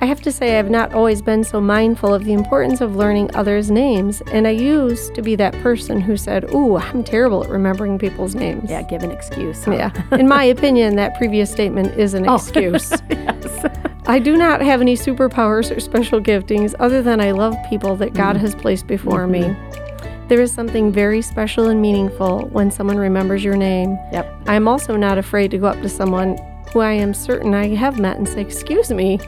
I 0.00 0.06
have 0.06 0.20
to 0.22 0.32
say, 0.32 0.58
I've 0.58 0.70
not 0.70 0.92
always 0.92 1.22
been 1.22 1.42
so 1.42 1.60
mindful 1.60 2.12
of 2.12 2.24
the 2.24 2.34
importance 2.34 2.80
of 2.82 2.96
learning 2.96 3.34
others' 3.34 3.70
names, 3.70 4.22
and 4.30 4.46
I 4.46 4.50
used 4.50 5.14
to 5.14 5.22
be 5.22 5.36
that 5.36 5.54
person 5.62 6.00
who 6.00 6.16
said, 6.18 6.52
Ooh, 6.52 6.76
I'm 6.76 7.02
terrible 7.02 7.44
at 7.44 7.50
remembering 7.50 7.98
people's 7.98 8.34
names. 8.34 8.70
Yeah. 8.70 8.82
Give 8.82 9.02
an 9.02 9.10
excuse. 9.10 9.64
huh? 9.64 9.72
Yeah. 9.72 9.92
In 10.12 10.28
my 10.28 10.44
opinion, 10.44 10.96
that 10.96 11.16
previous 11.16 11.50
statement 11.50 11.98
is 11.98 12.12
an 12.14 12.28
Oh. 12.28 12.34
excuse. 12.36 12.90
yes. 13.10 13.66
I 14.06 14.18
do 14.18 14.36
not 14.36 14.60
have 14.60 14.80
any 14.80 14.96
superpowers 14.96 15.74
or 15.74 15.80
special 15.80 16.20
giftings 16.20 16.74
other 16.78 17.02
than 17.02 17.20
I 17.20 17.30
love 17.32 17.56
people 17.68 17.96
that 17.96 18.12
God 18.12 18.36
mm-hmm. 18.36 18.44
has 18.44 18.54
placed 18.54 18.86
before 18.86 19.26
me. 19.26 19.40
Mm-hmm. 19.40 20.28
There 20.28 20.40
is 20.40 20.52
something 20.52 20.92
very 20.92 21.22
special 21.22 21.68
and 21.68 21.80
meaningful 21.80 22.48
when 22.48 22.70
someone 22.70 22.98
remembers 22.98 23.42
your 23.44 23.56
name. 23.56 23.98
Yep. 24.12 24.42
I 24.46 24.56
am 24.56 24.68
also 24.68 24.96
not 24.96 25.18
afraid 25.18 25.50
to 25.52 25.58
go 25.58 25.66
up 25.66 25.80
to 25.82 25.88
someone 25.88 26.36
who 26.76 26.80
I 26.82 26.92
am 26.92 27.14
certain 27.14 27.54
I 27.54 27.74
have 27.74 27.98
met 27.98 28.18
and 28.18 28.28
say, 28.28 28.42
Excuse 28.42 28.90
me, 28.90 29.18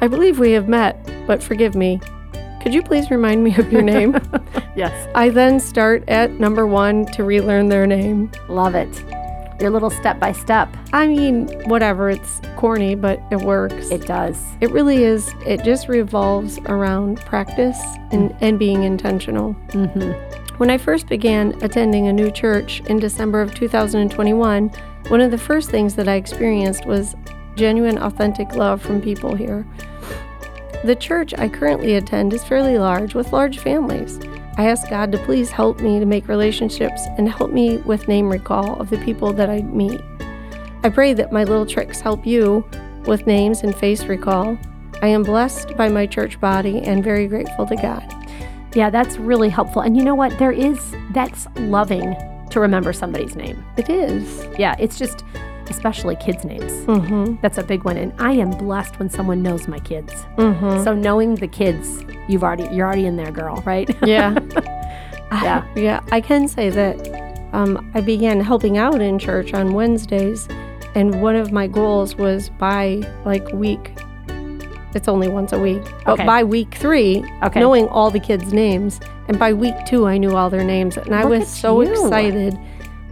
I 0.00 0.08
believe 0.08 0.40
we 0.40 0.50
have 0.50 0.68
met, 0.68 1.08
but 1.24 1.40
forgive 1.40 1.76
me. 1.76 2.00
Could 2.60 2.74
you 2.74 2.82
please 2.82 3.12
remind 3.12 3.44
me 3.44 3.54
of 3.56 3.72
your 3.72 3.82
name? 3.82 4.20
Yes. 4.74 5.08
I 5.14 5.30
then 5.30 5.58
start 5.58 6.04
at 6.06 6.32
number 6.32 6.66
one 6.66 7.06
to 7.12 7.24
relearn 7.24 7.70
their 7.70 7.86
name. 7.86 8.30
Love 8.46 8.74
it. 8.74 9.02
Your 9.58 9.70
little 9.70 9.88
step 9.88 10.20
by 10.20 10.32
step. 10.32 10.68
I 10.92 11.06
mean, 11.06 11.48
whatever, 11.66 12.10
it's 12.10 12.42
corny, 12.56 12.94
but 12.94 13.18
it 13.30 13.40
works. 13.40 13.90
It 13.90 14.06
does. 14.06 14.38
It 14.60 14.70
really 14.72 15.02
is. 15.02 15.32
It 15.46 15.64
just 15.64 15.88
revolves 15.88 16.58
around 16.66 17.20
practice 17.20 17.80
and, 18.12 18.36
and 18.42 18.58
being 18.58 18.82
intentional. 18.82 19.54
Mm-hmm. 19.68 20.56
When 20.58 20.68
I 20.68 20.76
first 20.76 21.06
began 21.06 21.54
attending 21.62 22.08
a 22.08 22.12
new 22.12 22.30
church 22.30 22.80
in 22.86 22.98
December 22.98 23.40
of 23.40 23.54
2021, 23.54 24.70
one 25.08 25.20
of 25.20 25.30
the 25.30 25.38
first 25.38 25.70
things 25.70 25.94
that 25.94 26.08
I 26.08 26.16
experienced 26.16 26.84
was 26.84 27.14
genuine, 27.54 27.98
authentic 27.98 28.56
love 28.56 28.82
from 28.82 29.00
people 29.00 29.36
here. 29.36 29.64
The 30.84 30.96
church 30.96 31.32
I 31.38 31.48
currently 31.48 31.94
attend 31.94 32.32
is 32.32 32.42
fairly 32.42 32.76
large 32.76 33.14
with 33.14 33.32
large 33.32 33.60
families. 33.60 34.18
I 34.56 34.68
ask 34.68 34.90
God 34.90 35.12
to 35.12 35.18
please 35.18 35.50
help 35.50 35.80
me 35.80 36.00
to 36.00 36.06
make 36.06 36.26
relationships 36.26 37.02
and 37.18 37.28
help 37.28 37.52
me 37.52 37.78
with 37.78 38.08
name 38.08 38.28
recall 38.28 38.80
of 38.80 38.90
the 38.90 38.98
people 38.98 39.32
that 39.34 39.48
I 39.48 39.62
meet. 39.62 40.00
I 40.82 40.88
pray 40.88 41.12
that 41.14 41.32
my 41.32 41.44
little 41.44 41.66
tricks 41.66 42.00
help 42.00 42.26
you 42.26 42.64
with 43.06 43.28
names 43.28 43.62
and 43.62 43.76
face 43.76 44.04
recall. 44.04 44.58
I 45.02 45.06
am 45.08 45.22
blessed 45.22 45.76
by 45.76 45.88
my 45.88 46.06
church 46.06 46.40
body 46.40 46.80
and 46.82 47.04
very 47.04 47.28
grateful 47.28 47.66
to 47.66 47.76
God. 47.76 48.12
Yeah, 48.74 48.90
that's 48.90 49.18
really 49.18 49.50
helpful. 49.50 49.82
And 49.82 49.96
you 49.96 50.04
know 50.04 50.14
what? 50.14 50.36
There 50.38 50.52
is, 50.52 50.78
that's 51.12 51.46
loving 51.56 52.16
to 52.50 52.60
remember 52.60 52.92
somebody's 52.92 53.36
name. 53.36 53.64
It 53.76 53.88
is. 53.90 54.46
Yeah, 54.58 54.76
it's 54.78 54.98
just, 54.98 55.24
especially 55.68 56.16
kids' 56.16 56.44
names. 56.44 56.72
Mm-hmm. 56.86 57.36
That's 57.42 57.58
a 57.58 57.62
big 57.62 57.84
one. 57.84 57.96
And 57.96 58.12
I 58.18 58.32
am 58.32 58.50
blessed 58.50 58.98
when 58.98 59.10
someone 59.10 59.42
knows 59.42 59.68
my 59.68 59.78
kids. 59.80 60.12
Mm-hmm. 60.36 60.84
So 60.84 60.94
knowing 60.94 61.36
the 61.36 61.48
kids, 61.48 62.04
you've 62.28 62.44
already, 62.44 62.68
you're 62.74 62.86
already 62.86 63.06
in 63.06 63.16
there, 63.16 63.30
girl, 63.30 63.62
right? 63.66 63.88
Yeah. 64.06 64.38
Yeah. 65.32 65.66
I, 65.74 65.78
yeah. 65.80 66.00
I 66.12 66.20
can 66.20 66.46
say 66.46 66.70
that 66.70 67.50
um, 67.52 67.90
I 67.94 68.00
began 68.00 68.40
helping 68.40 68.78
out 68.78 69.00
in 69.00 69.18
church 69.18 69.54
on 69.54 69.72
Wednesdays, 69.72 70.48
and 70.94 71.20
one 71.20 71.36
of 71.36 71.52
my 71.52 71.66
goals 71.66 72.16
was 72.16 72.48
by 72.50 73.02
like 73.24 73.46
week. 73.52 73.92
It's 74.94 75.08
only 75.08 75.28
once 75.28 75.52
a 75.52 75.58
week, 75.58 75.82
but 76.04 76.14
Okay. 76.14 76.24
by 76.26 76.42
week 76.44 76.74
three, 76.74 77.24
Okay. 77.42 77.60
knowing 77.60 77.86
all 77.88 78.10
the 78.10 78.20
kids' 78.20 78.52
names, 78.52 79.00
and 79.28 79.38
by 79.38 79.52
week 79.52 79.74
two, 79.86 80.06
I 80.06 80.16
knew 80.18 80.34
all 80.34 80.48
their 80.48 80.64
names, 80.64 80.96
and 80.96 81.14
I 81.14 81.24
was 81.24 81.46
so 81.48 81.80
you. 81.82 81.90
excited. 81.92 82.58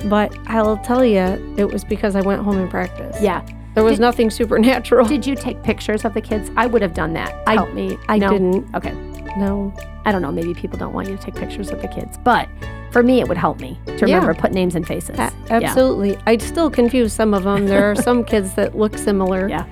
But 0.07 0.35
I'll 0.49 0.77
tell 0.79 1.05
you, 1.05 1.55
it 1.57 1.71
was 1.73 1.85
because 1.85 2.15
I 2.17 2.21
went 2.21 2.43
home 2.43 2.59
and 2.59 2.71
practiced. 2.71 3.21
yeah. 3.23 3.43
there 3.75 3.83
was 3.83 3.95
Did- 3.95 4.03
nothing 4.03 4.31
supernatural. 4.31 5.05
Did 5.05 5.27
you 5.27 5.35
take 5.35 5.61
pictures 5.65 6.05
of 6.05 6.15
the 6.15 6.21
kids? 6.21 6.49
I 6.57 6.67
would 6.67 6.81
have 6.81 6.95
done 6.95 7.13
that. 7.15 7.35
I- 7.45 7.55
Help 7.55 7.75
me. 7.75 7.99
I 8.09 8.19
No? 8.19 8.29
didn't. 8.29 8.73
Okay. 8.73 8.93
No. 9.37 9.73
I 10.05 10.13
don't 10.13 10.23
know. 10.23 10.31
Maybe 10.31 10.55
people 10.55 10.79
don't 10.79 10.93
want 10.95 11.09
you 11.09 11.17
to 11.17 11.21
take 11.23 11.35
pictures 11.35 11.71
of 11.73 11.83
the 11.83 11.89
kids, 11.89 12.17
but 12.23 12.47
for 12.93 13.03
me, 13.03 13.19
it 13.21 13.27
would 13.27 13.37
help 13.37 13.59
me 13.59 13.81
to 13.99 14.07
Yeah. 14.07 14.15
remember 14.19 14.33
put 14.35 14.53
names 14.53 14.77
and 14.77 14.87
faces. 14.87 15.19
A- 15.19 15.23
Yeah. 15.23 15.57
absolutely. 15.57 16.17
I'd 16.25 16.41
still 16.41 16.71
confuse 16.71 17.13
some 17.13 17.35
of 17.35 17.43
them. 17.43 17.67
There 17.67 17.91
are 17.91 17.97
some 17.97 18.23
kids 18.23 18.55
that 18.55 18.79
look 18.79 18.97
similar. 18.97 19.49
Yeah. 19.49 19.65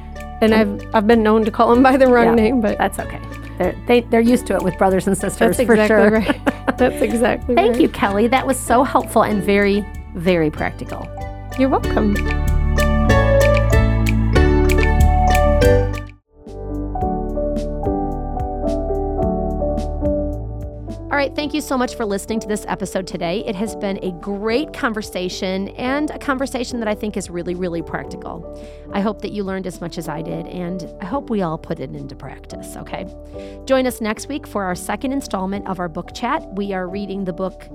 And 0.42 0.54
I've 0.54 0.94
I've 0.94 1.06
been 1.06 1.22
known 1.22 1.44
to 1.44 1.50
call 1.50 1.72
them 1.72 1.82
by 1.82 1.96
the 1.96 2.06
wrong 2.08 2.26
Yeah. 2.26 2.34
name, 2.34 2.60
but 2.60 2.76
That's 2.78 2.98
okay. 2.98 3.20
They're, 3.58 3.76
they, 3.86 4.00
they're 4.00 4.20
used 4.20 4.46
to 4.46 4.54
it 4.56 4.62
with 4.62 4.76
brothers 4.78 5.06
and 5.06 5.16
sisters 5.16 5.56
that's 5.56 5.66
for 5.66 5.74
exactly 5.74 5.86
sure. 5.96 6.10
right. 6.10 6.76
That's 6.78 7.02
exactly 7.02 7.54
right. 7.54 7.62
Thank 7.62 7.72
right. 7.74 7.82
you, 7.82 7.88
Kelly. 7.90 8.26
That 8.26 8.46
was 8.46 8.58
so 8.58 8.82
helpful 8.82 9.22
and 9.22 9.42
very, 9.42 9.84
very 10.14 10.50
practical. 10.50 11.06
You're 11.58 11.68
welcome. 11.68 12.16
All 21.12 21.18
right, 21.18 21.36
thank 21.36 21.52
you 21.52 21.60
so 21.60 21.76
much 21.76 21.94
for 21.94 22.06
listening 22.06 22.40
to 22.40 22.48
this 22.48 22.64
episode 22.68 23.06
today. 23.06 23.44
It 23.44 23.54
has 23.54 23.76
been 23.76 24.02
a 24.02 24.12
great 24.12 24.72
conversation 24.72 25.68
and 25.76 26.08
a 26.08 26.18
conversation 26.18 26.78
that 26.78 26.88
I 26.88 26.94
think 26.94 27.18
is 27.18 27.28
really, 27.28 27.54
really 27.54 27.82
practical. 27.82 28.58
I 28.94 29.00
hope 29.02 29.20
that 29.20 29.30
you 29.30 29.44
learned 29.44 29.66
as 29.66 29.78
much 29.78 29.98
as 29.98 30.08
I 30.08 30.22
did, 30.22 30.46
and 30.46 30.90
I 31.02 31.04
hope 31.04 31.28
we 31.28 31.42
all 31.42 31.58
put 31.58 31.80
it 31.80 31.94
into 31.94 32.16
practice, 32.16 32.76
okay? 32.76 33.14
Join 33.66 33.86
us 33.86 34.00
next 34.00 34.28
week 34.28 34.46
for 34.46 34.64
our 34.64 34.74
second 34.74 35.12
installment 35.12 35.68
of 35.68 35.78
our 35.78 35.88
book 35.90 36.14
chat. 36.14 36.50
We 36.54 36.72
are 36.72 36.88
reading 36.88 37.26
the 37.26 37.34
book 37.34 37.68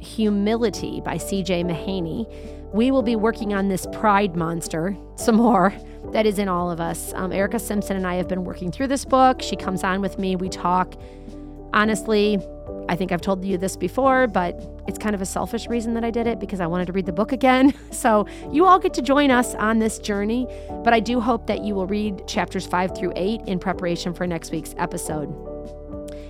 Humility 0.00 1.00
by 1.00 1.16
CJ 1.16 1.64
Mahaney. 1.64 2.30
We 2.74 2.90
will 2.90 3.02
be 3.02 3.16
working 3.16 3.54
on 3.54 3.68
this 3.68 3.86
pride 3.90 4.36
monster 4.36 4.94
some 5.14 5.36
more 5.36 5.72
that 6.12 6.26
is 6.26 6.38
in 6.38 6.48
all 6.48 6.70
of 6.70 6.78
us. 6.78 7.14
Um, 7.14 7.32
Erica 7.32 7.58
Simpson 7.58 7.96
and 7.96 8.06
I 8.06 8.16
have 8.16 8.28
been 8.28 8.44
working 8.44 8.70
through 8.70 8.88
this 8.88 9.06
book. 9.06 9.40
She 9.40 9.56
comes 9.56 9.82
on 9.82 10.02
with 10.02 10.18
me, 10.18 10.36
we 10.36 10.50
talk. 10.50 10.94
Honestly, 11.72 12.38
I 12.88 12.96
think 12.96 13.12
I've 13.12 13.20
told 13.20 13.44
you 13.44 13.58
this 13.58 13.76
before, 13.76 14.26
but 14.26 14.60
it's 14.86 14.98
kind 14.98 15.14
of 15.14 15.20
a 15.20 15.26
selfish 15.26 15.66
reason 15.68 15.94
that 15.94 16.04
I 16.04 16.10
did 16.10 16.26
it 16.26 16.38
because 16.38 16.60
I 16.60 16.66
wanted 16.66 16.86
to 16.86 16.92
read 16.92 17.06
the 17.06 17.12
book 17.12 17.32
again. 17.32 17.74
So 17.96 18.26
you 18.52 18.66
all 18.66 18.78
get 18.78 18.92
to 18.94 19.02
join 19.02 19.30
us 19.30 19.54
on 19.54 19.78
this 19.78 19.98
journey, 19.98 20.46
but 20.84 20.92
I 20.92 21.00
do 21.00 21.18
hope 21.18 21.46
that 21.46 21.64
you 21.64 21.74
will 21.74 21.86
read 21.86 22.28
chapters 22.28 22.66
five 22.66 22.96
through 22.96 23.14
eight 23.16 23.40
in 23.46 23.58
preparation 23.58 24.12
for 24.12 24.26
next 24.26 24.50
week's 24.52 24.74
episode. 24.76 25.34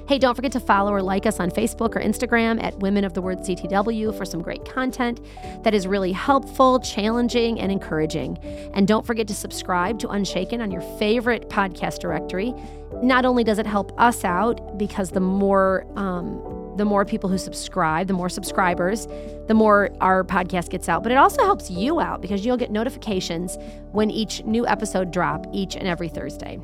Hey, 0.09 0.19
don't 0.21 0.37
forget 0.37 0.53
to 0.53 0.61
follow 0.61 0.93
or 0.93 1.03
like 1.03 1.27
us 1.27 1.41
on 1.41 1.51
Facebook 1.51 1.97
or 1.97 2.01
Instagram 2.01 2.63
at 2.63 2.79
Women 2.79 3.03
of 3.03 3.15
the 3.15 3.21
Word 3.21 3.39
CTW 3.41 4.17
for 4.17 4.25
some 4.25 4.41
great 4.41 4.65
content 4.65 5.21
that 5.65 5.75
is 5.75 5.89
really 5.89 6.13
helpful, 6.13 6.79
challenging, 6.79 7.59
and 7.59 7.73
encouraging. 7.73 8.39
And 8.73 8.87
don't 8.87 9.05
forget 9.05 9.27
to 9.27 9.35
subscribe 9.35 9.99
to 9.99 10.09
Unshaken 10.09 10.61
on 10.61 10.71
your 10.71 10.83
favorite 11.01 11.49
podcast 11.49 11.99
directory 11.99 12.55
not 13.03 13.25
only 13.25 13.45
does 13.45 13.59
it 13.59 13.67
help 13.67 13.99
us 14.01 14.25
out 14.25 14.79
because 14.79 15.11
the 15.11 15.21
more 15.21 15.87
um, 15.97 16.41
the 16.77 16.85
more 16.85 17.05
people 17.05 17.31
who 17.31 17.39
subscribe, 17.39 18.07
the 18.07 18.13
more 18.13 18.29
subscribers, 18.29 19.07
the 19.47 19.55
more 19.55 19.91
our 20.01 20.23
podcast 20.25 20.69
gets 20.69 20.89
out. 20.89 21.03
But 21.03 21.11
it 21.11 21.17
also 21.17 21.43
helps 21.43 21.71
you 21.71 22.01
out 22.01 22.21
because 22.21 22.45
you'll 22.45 22.59
get 22.59 22.71
notifications 22.71 23.57
when 23.93 24.11
each 24.11 24.45
new 24.45 24.67
episode 24.67 25.11
drop 25.11 25.47
each 25.53 25.75
and 25.75 25.89
every 25.89 26.09
Thursday. 26.09 26.61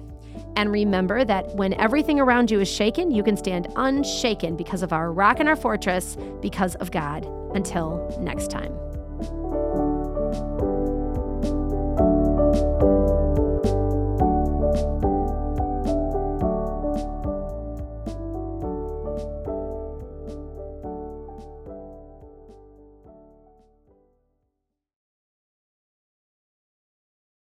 And 0.57 0.71
remember 0.71 1.25
that 1.25 1.55
when 1.55 1.73
everything 1.75 2.21
around 2.21 2.51
you 2.51 2.61
is 2.61 2.71
shaken, 2.71 3.11
you 3.11 3.23
can 3.23 3.37
stand 3.37 3.69
unshaken 3.77 4.57
because 4.57 4.83
of 4.83 4.93
our 4.93 5.11
rock 5.11 5.41
and 5.41 5.49
our 5.49 5.57
fortress, 5.57 6.17
because 6.41 6.75
of 6.77 6.91
God. 6.91 7.27
Until 7.55 8.15
next 8.21 8.51
time. 8.51 8.73